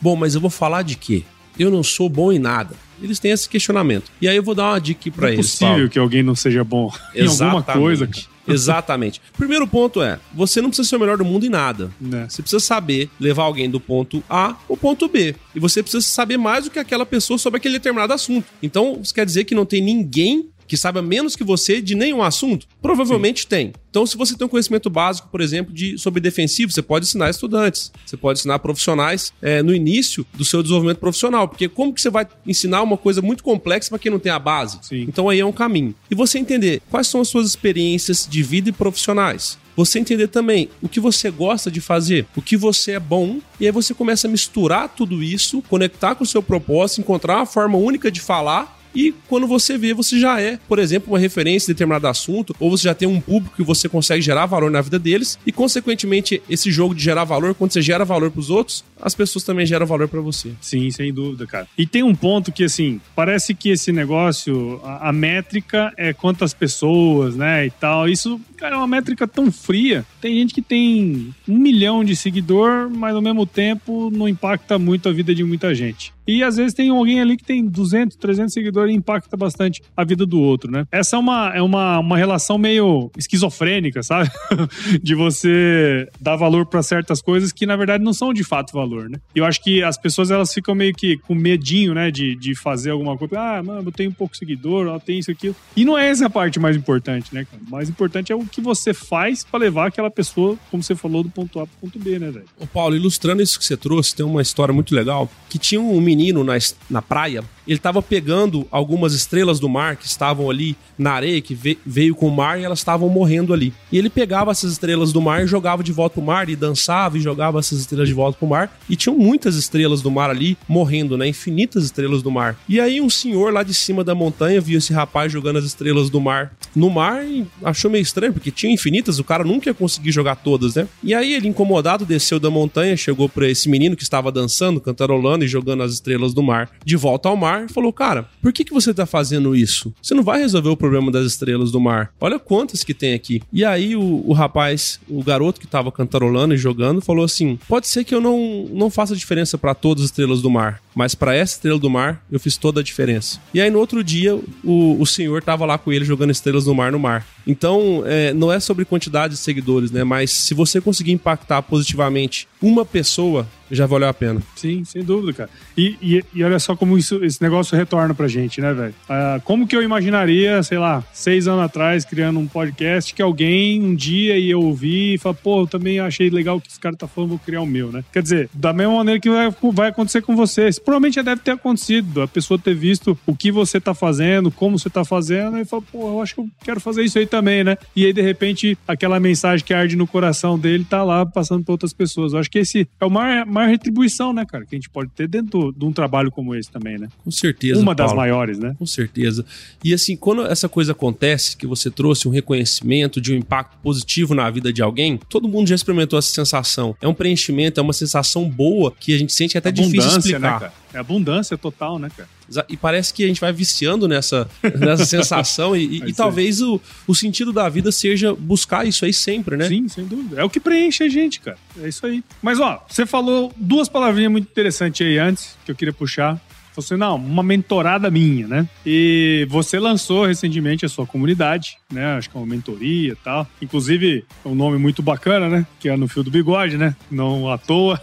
bom, 0.00 0.16
mas 0.16 0.34
eu 0.34 0.40
vou 0.40 0.50
falar 0.50 0.82
de 0.82 0.96
quê? 0.96 1.22
Eu 1.58 1.70
não 1.70 1.82
sou 1.82 2.08
bom 2.08 2.30
em 2.30 2.38
nada. 2.38 2.74
Eles 3.00 3.18
têm 3.18 3.30
esse 3.30 3.48
questionamento. 3.48 4.10
E 4.20 4.28
aí 4.28 4.36
eu 4.36 4.42
vou 4.42 4.54
dar 4.54 4.70
uma 4.70 4.80
dica 4.80 5.10
para 5.10 5.32
eles. 5.32 5.38
É 5.38 5.42
possível 5.48 5.74
Paulo. 5.74 5.88
que 5.88 5.98
alguém 5.98 6.22
não 6.22 6.34
seja 6.34 6.64
bom 6.64 6.92
em 7.14 7.26
alguma 7.26 7.62
coisa, 7.62 8.06
cara. 8.06 8.37
Exatamente. 8.52 9.20
Primeiro 9.36 9.66
ponto 9.66 10.02
é: 10.02 10.18
você 10.34 10.60
não 10.60 10.70
precisa 10.70 10.88
ser 10.88 10.96
o 10.96 11.00
melhor 11.00 11.18
do 11.18 11.24
mundo 11.24 11.44
em 11.44 11.50
nada. 11.50 11.90
É. 12.12 12.28
Você 12.28 12.42
precisa 12.42 12.60
saber 12.60 13.10
levar 13.20 13.44
alguém 13.44 13.70
do 13.70 13.80
ponto 13.80 14.22
A 14.28 14.56
ao 14.68 14.76
ponto 14.76 15.08
B. 15.08 15.34
E 15.54 15.60
você 15.60 15.82
precisa 15.82 16.06
saber 16.06 16.36
mais 16.36 16.64
do 16.64 16.70
que 16.70 16.78
aquela 16.78 17.06
pessoa 17.06 17.38
sobre 17.38 17.58
aquele 17.58 17.74
determinado 17.74 18.12
assunto. 18.12 18.46
Então, 18.62 18.98
isso 19.02 19.14
quer 19.14 19.26
dizer 19.26 19.44
que 19.44 19.54
não 19.54 19.66
tem 19.66 19.80
ninguém 19.80 20.48
que 20.68 20.76
saiba 20.76 21.02
menos 21.02 21.34
que 21.34 21.42
você 21.42 21.80
de 21.80 21.94
nenhum 21.94 22.22
assunto? 22.22 22.66
Provavelmente 22.80 23.42
Sim. 23.42 23.48
tem. 23.48 23.72
Então, 23.90 24.06
se 24.06 24.16
você 24.16 24.36
tem 24.36 24.46
um 24.46 24.50
conhecimento 24.50 24.90
básico, 24.90 25.28
por 25.28 25.40
exemplo, 25.40 25.72
de, 25.72 25.98
sobre 25.98 26.20
defensivo, 26.20 26.70
você 26.70 26.82
pode 26.82 27.06
ensinar 27.06 27.30
estudantes, 27.30 27.90
você 28.04 28.16
pode 28.16 28.38
ensinar 28.38 28.58
profissionais 28.58 29.32
é, 29.40 29.62
no 29.62 29.74
início 29.74 30.26
do 30.34 30.44
seu 30.44 30.62
desenvolvimento 30.62 30.98
profissional. 30.98 31.48
Porque 31.48 31.68
como 31.68 31.92
que 31.92 32.00
você 32.00 32.10
vai 32.10 32.28
ensinar 32.46 32.82
uma 32.82 32.96
coisa 32.96 33.22
muito 33.22 33.42
complexa 33.42 33.88
para 33.88 33.98
quem 33.98 34.12
não 34.12 34.18
tem 34.18 34.30
a 34.30 34.38
base? 34.38 34.78
Sim. 34.82 35.06
Então 35.08 35.28
aí 35.28 35.40
é 35.40 35.44
um 35.44 35.52
caminho. 35.52 35.94
E 36.10 36.14
você 36.14 36.38
entender 36.38 36.82
quais 36.90 37.06
são 37.06 37.20
as 37.20 37.28
suas 37.28 37.48
experiências 37.48 38.28
de 38.30 38.42
vida 38.42 38.68
e 38.68 38.72
profissionais 38.72 39.58
você 39.78 40.00
entender 40.00 40.26
também 40.26 40.68
o 40.82 40.88
que 40.88 40.98
você 40.98 41.30
gosta 41.30 41.70
de 41.70 41.80
fazer, 41.80 42.26
o 42.34 42.42
que 42.42 42.56
você 42.56 42.92
é 42.92 42.98
bom, 42.98 43.38
e 43.60 43.66
aí 43.66 43.70
você 43.70 43.94
começa 43.94 44.26
a 44.26 44.30
misturar 44.30 44.88
tudo 44.88 45.22
isso, 45.22 45.62
conectar 45.68 46.16
com 46.16 46.24
o 46.24 46.26
seu 46.26 46.42
propósito, 46.42 47.00
encontrar 47.00 47.36
uma 47.36 47.46
forma 47.46 47.78
única 47.78 48.10
de 48.10 48.20
falar 48.20 48.76
e 48.98 49.14
quando 49.28 49.46
você 49.46 49.78
vê, 49.78 49.94
você 49.94 50.18
já 50.18 50.40
é, 50.40 50.58
por 50.66 50.80
exemplo, 50.80 51.12
uma 51.12 51.20
referência 51.20 51.70
em 51.70 51.72
determinado 51.72 52.08
assunto, 52.08 52.52
ou 52.58 52.68
você 52.68 52.82
já 52.82 52.94
tem 52.96 53.06
um 53.06 53.20
público 53.20 53.54
que 53.54 53.62
você 53.62 53.88
consegue 53.88 54.20
gerar 54.20 54.44
valor 54.46 54.72
na 54.72 54.80
vida 54.80 54.98
deles, 54.98 55.38
e 55.46 55.52
consequentemente, 55.52 56.42
esse 56.50 56.72
jogo 56.72 56.96
de 56.96 57.04
gerar 57.04 57.22
valor, 57.22 57.54
quando 57.54 57.72
você 57.72 57.80
gera 57.80 58.04
valor 58.04 58.28
para 58.28 58.40
os 58.40 58.50
outros, 58.50 58.84
as 59.00 59.14
pessoas 59.14 59.44
também 59.44 59.64
geram 59.64 59.86
valor 59.86 60.08
para 60.08 60.20
você. 60.20 60.50
Sim, 60.60 60.90
sem 60.90 61.14
dúvida, 61.14 61.46
cara. 61.46 61.68
E 61.78 61.86
tem 61.86 62.02
um 62.02 62.12
ponto 62.12 62.50
que, 62.50 62.64
assim, 62.64 63.00
parece 63.14 63.54
que 63.54 63.68
esse 63.68 63.92
negócio, 63.92 64.80
a, 64.82 65.10
a 65.10 65.12
métrica 65.12 65.92
é 65.96 66.12
quantas 66.12 66.52
pessoas, 66.52 67.36
né, 67.36 67.66
e 67.66 67.70
tal. 67.70 68.08
Isso, 68.08 68.40
cara, 68.56 68.74
é 68.74 68.78
uma 68.78 68.88
métrica 68.88 69.28
tão 69.28 69.52
fria. 69.52 70.04
Tem 70.20 70.34
gente 70.34 70.52
que 70.52 70.60
tem 70.60 71.32
um 71.46 71.56
milhão 71.56 72.02
de 72.02 72.16
seguidor, 72.16 72.90
mas 72.90 73.14
ao 73.14 73.22
mesmo 73.22 73.46
tempo 73.46 74.10
não 74.10 74.28
impacta 74.28 74.76
muito 74.76 75.08
a 75.08 75.12
vida 75.12 75.32
de 75.32 75.44
muita 75.44 75.72
gente. 75.72 76.12
E 76.28 76.42
às 76.42 76.58
vezes 76.58 76.74
tem 76.74 76.90
alguém 76.90 77.22
ali 77.22 77.38
que 77.38 77.42
tem 77.42 77.64
200, 77.64 78.14
300 78.18 78.52
seguidores 78.52 78.94
e 78.94 78.98
impacta 78.98 79.34
bastante 79.34 79.82
a 79.96 80.04
vida 80.04 80.26
do 80.26 80.38
outro, 80.38 80.70
né? 80.70 80.86
Essa 80.92 81.16
é 81.16 81.18
uma, 81.18 81.52
é 81.54 81.62
uma, 81.62 82.00
uma 82.00 82.18
relação 82.18 82.58
meio 82.58 83.10
esquizofrênica, 83.16 84.02
sabe? 84.02 84.30
de 85.02 85.14
você 85.14 86.06
dar 86.20 86.36
valor 86.36 86.66
para 86.66 86.82
certas 86.82 87.22
coisas 87.22 87.50
que 87.50 87.64
na 87.64 87.76
verdade 87.76 88.04
não 88.04 88.12
são 88.12 88.34
de 88.34 88.44
fato 88.44 88.74
valor, 88.74 89.08
né? 89.08 89.18
E 89.34 89.38
eu 89.38 89.46
acho 89.46 89.62
que 89.62 89.82
as 89.82 89.96
pessoas 89.96 90.30
elas 90.30 90.52
ficam 90.52 90.74
meio 90.74 90.92
que 90.92 91.16
com 91.16 91.34
medinho, 91.34 91.94
né, 91.94 92.10
de, 92.10 92.36
de 92.36 92.54
fazer 92.54 92.90
alguma 92.90 93.16
coisa. 93.16 93.40
Ah, 93.40 93.62
mano, 93.62 93.88
eu 93.88 93.92
tenho 93.92 94.12
pouco 94.12 94.36
seguidor, 94.36 94.86
eu 94.86 95.00
tenho 95.00 95.20
isso 95.20 95.30
aqui. 95.30 95.54
E 95.74 95.82
não 95.82 95.96
é 95.96 96.10
essa 96.10 96.26
a 96.26 96.30
parte 96.30 96.60
mais 96.60 96.76
importante, 96.76 97.34
né? 97.34 97.46
O 97.66 97.70
mais 97.70 97.88
importante 97.88 98.30
é 98.30 98.36
o 98.36 98.44
que 98.44 98.60
você 98.60 98.92
faz 98.92 99.44
para 99.44 99.60
levar 99.60 99.86
aquela 99.86 100.10
pessoa, 100.10 100.58
como 100.70 100.82
você 100.82 100.94
falou, 100.94 101.22
do 101.22 101.30
ponto 101.30 101.58
A 101.58 101.66
pro 101.66 101.76
ponto 101.80 101.98
B, 101.98 102.18
né, 102.18 102.30
velho? 102.30 102.44
Ô 102.60 102.66
Paulo, 102.66 102.94
ilustrando 102.94 103.40
isso 103.40 103.58
que 103.58 103.64
você 103.64 103.78
trouxe, 103.78 104.14
tem 104.14 104.26
uma 104.26 104.42
história 104.42 104.74
muito 104.74 104.94
legal 104.94 105.30
que 105.48 105.58
tinha 105.58 105.80
um 105.80 105.98
menino 105.98 106.17
menino 106.18 106.42
na, 106.42 106.58
na 106.90 107.00
praia, 107.00 107.44
ele 107.66 107.76
estava 107.76 108.02
pegando 108.02 108.66
algumas 108.70 109.12
estrelas 109.12 109.60
do 109.60 109.68
mar 109.68 109.96
que 109.96 110.06
estavam 110.06 110.50
ali 110.50 110.74
na 110.98 111.12
areia, 111.12 111.40
que 111.40 111.56
veio 111.84 112.14
com 112.14 112.26
o 112.26 112.34
mar 112.34 112.58
e 112.58 112.64
elas 112.64 112.78
estavam 112.78 113.08
morrendo 113.08 113.52
ali. 113.52 113.74
E 113.92 113.98
ele 113.98 114.08
pegava 114.08 114.50
essas 114.50 114.72
estrelas 114.72 115.12
do 115.12 115.20
mar 115.20 115.44
e 115.44 115.46
jogava 115.46 115.82
de 115.82 115.92
volta 115.92 116.14
pro 116.14 116.22
mar, 116.22 116.48
e 116.48 116.56
dançava 116.56 117.18
e 117.18 117.20
jogava 117.20 117.58
essas 117.58 117.78
estrelas 117.78 118.08
de 118.08 118.14
volta 118.14 118.38
pro 118.38 118.48
mar. 118.48 118.74
E 118.88 118.96
tinham 118.96 119.16
muitas 119.16 119.54
estrelas 119.54 120.00
do 120.00 120.10
mar 120.10 120.30
ali 120.30 120.56
morrendo, 120.66 121.16
né? 121.16 121.28
Infinitas 121.28 121.84
estrelas 121.84 122.22
do 122.22 122.30
mar. 122.30 122.58
E 122.68 122.80
aí 122.80 123.00
um 123.00 123.10
senhor 123.10 123.52
lá 123.52 123.62
de 123.62 123.74
cima 123.74 124.02
da 124.02 124.14
montanha 124.14 124.60
viu 124.60 124.78
esse 124.78 124.92
rapaz 124.92 125.30
jogando 125.30 125.58
as 125.58 125.64
estrelas 125.64 126.08
do 126.08 126.20
mar 126.20 126.52
no 126.74 126.88
mar 126.88 127.24
e 127.24 127.46
achou 127.62 127.90
meio 127.90 128.02
estranho, 128.02 128.32
porque 128.32 128.50
tinha 128.50 128.72
infinitas, 128.72 129.18
o 129.18 129.24
cara 129.24 129.44
nunca 129.44 129.68
ia 129.68 129.74
conseguir 129.74 130.10
jogar 130.10 130.36
todas, 130.36 130.74
né? 130.74 130.88
E 131.02 131.14
aí 131.14 131.34
ele, 131.34 131.48
incomodado, 131.48 132.06
desceu 132.06 132.40
da 132.40 132.50
montanha, 132.50 132.96
chegou 132.96 133.28
para 133.28 133.48
esse 133.48 133.68
menino 133.68 133.94
que 133.94 134.02
estava 134.02 134.32
dançando, 134.32 134.80
cantarolando 134.80 135.44
e 135.44 135.48
jogando 135.48 135.82
as 135.82 135.92
estrelas 135.92 136.07
do 136.34 136.42
mar 136.42 136.70
de 136.84 136.96
volta 136.96 137.28
ao 137.28 137.36
mar 137.36 137.66
e 137.68 137.72
falou: 137.72 137.92
Cara, 137.92 138.28
por 138.40 138.52
que, 138.52 138.64
que 138.64 138.72
você 138.72 138.94
tá 138.94 139.06
fazendo 139.06 139.54
isso? 139.54 139.92
Você 140.00 140.14
não 140.14 140.22
vai 140.22 140.40
resolver 140.40 140.68
o 140.68 140.76
problema 140.76 141.10
das 141.10 141.26
estrelas 141.26 141.70
do 141.70 141.80
mar. 141.80 142.12
Olha 142.20 142.38
quantas 142.38 142.82
que 142.82 142.94
tem 142.94 143.14
aqui. 143.14 143.42
E 143.52 143.64
aí 143.64 143.96
o, 143.96 144.22
o 144.26 144.32
rapaz, 144.32 145.00
o 145.08 145.22
garoto 145.22 145.60
que 145.60 145.66
tava 145.66 145.92
cantarolando 145.92 146.54
e 146.54 146.58
jogando, 146.58 147.00
falou 147.00 147.24
assim: 147.24 147.58
Pode 147.68 147.88
ser 147.88 148.04
que 148.04 148.14
eu 148.14 148.20
não, 148.20 148.68
não 148.72 148.90
faça 148.90 149.16
diferença 149.16 149.58
para 149.58 149.74
todas 149.74 150.04
as 150.04 150.10
estrelas 150.10 150.40
do 150.40 150.50
mar, 150.50 150.80
mas 150.98 151.14
para 151.14 151.32
essa 151.32 151.54
estrela 151.54 151.78
do 151.78 151.88
mar 151.88 152.20
eu 152.28 152.40
fiz 152.40 152.56
toda 152.56 152.80
a 152.80 152.82
diferença. 152.82 153.38
E 153.54 153.60
aí 153.60 153.70
no 153.70 153.78
outro 153.78 154.02
dia 154.02 154.34
o, 154.64 155.00
o 155.00 155.06
senhor 155.06 155.40
tava 155.40 155.64
lá 155.64 155.78
com 155.78 155.92
ele 155.92 156.04
jogando 156.04 156.32
estrelas 156.32 156.64
do 156.64 156.74
mar 156.74 156.90
no 156.90 156.98
mar. 156.98 157.24
Então, 157.48 158.02
é, 158.04 158.34
não 158.34 158.52
é 158.52 158.60
sobre 158.60 158.84
quantidade 158.84 159.32
de 159.32 159.40
seguidores, 159.40 159.90
né? 159.90 160.04
Mas 160.04 160.30
se 160.30 160.52
você 160.52 160.82
conseguir 160.82 161.12
impactar 161.12 161.62
positivamente 161.62 162.46
uma 162.60 162.84
pessoa, 162.84 163.48
já 163.70 163.86
valeu 163.86 164.08
a 164.08 164.12
pena. 164.12 164.42
Sim, 164.54 164.84
sem 164.84 165.02
dúvida, 165.02 165.32
cara. 165.32 165.50
E, 165.76 165.96
e, 166.02 166.24
e 166.34 166.44
olha 166.44 166.58
só 166.58 166.76
como 166.76 166.98
isso, 166.98 167.24
esse 167.24 167.40
negócio 167.40 167.76
retorna 167.76 168.14
pra 168.14 168.28
gente, 168.28 168.60
né, 168.60 168.74
velho? 168.74 168.94
Ah, 169.08 169.40
como 169.44 169.66
que 169.66 169.74
eu 169.74 169.82
imaginaria, 169.82 170.62
sei 170.62 170.78
lá, 170.78 171.02
seis 171.12 171.48
anos 171.48 171.64
atrás, 171.64 172.04
criando 172.04 172.38
um 172.38 172.46
podcast 172.46 173.14
que 173.14 173.22
alguém 173.22 173.82
um 173.82 173.94
dia 173.94 174.38
ia 174.38 174.58
ouvir 174.58 175.14
e 175.14 175.18
falar, 175.18 175.34
pô, 175.34 175.62
eu 175.62 175.66
também 175.66 176.00
achei 176.00 176.28
legal 176.28 176.56
o 176.56 176.60
que 176.60 176.68
esse 176.68 176.80
cara 176.80 176.96
tá 176.96 177.06
falando, 177.06 177.30
vou 177.30 177.38
criar 177.38 177.62
o 177.62 177.66
meu, 177.66 177.90
né? 177.90 178.04
Quer 178.12 178.22
dizer, 178.22 178.50
da 178.52 178.74
mesma 178.74 178.94
maneira 178.94 179.20
que 179.20 179.30
vai, 179.30 179.54
vai 179.72 179.88
acontecer 179.88 180.20
com 180.20 180.36
vocês. 180.36 180.78
Provavelmente 180.88 181.16
já 181.16 181.22
deve 181.22 181.42
ter 181.42 181.50
acontecido, 181.50 182.22
a 182.22 182.26
pessoa 182.26 182.58
ter 182.58 182.74
visto 182.74 183.16
o 183.26 183.36
que 183.36 183.52
você 183.52 183.78
tá 183.78 183.92
fazendo, 183.92 184.50
como 184.50 184.78
você 184.78 184.88
tá 184.88 185.04
fazendo, 185.04 185.58
e 185.58 185.64
falar, 185.66 185.82
pô, 185.82 186.08
eu 186.08 186.22
acho 186.22 186.34
que 186.34 186.40
eu 186.40 186.48
quero 186.64 186.80
fazer 186.80 187.04
isso 187.04 187.18
aí 187.18 187.26
também, 187.26 187.62
né? 187.62 187.76
E 187.94 188.06
aí, 188.06 188.12
de 188.14 188.22
repente, 188.22 188.78
aquela 188.88 189.20
mensagem 189.20 189.62
que 189.66 189.74
arde 189.74 189.96
no 189.96 190.06
coração 190.06 190.58
dele 190.58 190.86
tá 190.88 191.04
lá 191.04 191.26
passando 191.26 191.62
pra 191.62 191.72
outras 191.72 191.92
pessoas. 191.92 192.32
Eu 192.32 192.38
acho 192.38 192.50
que 192.50 192.58
esse 192.58 192.88
é 192.98 193.04
o 193.04 193.10
maior, 193.10 193.68
retribuição, 193.68 194.32
né, 194.32 194.46
cara, 194.46 194.64
que 194.64 194.74
a 194.74 194.78
gente 194.78 194.88
pode 194.88 195.10
ter 195.10 195.28
dentro 195.28 195.74
de 195.76 195.84
um 195.84 195.92
trabalho 195.92 196.30
como 196.30 196.54
esse 196.54 196.70
também, 196.70 196.96
né? 196.96 197.08
Com 197.22 197.30
certeza. 197.30 197.82
Uma 197.82 197.94
das 197.94 198.14
maiores, 198.14 198.58
né? 198.58 198.74
Com 198.78 198.86
certeza. 198.86 199.44
E 199.84 199.92
assim, 199.92 200.16
quando 200.16 200.46
essa 200.46 200.70
coisa 200.70 200.92
acontece, 200.92 201.54
que 201.54 201.66
você 201.66 201.90
trouxe 201.90 202.26
um 202.26 202.30
reconhecimento 202.30 203.20
de 203.20 203.34
um 203.34 203.36
impacto 203.36 203.76
positivo 203.82 204.34
na 204.34 204.48
vida 204.48 204.72
de 204.72 204.80
alguém, 204.80 205.20
todo 205.28 205.46
mundo 205.48 205.68
já 205.68 205.74
experimentou 205.74 206.18
essa 206.18 206.32
sensação. 206.32 206.96
É 207.02 207.06
um 207.06 207.12
preenchimento, 207.12 207.78
é 207.78 207.82
uma 207.82 207.92
sensação 207.92 208.48
boa 208.48 208.90
que 208.98 209.14
a 209.14 209.18
gente 209.18 209.34
sente 209.34 209.58
até 209.58 209.68
Abundância, 209.68 209.92
difícil 209.92 210.12
né, 210.12 210.18
explicar. 210.18 210.40
Né, 210.40 210.58
cara? 210.60 210.77
É 210.92 210.98
abundância 210.98 211.56
total, 211.58 211.98
né, 211.98 212.10
cara? 212.16 212.28
E 212.68 212.76
parece 212.76 213.12
que 213.12 213.24
a 213.24 213.26
gente 213.26 213.40
vai 213.40 213.52
viciando 213.52 214.08
nessa, 214.08 214.48
nessa 214.78 215.04
sensação 215.04 215.76
e, 215.76 216.02
e, 216.08 216.12
talvez 216.14 216.62
o, 216.62 216.80
o 217.06 217.14
sentido 217.14 217.52
da 217.52 217.68
vida 217.68 217.92
seja 217.92 218.34
buscar 218.34 218.86
isso 218.86 219.04
aí 219.04 219.12
sempre, 219.12 219.56
né? 219.56 219.68
Sim, 219.68 219.86
sem 219.88 220.06
dúvida. 220.06 220.40
É 220.40 220.44
o 220.44 220.48
que 220.48 220.58
preenche 220.58 221.04
a 221.04 221.08
gente, 221.08 221.40
cara. 221.40 221.58
É 221.78 221.88
isso 221.88 222.06
aí. 222.06 222.24
Mas, 222.40 222.58
ó, 222.58 222.82
você 222.88 223.04
falou 223.04 223.52
duas 223.56 223.88
palavrinhas 223.88 224.32
muito 224.32 224.46
interessantes 224.46 225.06
aí 225.06 225.18
antes, 225.18 225.56
que 225.64 225.70
eu 225.70 225.76
queria 225.76 225.92
puxar. 225.92 226.40
Você, 226.78 226.96
não, 226.96 227.16
uma 227.16 227.42
mentorada 227.42 228.08
minha, 228.08 228.46
né? 228.46 228.68
E 228.86 229.44
você 229.50 229.80
lançou 229.80 230.26
recentemente 230.26 230.86
a 230.86 230.88
sua 230.88 231.04
comunidade, 231.04 231.76
né? 231.92 232.16
Acho 232.16 232.30
que 232.30 232.36
é 232.36 232.40
uma 232.40 232.46
mentoria 232.46 233.14
e 233.14 233.16
tal. 233.16 233.44
Inclusive, 233.60 234.24
é 234.44 234.48
um 234.48 234.54
nome 234.54 234.78
muito 234.78 235.02
bacana, 235.02 235.48
né? 235.48 235.66
Que 235.80 235.88
é 235.88 235.96
no 235.96 236.06
Fio 236.06 236.22
do 236.22 236.30
Bigode, 236.30 236.76
né? 236.76 236.94
Não 237.10 237.50
à 237.50 237.58
toa. 237.58 238.00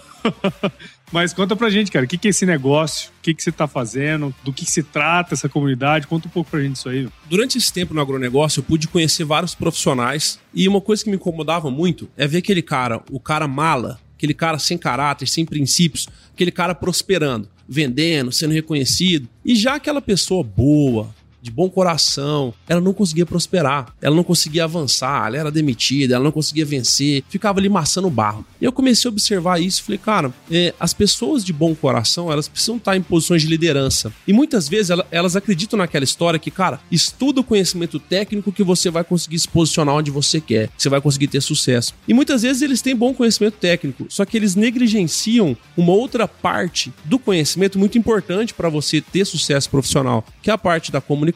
Mas 1.09 1.33
conta 1.33 1.55
pra 1.55 1.69
gente, 1.69 1.89
cara, 1.89 2.03
o 2.03 2.07
que, 2.07 2.17
que 2.17 2.27
é 2.27 2.31
esse 2.31 2.45
negócio? 2.45 3.11
O 3.11 3.21
que, 3.21 3.33
que 3.33 3.41
você 3.41 3.49
tá 3.49 3.65
fazendo? 3.65 4.35
Do 4.43 4.51
que, 4.51 4.65
que 4.65 4.71
se 4.71 4.83
trata 4.83 5.35
essa 5.35 5.47
comunidade? 5.47 6.05
Conta 6.05 6.27
um 6.27 6.31
pouco 6.31 6.51
pra 6.51 6.59
gente 6.59 6.75
isso 6.75 6.89
aí. 6.89 7.07
Durante 7.29 7.57
esse 7.57 7.71
tempo 7.71 7.93
no 7.93 8.01
agronegócio, 8.01 8.59
eu 8.59 8.63
pude 8.65 8.89
conhecer 8.89 9.23
vários 9.23 9.55
profissionais 9.55 10.38
e 10.53 10.67
uma 10.67 10.81
coisa 10.81 11.01
que 11.01 11.09
me 11.09 11.15
incomodava 11.15 11.71
muito 11.71 12.09
é 12.17 12.27
ver 12.27 12.39
aquele 12.39 12.61
cara, 12.61 13.01
o 13.09 13.21
cara 13.21 13.47
mala, 13.47 14.01
aquele 14.17 14.33
cara 14.33 14.59
sem 14.59 14.77
caráter, 14.77 15.27
sem 15.27 15.45
princípios, 15.45 16.09
aquele 16.33 16.51
cara 16.51 16.75
prosperando, 16.75 17.47
vendendo, 17.67 18.32
sendo 18.32 18.54
reconhecido. 18.54 19.28
E 19.43 19.56
já 19.56 19.75
aquela 19.75 20.01
pessoa 20.01 20.43
boa, 20.43 21.13
de 21.45 21.51
bom 21.51 21.69
coração, 21.69 22.51
ela 22.67 22.81
não 22.81 22.91
conseguia 22.91 23.23
prosperar, 23.23 23.93
ela 24.01 24.15
não 24.15 24.23
conseguia 24.23 24.63
avançar, 24.63 25.27
ela 25.27 25.38
era 25.38 25.51
demitida, 25.51 26.15
ela 26.15 26.23
não 26.23 26.31
conseguia 26.31 26.65
vencer, 26.65 27.23
ficava 27.29 27.60
ali 27.60 27.69
maçando 27.69 28.10
barro. 28.10 28.43
E 28.60 28.65
eu 28.65 28.71
comecei 28.71 29.08
a 29.08 29.12
observar 29.12 29.62
isso 29.62 29.79
e 29.79 29.83
falei, 29.83 30.00
cara, 30.00 30.33
é, 30.50 30.73
as 30.79 30.91
pessoas 30.91 31.46
de 31.46 31.54
bom 31.54 31.75
coração, 31.75 32.31
elas 32.31 32.48
precisam 32.48 32.77
estar 32.77 32.98
em 32.98 33.02
posições 33.02 33.43
de 33.43 33.48
liderança. 33.48 34.12
E 34.27 34.33
muitas 34.33 34.67
vezes 34.67 34.98
elas 35.12 35.35
acreditam 35.35 35.77
naquela 35.77 36.04
história 36.04 36.39
que, 36.39 36.50
cara, 36.50 36.79
estuda 36.91 37.41
o 37.41 37.43
conhecimento 37.43 38.00
técnico 38.00 38.52
que 38.52 38.63
você 38.63 38.89
vai 38.89 39.04
conseguir 39.04 39.37
se 39.37 39.48
posicionar 39.48 39.93
onde 39.93 40.10
você 40.10 40.41
quer, 40.41 40.69
que 40.69 40.81
você 40.81 40.89
vai 40.89 41.00
conseguir 41.00 41.27
ter 41.27 41.41
sucesso. 41.41 41.93
E 42.08 42.13
muitas 42.13 42.41
vezes 42.41 42.63
eles 42.63 42.81
têm 42.81 42.96
bom 42.96 43.13
conhecimento 43.13 43.58
técnico, 43.60 44.08
só 44.10 44.25
que 44.25 44.35
eles 44.35 44.56
negligenciam 44.56 45.56
uma 45.77 45.93
outra 45.93 46.27
parte 46.27 46.91
do 47.04 47.19
conhecimento 47.19 47.77
muito 47.77 48.00
importante 48.00 48.52
para 48.52 48.67
você 48.67 49.00
ter 49.00 49.25
sucesso 49.25 49.69
profissional, 49.69 50.25
que 50.41 50.50
é 50.50 50.54
a 50.54 50.58
parte 50.58 50.91
da 50.91 51.00
comunicação, 51.00 51.35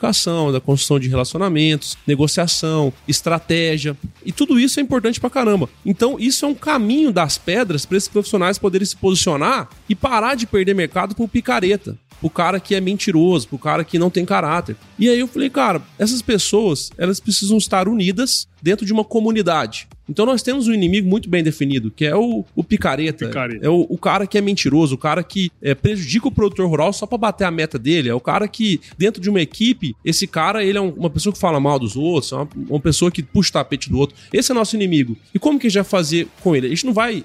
da 0.52 0.60
construção 0.60 1.00
de 1.00 1.08
relacionamentos, 1.08 1.97
negociação, 2.08 2.91
estratégia. 3.08 3.95
E 4.26 4.32
tudo 4.32 4.60
isso 4.60 4.80
é 4.80 4.84
importante 4.84 5.20
pra 5.20 5.30
caramba. 5.30 5.70
Então, 5.86 6.18
isso 6.20 6.45
é 6.45 6.47
um 6.47 6.56
caminho 6.56 7.12
das 7.12 7.38
pedras 7.38 7.86
para 7.86 7.97
esses 7.97 8.10
profissionais 8.10 8.58
poderem 8.58 8.86
se 8.86 8.95
posicionar 8.95 9.70
e 9.88 9.95
parar 9.95 10.36
de 10.36 10.47
perder 10.47 10.74
mercado 10.74 11.14
por 11.14 11.28
picareta 11.28 11.97
pro 12.20 12.30
cara 12.30 12.60
que 12.60 12.76
é 12.76 12.82
mentiroso, 12.82 13.47
pro 13.47 13.58
cara 13.58 13.84
que 13.84 13.97
não 13.97 14.10
tem 14.10 14.26
caráter. 14.26 14.76
E 14.97 15.10
aí 15.10 15.20
eu 15.20 15.28
falei, 15.28 15.50
cara, 15.50 15.82
essas 15.97 16.22
pessoas, 16.22 16.91
elas 16.97 17.20
precisam 17.20 17.58
estar 17.58 17.88
unidas 17.88 18.47
dentro 18.62 18.86
de 18.86 18.93
uma 18.93 19.03
comunidade. 19.03 19.88
Então 20.10 20.26
nós 20.26 20.41
temos 20.41 20.68
um 20.68 20.74
inimigo 20.74 21.07
muito 21.07 21.30
bem 21.30 21.43
definido, 21.43 21.91
que 21.91 22.03
é 22.03 22.16
o, 22.16 22.43
o 22.55 22.64
picareta. 22.64 23.28
picareta. 23.28 23.66
É 23.66 23.70
o, 23.70 23.86
o, 23.88 23.97
cara 23.97 24.26
que 24.26 24.38
é 24.38 24.41
mentiroso, 24.41 24.95
o 24.95 24.97
cara 24.97 25.22
que 25.22 25.51
é, 25.62 25.76
prejudica 25.76 26.28
o 26.28 26.32
produtor 26.32 26.68
rural 26.68 26.91
só 26.91 27.05
para 27.05 27.18
bater 27.18 27.45
a 27.45 27.51
meta 27.51 27.78
dele. 27.78 28.10
É 28.10 28.14
o 28.14 28.20
cara 28.20 28.47
que, 28.47 28.82
dentro 28.97 29.22
de 29.22 29.30
uma 29.30 29.39
equipe, 29.39 29.95
esse 30.03 30.26
cara 30.26 30.64
ele 30.64 30.78
é 30.78 30.82
um, 30.82 30.89
uma 30.89 31.10
pessoa 31.10 31.32
que 31.32 31.39
fala 31.39 31.60
mal 31.60 31.78
dos 31.78 31.95
outros, 31.95 32.32
é 32.32 32.36
uma, 32.36 32.49
uma, 32.70 32.80
pessoa 32.80 33.12
que 33.12 33.22
puxa 33.22 33.49
o 33.49 33.53
tapete 33.53 33.89
do 33.89 33.99
outro. 33.99 34.16
Esse 34.34 34.51
é 34.51 34.55
nosso 34.55 34.76
inimigo. 34.76 35.16
E 35.34 35.38
como 35.38 35.60
que 35.60 35.68
a 35.68 35.70
gente 35.70 35.78
vai 35.78 35.89
fazer 35.89 36.28
com 36.41 36.55
ele? 36.55 36.68
A 36.68 36.70
gente 36.70 36.86
não 36.86 36.93
vai 36.93 37.24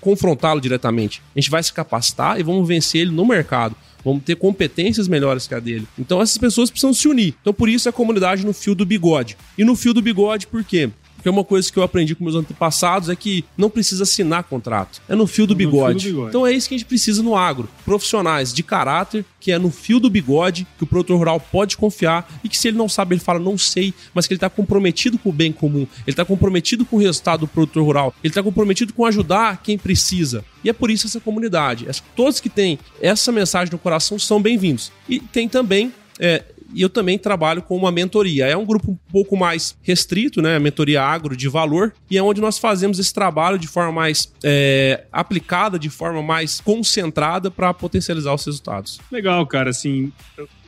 confrontá-lo 0.00 0.60
diretamente. 0.60 1.22
A 1.34 1.40
gente 1.40 1.50
vai 1.50 1.62
se 1.62 1.72
capacitar 1.72 2.38
e 2.38 2.42
vamos 2.42 2.66
vencer 2.66 3.02
ele 3.02 3.10
no 3.10 3.24
mercado 3.24 3.76
vamos 4.04 4.22
ter 4.22 4.36
competências 4.36 5.08
melhores 5.08 5.46
que 5.46 5.54
a 5.54 5.60
dele. 5.60 5.86
Então 5.98 6.20
essas 6.20 6.38
pessoas 6.38 6.70
precisam 6.70 6.92
se 6.92 7.08
unir. 7.08 7.34
Então 7.40 7.52
por 7.52 7.68
isso 7.68 7.88
a 7.88 7.92
comunidade 7.92 8.44
no 8.44 8.52
fio 8.52 8.74
do 8.74 8.86
bigode. 8.86 9.36
E 9.56 9.64
no 9.64 9.76
fio 9.76 9.94
do 9.94 10.02
bigode 10.02 10.46
por 10.46 10.64
quê? 10.64 10.90
Porque 11.20 11.28
uma 11.28 11.44
coisa 11.44 11.70
que 11.70 11.78
eu 11.78 11.82
aprendi 11.82 12.14
com 12.14 12.24
meus 12.24 12.34
antepassados 12.34 13.10
é 13.10 13.14
que 13.14 13.44
não 13.54 13.68
precisa 13.68 14.04
assinar 14.04 14.42
contrato. 14.44 15.02
É 15.06 15.14
no 15.14 15.26
fio 15.26 15.46
do, 15.46 15.54
bigode. 15.54 16.04
Fio 16.04 16.12
do 16.12 16.14
bigode. 16.14 16.28
Então 16.30 16.46
é 16.46 16.52
isso 16.52 16.66
que 16.66 16.74
a 16.74 16.78
gente 16.78 16.86
precisa 16.86 17.22
no 17.22 17.36
agro. 17.36 17.68
Profissionais 17.84 18.54
de 18.54 18.62
caráter, 18.62 19.22
que 19.38 19.52
é 19.52 19.58
no 19.58 19.70
fio 19.70 20.00
do 20.00 20.08
bigode, 20.08 20.66
que 20.78 20.84
o 20.84 20.86
produtor 20.86 21.18
rural 21.18 21.38
pode 21.38 21.76
confiar 21.76 22.26
e 22.42 22.48
que 22.48 22.56
se 22.56 22.68
ele 22.68 22.78
não 22.78 22.88
sabe, 22.88 23.14
ele 23.14 23.20
fala 23.20 23.38
não 23.38 23.58
sei, 23.58 23.92
mas 24.14 24.26
que 24.26 24.32
ele 24.32 24.38
está 24.38 24.48
comprometido 24.48 25.18
com 25.18 25.28
o 25.28 25.32
bem 25.32 25.52
comum, 25.52 25.86
ele 26.06 26.12
está 26.14 26.24
comprometido 26.24 26.86
com 26.86 26.96
o 26.96 26.98
resultado 26.98 27.40
do 27.40 27.48
produtor 27.48 27.84
rural, 27.84 28.14
ele 28.24 28.30
está 28.30 28.42
comprometido 28.42 28.94
com 28.94 29.04
ajudar 29.04 29.60
quem 29.62 29.76
precisa. 29.76 30.42
E 30.64 30.70
é 30.70 30.72
por 30.72 30.90
isso 30.90 31.06
essa 31.06 31.20
comunidade. 31.20 31.86
Todos 32.16 32.40
que 32.40 32.48
têm 32.48 32.78
essa 33.00 33.30
mensagem 33.30 33.70
no 33.70 33.78
coração 33.78 34.18
são 34.18 34.40
bem-vindos. 34.40 34.90
E 35.06 35.20
tem 35.20 35.48
também 35.48 35.92
é, 36.18 36.44
e 36.74 36.82
eu 36.82 36.88
também 36.88 37.18
trabalho 37.18 37.62
com 37.62 37.76
uma 37.76 37.90
mentoria. 37.90 38.46
É 38.46 38.56
um 38.56 38.64
grupo 38.64 38.92
um 38.92 39.12
pouco 39.12 39.36
mais 39.36 39.76
restrito, 39.82 40.40
né? 40.42 40.58
Mentoria 40.58 41.02
agro 41.02 41.36
de 41.36 41.48
valor, 41.48 41.92
e 42.10 42.16
é 42.16 42.22
onde 42.22 42.40
nós 42.40 42.58
fazemos 42.58 42.98
esse 42.98 43.12
trabalho 43.12 43.58
de 43.58 43.66
forma 43.66 43.92
mais 43.92 44.32
é, 44.42 45.04
aplicada, 45.12 45.78
de 45.78 45.90
forma 45.90 46.22
mais 46.22 46.60
concentrada 46.60 47.50
para 47.50 47.72
potencializar 47.74 48.34
os 48.34 48.44
resultados. 48.44 49.00
Legal, 49.10 49.46
cara. 49.46 49.70
Assim, 49.70 50.12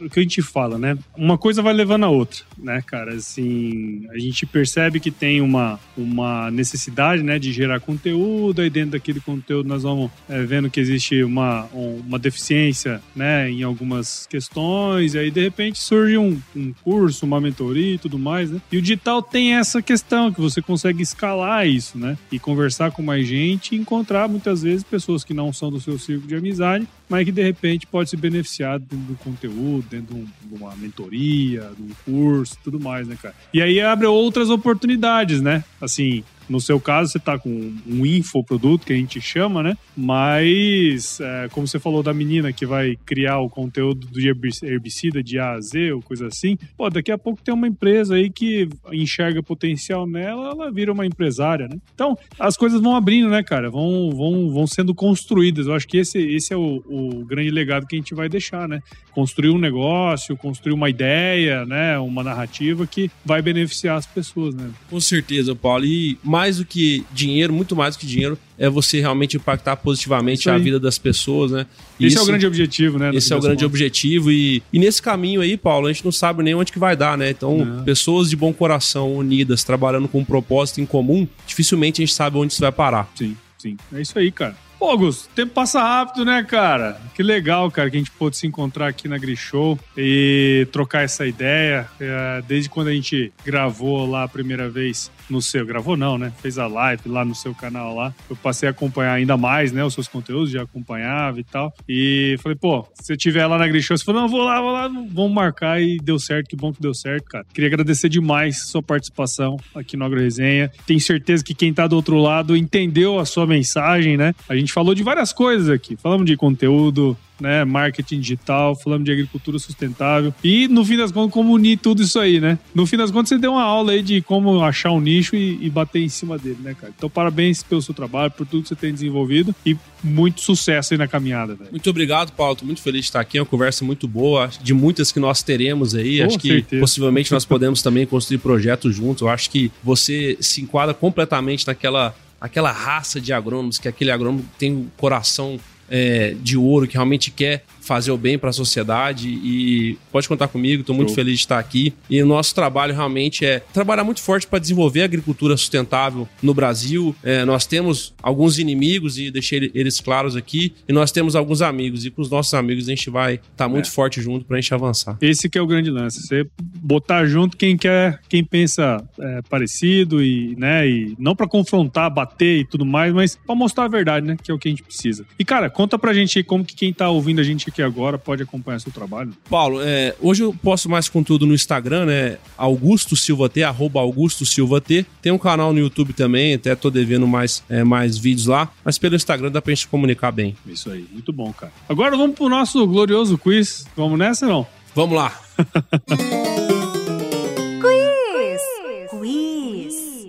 o 0.05 0.11
que 0.11 0.21
a 0.21 0.23
gente 0.23 0.43
fala, 0.43 0.79
né? 0.79 0.99
Uma 1.17 1.39
coisa 1.39 1.63
vai 1.63 1.73
levando 1.73 2.05
a 2.05 2.09
outra, 2.09 2.41
né, 2.59 2.83
cara? 2.85 3.15
Assim, 3.15 4.07
a 4.11 4.19
gente 4.19 4.47
percebe 4.47 5.01
que 5.01 5.11
tem 5.11 5.41
uma, 5.41 5.79
uma 5.97 6.51
necessidade, 6.51 7.23
né, 7.23 7.39
de 7.39 7.53
gerar 7.53 7.81
conteúdo, 7.81 8.61
aí 8.61 8.71
dentro 8.71 8.93
daquele 8.93 9.21
conteúdo 9.21 9.69
nós 9.69 9.83
vamos 9.83 10.11
é, 10.29 10.43
vendo 10.43 10.71
que 10.71 10.81
existe 10.81 11.23
uma, 11.23 11.65
uma 11.73 12.19
deficiência, 12.19 13.01
né, 13.15 13.51
em 13.51 13.63
algumas 13.63 14.27
questões, 14.27 15.15
e 15.15 15.19
aí 15.19 15.31
de 15.31 15.41
repente 15.41 15.79
surge 15.79 16.19
um, 16.19 16.41
um 16.55 16.73
curso, 16.83 17.25
uma 17.25 17.41
mentoria 17.41 17.95
e 17.95 17.99
tudo 17.99 18.19
mais, 18.19 18.51
né? 18.51 18.61
E 18.71 18.77
o 18.77 18.83
digital 18.83 19.23
tem 19.23 19.55
essa 19.55 19.81
questão, 19.83 20.33
que 20.33 20.41
você 20.41 20.61
consegue 20.61 21.03
escalar 21.03 21.67
isso, 21.67 21.99
né? 21.99 22.17
E 22.31 22.39
conversar 22.39 22.91
com 22.91 23.03
mais 23.03 23.27
gente 23.27 23.75
e 23.75 23.79
encontrar 23.79 24.29
muitas 24.29 24.63
vezes 24.63 24.83
pessoas 24.83 25.25
que 25.25 25.35
não 25.35 25.53
são 25.53 25.71
do 25.71 25.81
seu 25.81 25.99
círculo 25.99 26.29
de 26.29 26.37
amizade, 26.37 26.87
mas 27.09 27.25
que 27.25 27.33
de 27.33 27.43
repente 27.43 27.87
pode 27.87 28.09
se 28.11 28.17
beneficiar 28.17 28.79
do 28.79 29.17
conteúdo, 29.23 29.87
dentro 29.93 30.17
de 30.17 30.55
uma 30.55 30.75
mentoria, 30.75 31.71
de 31.77 31.83
um 31.83 31.91
curso, 32.05 32.57
tudo 32.65 32.81
mais, 32.81 33.07
né, 33.07 33.17
cara? 33.21 33.35
E 33.53 33.61
aí 33.61 33.81
abre 33.81 34.07
outras 34.07 34.49
oportunidades, 34.51 35.41
né? 35.41 35.63
Assim, 35.81 36.25
no 36.53 36.61
seu 36.61 36.79
caso, 36.79 37.11
você 37.11 37.19
está 37.19 37.39
com 37.39 37.73
um 37.87 38.05
infoproduto 38.05 38.87
que 38.87 38.93
a 38.93 38.97
gente 38.97 39.21
chama, 39.23 39.63
né? 39.63 39.77
Mas, 39.97 41.19
é, 41.19 41.49
como 41.51 41.67
você 41.67 41.79
falou 41.79 42.03
da 42.03 42.13
menina 42.13 42.53
que 42.53 42.67
vai 42.67 42.97
criar 43.07 43.39
o 43.39 43.49
conteúdo 43.49 44.07
do 44.07 44.21
herbicida 44.21 45.23
de 45.23 45.39
A 45.39 45.53
a 45.53 45.61
Z 45.61 45.93
ou 45.93 46.03
coisa 46.03 46.27
assim, 46.27 46.59
pô, 46.77 46.91
daqui 46.91 47.11
a 47.11 47.17
pouco 47.17 47.43
tem 47.43 47.55
uma 47.55 47.67
empresa 47.67 48.17
aí 48.17 48.29
que 48.29 48.69
enxerga 48.93 49.43
potencial 49.43 50.07
nela, 50.07 50.51
ela 50.51 50.71
vira 50.71 50.93
uma 50.93 51.07
empresária, 51.07 51.67
né? 51.67 51.77
Então, 51.95 52.19
as 52.39 52.55
coisas 52.55 52.83
vão 52.83 52.95
abrindo, 52.95 53.31
né, 53.31 53.43
cara? 53.43 53.71
Vão, 53.71 54.11
vão, 54.11 54.51
vão 54.51 54.67
sendo 54.67 54.95
construídas. 54.95 55.67
Eu 55.67 55.75
acho 55.75 55.89
que 55.89 55.97
esse, 55.97 56.19
esse 56.19 56.53
é 56.53 56.57
o, 56.57 56.83
o 56.87 57.25
grande 57.25 57.51
legado 57.51 57.87
que 57.87 57.97
a 57.97 57.99
gente 57.99 58.15
vai 58.15 58.29
deixar, 58.29 58.69
né? 58.69 58.81
Construir 59.13 59.51
um 59.51 59.59
negócio, 59.59 60.37
construir 60.37 60.75
uma 60.75 60.91
ideia, 60.91 61.65
né? 61.65 61.99
Uma 61.99 62.23
narrativa 62.23 62.87
que 62.87 63.11
vai 63.25 63.41
beneficiar 63.41 63.97
as 63.97 64.07
pessoas, 64.07 64.55
né? 64.55 64.71
Com 64.91 65.01
certeza, 65.01 65.55
Paulo. 65.55 65.87
E 65.87 66.19
mais 66.23 66.42
mais 66.43 66.57
do 66.57 66.65
que 66.65 67.05
dinheiro, 67.13 67.53
muito 67.53 67.77
mais 67.77 67.95
do 67.95 68.01
que 68.01 68.07
dinheiro, 68.07 68.37
é 68.59 68.69
você 68.69 69.01
realmente 69.01 69.37
impactar 69.37 69.77
positivamente 69.77 70.51
a 70.51 70.59
vida 70.59 70.81
das 70.81 70.99
pessoas, 70.99 71.53
né? 71.53 71.67
E 72.01 72.07
esse 72.07 72.17
isso, 72.17 72.19
é 72.19 72.23
o 72.23 72.27
grande 72.27 72.47
objetivo, 72.47 72.99
né? 72.99 73.11
Esse 73.15 73.33
é 73.33 73.37
o 73.37 73.41
grande 73.41 73.65
objetivo 73.65 74.33
e, 74.33 74.61
e 74.73 74.79
nesse 74.79 75.01
caminho 75.01 75.41
aí, 75.41 75.57
Paulo, 75.57 75.87
a 75.87 75.93
gente 75.93 76.05
não 76.05 76.11
sabe 76.11 76.43
nem 76.43 76.53
onde 76.53 76.73
que 76.73 76.81
vai 76.81 76.97
dar, 76.97 77.17
né? 77.17 77.31
Então, 77.31 77.81
é. 77.81 77.85
pessoas 77.85 78.29
de 78.29 78.35
bom 78.35 78.53
coração, 78.53 79.15
unidas, 79.15 79.63
trabalhando 79.63 80.09
com 80.09 80.19
um 80.19 80.25
propósito 80.25 80.81
em 80.81 80.87
comum, 80.87 81.29
dificilmente 81.47 82.03
a 82.03 82.05
gente 82.05 82.15
sabe 82.15 82.37
onde 82.37 82.53
isso 82.53 82.61
vai 82.61 82.73
parar. 82.73 83.09
Sim, 83.15 83.37
sim. 83.57 83.77
É 83.93 84.01
isso 84.01 84.19
aí, 84.19 84.33
cara. 84.33 84.57
Pô, 84.83 84.91
Augusto, 84.91 85.27
o 85.31 85.35
tempo 85.37 85.53
passa 85.53 85.81
rápido, 85.81 86.25
né, 86.25 86.43
cara? 86.43 87.01
Que 87.15 87.23
legal, 87.23 87.71
cara, 87.71 87.89
que 87.89 87.97
a 87.97 88.01
gente 88.01 88.11
pôde 88.11 88.37
se 88.37 88.49
encontrar 88.49 88.89
aqui 88.89 89.07
na 89.07 89.17
Grishow 89.17 89.79
e 89.97 90.67
trocar 90.73 91.05
essa 91.05 91.25
ideia. 91.25 91.87
É, 92.01 92.43
desde 92.49 92.69
quando 92.69 92.89
a 92.89 92.93
gente 92.93 93.33
gravou 93.45 94.11
lá 94.11 94.25
a 94.25 94.29
primeira 94.29 94.69
vez 94.69 95.09
no 95.29 95.41
seu, 95.41 95.65
gravou 95.67 95.97
não, 95.97 96.19
né? 96.19 96.33
Fez 96.41 96.59
a 96.59 96.67
live 96.67 97.09
lá 97.09 97.25
no 97.25 97.35
seu 97.35 97.55
canal 97.55 97.95
lá. 97.95 98.15
Eu 98.29 98.37
passei 98.37 98.69
a 98.69 98.71
acompanhar 98.71 99.15
ainda 99.15 99.37
mais, 99.37 99.73
né? 99.73 99.85
Os 99.85 99.95
seus 99.95 100.09
conteúdos, 100.09 100.51
já 100.51 100.63
acompanhava 100.63 101.41
e 101.41 101.45
tal. 101.45 101.73
E 101.89 102.37
falei, 102.43 102.57
pô, 102.57 102.87
se 102.95 103.07
você 103.07 103.17
tiver 103.17 103.47
lá 103.47 103.59
na 103.59 103.67
Grishow, 103.67 103.97
você 103.97 104.05
falou, 104.05 104.23
não, 104.23 104.29
vou 104.29 104.43
lá, 104.43 104.61
vou 104.61 104.73
lá, 104.73 104.89
vamos 104.89 105.33
marcar 105.33 105.81
e 105.81 105.99
deu 105.99 106.19
certo, 106.19 106.49
que 106.49 106.57
bom 106.57 106.73
que 106.73 106.81
deu 106.81 106.95
certo, 106.95 107.25
cara. 107.25 107.47
Queria 107.53 107.69
agradecer 107.69 108.09
demais 108.09 108.69
sua 108.69 108.83
participação 108.83 109.57
aqui 109.75 109.97
no 109.97 110.05
Agro 110.05 110.21
Resenha. 110.21 110.71
Tenho 110.87 111.01
certeza 111.01 111.45
que 111.45 111.55
quem 111.55 111.73
tá 111.73 111.87
do 111.87 111.97
outro 111.97 112.17
lado 112.17 112.57
entendeu 112.57 113.19
a 113.19 113.25
sua 113.25 113.47
mensagem, 113.47 114.17
né? 114.17 114.35
A 114.49 114.57
gente 114.57 114.73
falou 114.73 114.95
de 114.95 115.03
várias 115.03 115.33
coisas 115.33 115.69
aqui. 115.69 115.97
Falamos 115.97 116.27
de 116.27 116.37
conteúdo, 116.37 117.17
né? 117.43 117.65
Marketing 117.65 118.21
digital, 118.21 118.75
falamos 118.75 119.05
de 119.05 119.13
agricultura 119.13 119.59
sustentável. 119.59 120.33
E 120.43 120.69
no 120.69 120.85
fim 120.85 120.97
das 120.97 121.13
contas, 121.13 121.33
como 121.33 121.53
unir 121.53 121.79
tudo 121.79 122.03
isso 122.03 122.19
aí, 122.19 122.41
né? 122.41 122.59
No 122.75 122.87
fim 122.87 122.97
das 122.97 123.11
contas, 123.11 123.29
você 123.29 123.39
deu 123.39 123.53
uma 123.53 123.63
aula 123.63 123.93
aí 123.93 124.03
de 124.03 124.23
como 124.23 124.63
achar 124.63 124.93
um 124.93 125.01
nicho 125.01 125.37
e, 125.37 125.59
e 125.61 125.69
bater 125.69 126.01
em 126.01 126.09
cima 126.09 126.39
dele, 126.39 126.59
né, 126.63 126.75
cara? 126.75 126.93
Então, 126.97 127.11
parabéns 127.11 127.63
pelo 127.63 127.83
seu 127.83 127.93
trabalho, 127.93 128.31
por 128.31 128.47
tudo 128.47 128.63
que 128.63 128.69
você 128.69 128.77
tem 128.77 128.93
desenvolvido 128.93 129.55
e 129.67 129.77
muito 130.03 130.41
sucesso 130.41 130.95
aí 130.95 130.99
na 130.99 131.07
caminhada, 131.07 131.55
velho. 131.55 131.71
Muito 131.71 131.91
obrigado, 131.91 132.33
Paulo. 132.33 132.57
Tô 132.57 132.65
muito 132.65 132.81
feliz 132.81 133.03
de 133.03 133.07
estar 133.07 133.21
aqui. 133.21 133.39
É 133.39 133.41
uma 133.41 133.47
conversa 133.47 133.85
muito 133.85 134.07
boa, 134.09 134.49
de 134.63 134.73
muitas 134.73 135.13
que 135.13 135.21
nós 135.21 135.43
teremos 135.43 135.95
aí. 135.95 136.19
Com 136.19 136.27
acho 136.27 136.41
certeza. 136.41 136.67
que 136.69 136.81
possivelmente 136.81 137.33
nós 137.33 137.45
podemos 137.45 137.83
também 137.83 138.07
construir 138.07 138.39
projetos 138.39 138.95
juntos. 138.95 139.23
Eu 139.23 139.29
acho 139.29 139.51
que 139.51 139.71
você 139.83 140.37
se 140.41 140.63
enquadra 140.63 140.95
completamente 140.95 141.67
naquela 141.67 142.15
aquela 142.41 142.73
raça 142.73 143.21
de 143.21 143.33
agrônomos, 143.33 143.79
que 143.79 143.87
aquele 143.87 144.11
agrônomo 144.11 144.45
tem 144.59 144.73
o 144.73 144.79
um 144.79 144.87
coração 144.97 145.61
é, 145.93 146.35
de 146.41 146.57
ouro, 146.57 146.89
que 146.89 146.95
realmente 146.95 147.31
quer 147.31 147.63
fazer 147.83 148.11
o 148.11 148.17
bem 148.17 148.39
para 148.39 148.51
a 148.51 148.53
sociedade 148.53 149.29
e 149.29 149.99
pode 150.11 150.29
contar 150.29 150.49
comigo, 150.49 150.81
estou 150.81 150.95
muito 150.95 151.15
feliz 151.15 151.35
de 151.35 151.41
estar 151.41 151.59
aqui. 151.59 151.93
E 152.09 152.23
o 152.23 152.27
nosso 152.27 152.55
trabalho 152.55 152.95
realmente 152.95 153.45
é 153.45 153.61
trabalhar 153.61 154.05
muito 154.05 154.21
forte 154.21 154.47
para 154.47 154.59
desenvolver 154.59 155.03
a 155.03 155.05
agricultura 155.05 155.57
sustentável 155.57 156.29
no 156.43 156.55
Brasil. 156.55 157.15
É, 157.23 157.45
nós 157.45 157.67
temos 157.67 158.15
alguns 158.23 158.59
inimigos 158.59 159.19
e 159.19 159.31
deixei 159.31 159.71
eles 159.75 160.01
claros 160.01 160.37
aqui, 160.37 160.75
e 160.89 160.93
nós 160.93 161.11
temos 161.11 161.35
alguns 161.35 161.61
amigos, 161.61 162.07
e 162.07 162.11
com 162.11 162.23
os 162.23 162.31
nossos 162.31 162.55
amigos 162.55 162.87
a 162.87 162.91
gente 162.91 163.11
vai 163.11 163.35
estar 163.35 163.51
tá 163.57 163.69
muito 163.69 163.89
é. 163.89 163.91
forte 163.91 164.23
junto 164.23 164.45
para 164.45 164.57
a 164.57 164.61
gente 164.61 164.73
avançar. 164.73 165.17
Esse 165.21 165.49
que 165.49 165.59
é 165.59 165.63
o 165.63 165.67
grande 165.67 165.91
lance, 165.91 166.21
você 166.27 166.47
botar 166.77 167.27
junto 167.27 167.57
quem 167.57 167.77
quer, 167.77 168.21
quem 168.29 168.45
pensa 168.45 169.03
é, 169.19 169.43
parecido 169.49 170.23
e, 170.23 170.55
né, 170.57 170.89
e 170.89 171.15
não 171.19 171.35
para 171.35 171.49
confrontar, 171.49 172.11
bater 172.11 172.61
e 172.61 172.65
tudo 172.65 172.87
mais, 172.87 173.13
mas 173.13 173.37
para 173.37 173.55
mostrar 173.55 173.85
a 173.85 173.89
verdade, 173.89 174.27
né, 174.27 174.37
que 174.41 174.51
é 174.51 174.55
o 174.55 174.59
que 174.59 174.69
a 174.69 174.71
gente 174.71 174.83
precisa. 174.83 175.25
E 175.39 175.45
cara, 175.45 175.69
conta 175.69 175.99
pra 175.99 176.15
gente 176.15 176.39
aí 176.39 176.45
como 176.45 176.65
que 176.65 176.75
quem 176.75 176.93
tá 176.93 177.09
ouvindo 177.09 177.41
a 177.41 177.45
gente 177.45 177.69
aqui 177.69 177.82
agora 177.83 178.19
pode 178.19 178.43
acompanhar 178.43 178.81
seu 178.81 178.93
trabalho? 178.93 179.33
Paulo, 179.49 179.81
é, 179.83 180.15
hoje 180.21 180.43
eu 180.43 180.55
posto 180.55 180.89
mais 180.89 181.09
conteúdo 181.09 181.47
no 181.47 181.55
Instagram, 181.55 182.07
né? 182.07 182.39
Augusto 182.57 183.17
Silva 183.17 183.49
T, 183.49 183.63
arroba 183.63 184.01
Augusto 184.01 184.45
Silva 184.45 184.81
T. 184.81 185.05
Tem 185.21 185.33
um 185.33 185.39
canal 185.39 185.73
no 185.73 185.79
YouTube 185.79 186.13
também, 186.13 186.55
até 186.55 186.75
tô 186.75 186.91
devendo 186.91 187.27
mais, 187.27 187.63
é, 187.69 187.85
mais 187.85 188.19
vídeos 188.19 188.47
lá, 188.47 188.71
mas 188.85 188.99
pelo 188.99 189.17
Instagram 189.17 189.51
dá 189.51 189.63
pra 189.63 189.75
gente 189.75 189.89
comunicar 189.89 190.33
bem. 190.33 190.57
Isso 190.67 190.91
aí, 190.91 191.07
muito 191.13 191.33
bom, 191.33 191.53
cara. 191.53 191.73
Agora 191.89 192.17
vamos 192.17 192.37
pro 192.37 192.49
nosso 192.49 192.87
glorioso 192.87 193.39
quiz. 193.39 193.87
Vamos 193.97 194.19
nessa, 194.19 194.47
não? 194.47 194.67
Vamos 194.95 195.17
lá. 195.17 195.33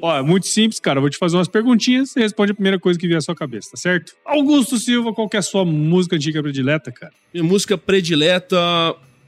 Ó, 0.04 0.18
é 0.18 0.22
muito 0.22 0.48
simples, 0.48 0.82
cara. 0.82 0.98
Eu 0.98 1.02
vou 1.02 1.10
te 1.10 1.18
fazer 1.18 1.38
umas 1.38 1.48
perguntinhas 1.48 2.14
e 2.18 2.20
responde 2.20 2.52
a 2.52 2.54
primeira 2.54 2.78
coisa 2.78 3.00
que 3.00 3.08
vier 3.08 3.18
à 3.18 3.22
sua 3.22 3.34
cabeça, 3.34 3.72
tá 3.72 3.78
certo? 3.78 4.12
Augusto 4.26 4.78
Silva, 4.78 5.14
qual 5.14 5.30
que 5.30 5.38
é 5.38 5.40
a 5.40 5.42
sua 5.42 5.64
música 5.64 6.18
antiga 6.18 6.44
predileta, 6.44 6.92
cara? 6.92 7.14
Minha 7.34 7.46
música 7.46 7.78
predileta. 7.78 8.58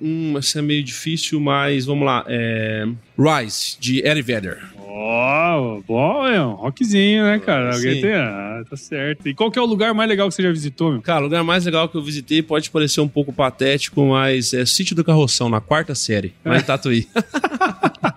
Hum, 0.02 0.38
essa 0.38 0.60
é 0.60 0.62
meio 0.62 0.84
difícil, 0.84 1.40
mas 1.40 1.86
vamos 1.86 2.06
lá. 2.06 2.26
É... 2.28 2.86
Rise, 3.18 3.78
de 3.80 4.06
Eddie 4.06 4.22
Vedder. 4.22 4.64
Ó, 4.86 5.78
oh, 5.78 5.84
bom, 5.88 6.28
é 6.28 6.46
um 6.46 6.56
rockzinho, 6.56 7.24
né, 7.24 7.40
cara? 7.40 7.74
Alguém 7.74 8.02
tem. 8.02 8.14
Ah, 8.14 8.62
tá 8.70 8.76
certo. 8.76 9.30
E 9.30 9.34
qual 9.34 9.50
que 9.50 9.58
é 9.58 9.62
o 9.62 9.66
lugar 9.66 9.94
mais 9.94 10.10
legal 10.10 10.28
que 10.28 10.36
você 10.36 10.44
já 10.44 10.52
visitou, 10.52 10.92
meu? 10.92 11.02
Cara, 11.02 11.22
o 11.22 11.24
lugar 11.24 11.42
mais 11.42 11.64
legal 11.64 11.88
que 11.88 11.96
eu 11.96 12.02
visitei 12.02 12.42
pode 12.42 12.70
parecer 12.70 13.00
um 13.00 13.08
pouco 13.08 13.32
patético, 13.32 14.06
mas 14.08 14.54
é 14.54 14.66
Sítio 14.66 14.94
do 14.94 15.06
Carroção, 15.06 15.48
na 15.48 15.62
quarta 15.62 15.96
série, 15.96 16.34
lá 16.44 16.58
em 16.58 16.62
Tatuí. 16.62 17.08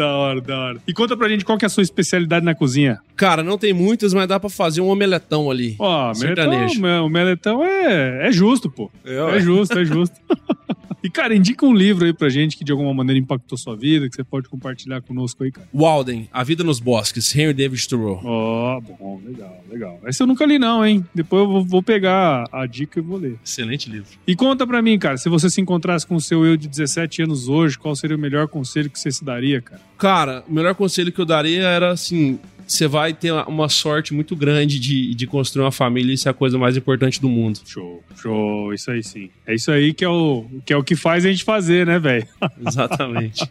da 0.00 0.08
hora, 0.08 0.40
da 0.40 0.58
hora. 0.58 0.78
E 0.86 0.92
conta 0.94 1.14
pra 1.16 1.28
gente 1.28 1.44
qual 1.44 1.58
que 1.58 1.64
é 1.64 1.66
a 1.66 1.68
sua 1.68 1.82
especialidade 1.82 2.44
na 2.44 2.54
cozinha. 2.54 2.98
Cara, 3.16 3.42
não 3.42 3.58
tem 3.58 3.72
muitas, 3.74 4.14
mas 4.14 4.26
dá 4.26 4.40
pra 4.40 4.48
fazer 4.48 4.80
um 4.80 4.88
omeletão 4.88 5.50
ali. 5.50 5.76
Ó, 5.78 6.14
Sertanejo. 6.14 6.78
omeletão, 6.78 7.02
o 7.02 7.06
omeletão 7.06 7.64
é, 7.64 8.28
é 8.28 8.32
justo, 8.32 8.70
pô. 8.70 8.90
É, 9.04 9.36
É, 9.36 9.40
justo, 9.40 9.78
é 9.78 9.84
justo. 9.84 10.16
e, 11.02 11.10
cara, 11.10 11.34
indica 11.34 11.64
um 11.64 11.72
livro 11.72 12.04
aí 12.04 12.12
pra 12.12 12.28
gente 12.28 12.56
que 12.56 12.64
de 12.64 12.72
alguma 12.72 12.92
maneira 12.92 13.18
impactou 13.18 13.56
sua 13.56 13.76
vida, 13.76 14.08
que 14.08 14.14
você 14.14 14.24
pode 14.24 14.48
compartilhar 14.48 15.00
conosco 15.00 15.42
aí, 15.44 15.50
cara. 15.50 15.68
Walden, 15.72 16.28
A 16.32 16.44
Vida 16.44 16.62
nos 16.62 16.80
Bosques, 16.80 17.34
Henry 17.34 17.52
David 17.52 17.88
Thoreau. 17.88 18.20
Ó, 18.24 18.80
bom, 18.80 19.20
legal, 19.24 19.64
legal. 19.70 20.00
Esse 20.06 20.22
eu 20.22 20.26
nunca 20.26 20.44
li, 20.44 20.58
não, 20.58 20.84
hein? 20.84 21.04
Depois 21.14 21.42
eu 21.42 21.48
vou, 21.48 21.64
vou 21.64 21.82
pegar 21.82 22.44
a 22.52 22.66
dica 22.66 22.98
e 22.98 23.02
vou 23.02 23.18
ler. 23.18 23.38
Excelente 23.44 23.90
livro. 23.90 24.10
E 24.26 24.36
conta 24.36 24.66
pra 24.66 24.82
mim, 24.82 24.98
cara, 24.98 25.16
se 25.16 25.28
você 25.28 25.48
se 25.48 25.60
encontrasse 25.60 26.06
com 26.06 26.16
o 26.16 26.20
seu 26.20 26.44
eu 26.44 26.56
de 26.56 26.68
17 26.68 27.22
anos 27.22 27.48
hoje, 27.48 27.78
qual 27.78 27.94
seria 27.96 28.16
o 28.16 28.20
melhor 28.20 28.48
conselho 28.48 28.90
que 28.90 28.98
você 28.98 29.10
se 29.10 29.24
daria, 29.24 29.60
cara? 29.60 29.80
Cara, 29.96 30.44
o 30.48 30.52
melhor 30.52 30.74
conselho 30.74 31.12
que 31.12 31.20
eu 31.20 31.26
daria 31.26 31.62
era 31.62 31.90
assim: 31.92 32.38
você 32.72 32.86
vai 32.86 33.12
ter 33.12 33.32
uma- 33.32 33.68
sorte 33.70 34.12
muito 34.12 34.34
grande 34.34 34.78
de, 34.80 35.14
de 35.14 35.26
construir 35.26 35.62
uma 35.64 35.70
família, 35.72 36.12
isso 36.12 36.28
é 36.28 36.30
a 36.30 36.34
coisa 36.34 36.58
mais 36.58 36.76
importante 36.76 37.20
do 37.20 37.28
mundo. 37.28 37.60
Show, 37.64 38.02
show, 38.16 38.74
isso 38.74 38.90
aí 38.90 39.02
sim. 39.02 39.30
É 39.46 39.54
isso 39.54 39.70
aí 39.70 39.94
que 39.94 40.04
é 40.04 40.08
o 40.08 40.44
que, 40.66 40.72
é 40.72 40.76
o 40.76 40.82
que 40.82 40.96
faz 40.96 41.24
a 41.24 41.30
gente 41.30 41.44
fazer, 41.44 41.86
né, 41.86 41.98
velho? 41.98 42.26
Exatamente. 42.66 43.48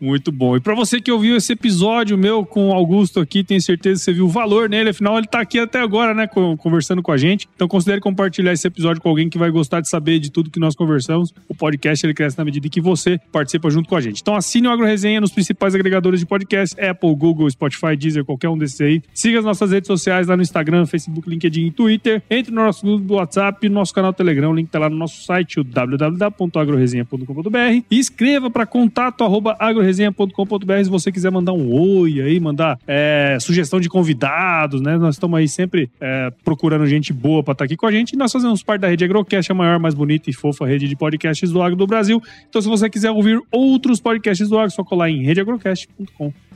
Muito 0.00 0.30
bom. 0.30 0.56
E 0.56 0.60
pra 0.60 0.74
você 0.74 1.00
que 1.00 1.10
ouviu 1.10 1.36
esse 1.36 1.52
episódio 1.52 2.16
meu 2.18 2.44
com 2.44 2.68
o 2.68 2.72
Augusto 2.72 3.20
aqui, 3.20 3.42
tenho 3.42 3.60
certeza 3.60 4.00
que 4.00 4.04
você 4.04 4.12
viu 4.12 4.26
o 4.26 4.28
valor 4.28 4.68
nele, 4.68 4.90
afinal 4.90 5.16
ele 5.18 5.26
tá 5.26 5.40
aqui 5.40 5.58
até 5.58 5.80
agora, 5.80 6.12
né, 6.14 6.26
conversando 6.58 7.02
com 7.02 7.10
a 7.12 7.16
gente. 7.16 7.48
Então 7.54 7.66
considere 7.66 8.00
compartilhar 8.00 8.52
esse 8.52 8.66
episódio 8.66 9.00
com 9.00 9.08
alguém 9.08 9.28
que 9.28 9.38
vai 9.38 9.50
gostar 9.50 9.80
de 9.80 9.88
saber 9.88 10.18
de 10.18 10.30
tudo 10.30 10.50
que 10.50 10.60
nós 10.60 10.74
conversamos. 10.74 11.32
O 11.48 11.54
podcast 11.54 12.04
ele 12.04 12.14
cresce 12.14 12.36
na 12.38 12.44
medida 12.44 12.66
em 12.66 12.70
que 12.70 12.80
você 12.80 13.18
participa 13.32 13.70
junto 13.70 13.88
com 13.88 13.96
a 13.96 14.00
gente. 14.00 14.20
Então 14.20 14.34
assine 14.34 14.68
o 14.68 14.70
Agro 14.70 14.84
Resenha 14.86 15.20
nos 15.20 15.32
principais 15.32 15.74
agregadores 15.74 16.20
de 16.20 16.26
podcast, 16.26 16.78
Apple, 16.80 17.14
Google, 17.14 17.50
Spotify, 17.50 17.96
Deezer, 17.96 18.24
qualquer 18.24 18.48
um 18.54 18.58
desses 18.58 18.80
aí. 18.80 19.02
Siga 19.12 19.38
as 19.38 19.44
nossas 19.44 19.70
redes 19.70 19.86
sociais 19.86 20.26
lá 20.26 20.36
no 20.36 20.42
Instagram, 20.42 20.86
Facebook, 20.86 21.28
LinkedIn 21.28 21.66
e 21.66 21.70
Twitter. 21.70 22.22
Entre 22.30 22.52
no 22.52 22.62
nosso 22.62 22.84
grupo 22.84 23.04
do 23.04 23.14
WhatsApp, 23.14 23.68
no 23.68 23.74
nosso 23.74 23.94
canal 23.94 24.12
Telegram, 24.12 24.50
o 24.50 24.54
link 24.54 24.68
tá 24.68 24.78
lá 24.78 24.88
no 24.88 24.96
nosso 24.96 25.24
site, 25.24 25.60
o 25.60 25.64
www.agroresenha.com.br 25.64 27.84
e 27.90 27.98
escreva 27.98 28.50
para 28.50 28.66
contato 28.66 29.24
se 30.84 30.90
você 30.90 31.12
quiser 31.12 31.30
mandar 31.30 31.52
um 31.52 31.72
oi 31.72 32.20
aí, 32.20 32.40
mandar 32.40 32.78
é, 32.86 33.36
sugestão 33.40 33.80
de 33.80 33.88
convidados, 33.88 34.80
né? 34.80 34.96
Nós 34.96 35.16
estamos 35.16 35.38
aí 35.38 35.48
sempre 35.48 35.90
é, 36.00 36.32
procurando 36.44 36.86
gente 36.86 37.12
boa 37.12 37.42
para 37.42 37.52
estar 37.52 37.64
aqui 37.64 37.76
com 37.76 37.86
a 37.86 37.92
gente 37.92 38.12
e 38.12 38.16
nós 38.16 38.32
fazemos 38.32 38.62
parte 38.62 38.82
da 38.82 38.88
rede 38.88 39.04
Agrocast, 39.04 39.50
a 39.50 39.54
maior, 39.54 39.78
mais 39.78 39.94
bonita 39.94 40.30
e 40.30 40.32
fofa 40.32 40.66
rede 40.66 40.88
de 40.88 40.96
podcasts 40.96 41.50
do 41.50 41.62
agro 41.62 41.76
do 41.76 41.86
Brasil. 41.86 42.22
Então 42.48 42.60
se 42.60 42.68
você 42.68 42.88
quiser 42.88 43.10
ouvir 43.10 43.40
outros 43.50 44.00
podcasts 44.00 44.48
do 44.48 44.58
agro, 44.58 44.70
só 44.70 44.84
colar 44.84 45.10
em 45.10 45.22
redeagrocast.com.br. 45.22 46.53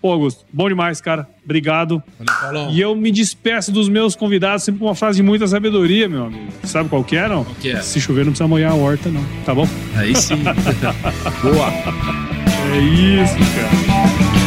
Pô, 0.00 0.12
Augusto, 0.12 0.44
bom 0.52 0.68
demais, 0.68 1.00
cara. 1.00 1.28
Obrigado. 1.44 2.02
Valeu. 2.42 2.70
E 2.70 2.80
eu 2.80 2.94
me 2.96 3.10
despeço 3.10 3.70
dos 3.70 3.88
meus 3.88 4.16
convidados 4.16 4.64
sempre 4.64 4.80
com 4.80 4.86
uma 4.86 4.94
frase 4.94 5.18
de 5.18 5.22
muita 5.22 5.46
sabedoria, 5.46 6.08
meu 6.08 6.24
amigo. 6.24 6.52
Sabe 6.64 6.88
qual 6.88 7.04
que 7.04 7.16
é, 7.16 7.28
não? 7.28 7.44
que 7.44 7.70
é? 7.70 7.80
Se 7.82 8.00
chover, 8.00 8.24
não 8.24 8.32
precisa 8.32 8.48
molhar 8.48 8.72
a 8.72 8.74
horta, 8.74 9.08
não. 9.10 9.24
Tá 9.44 9.54
bom? 9.54 9.68
Aí 9.94 10.14
sim. 10.16 10.36
Boa. 11.42 11.70
É 12.74 12.78
isso, 12.78 13.36
cara. 13.54 14.46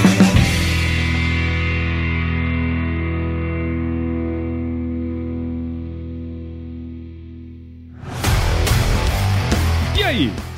E 9.98 10.04
aí, 10.04 10.32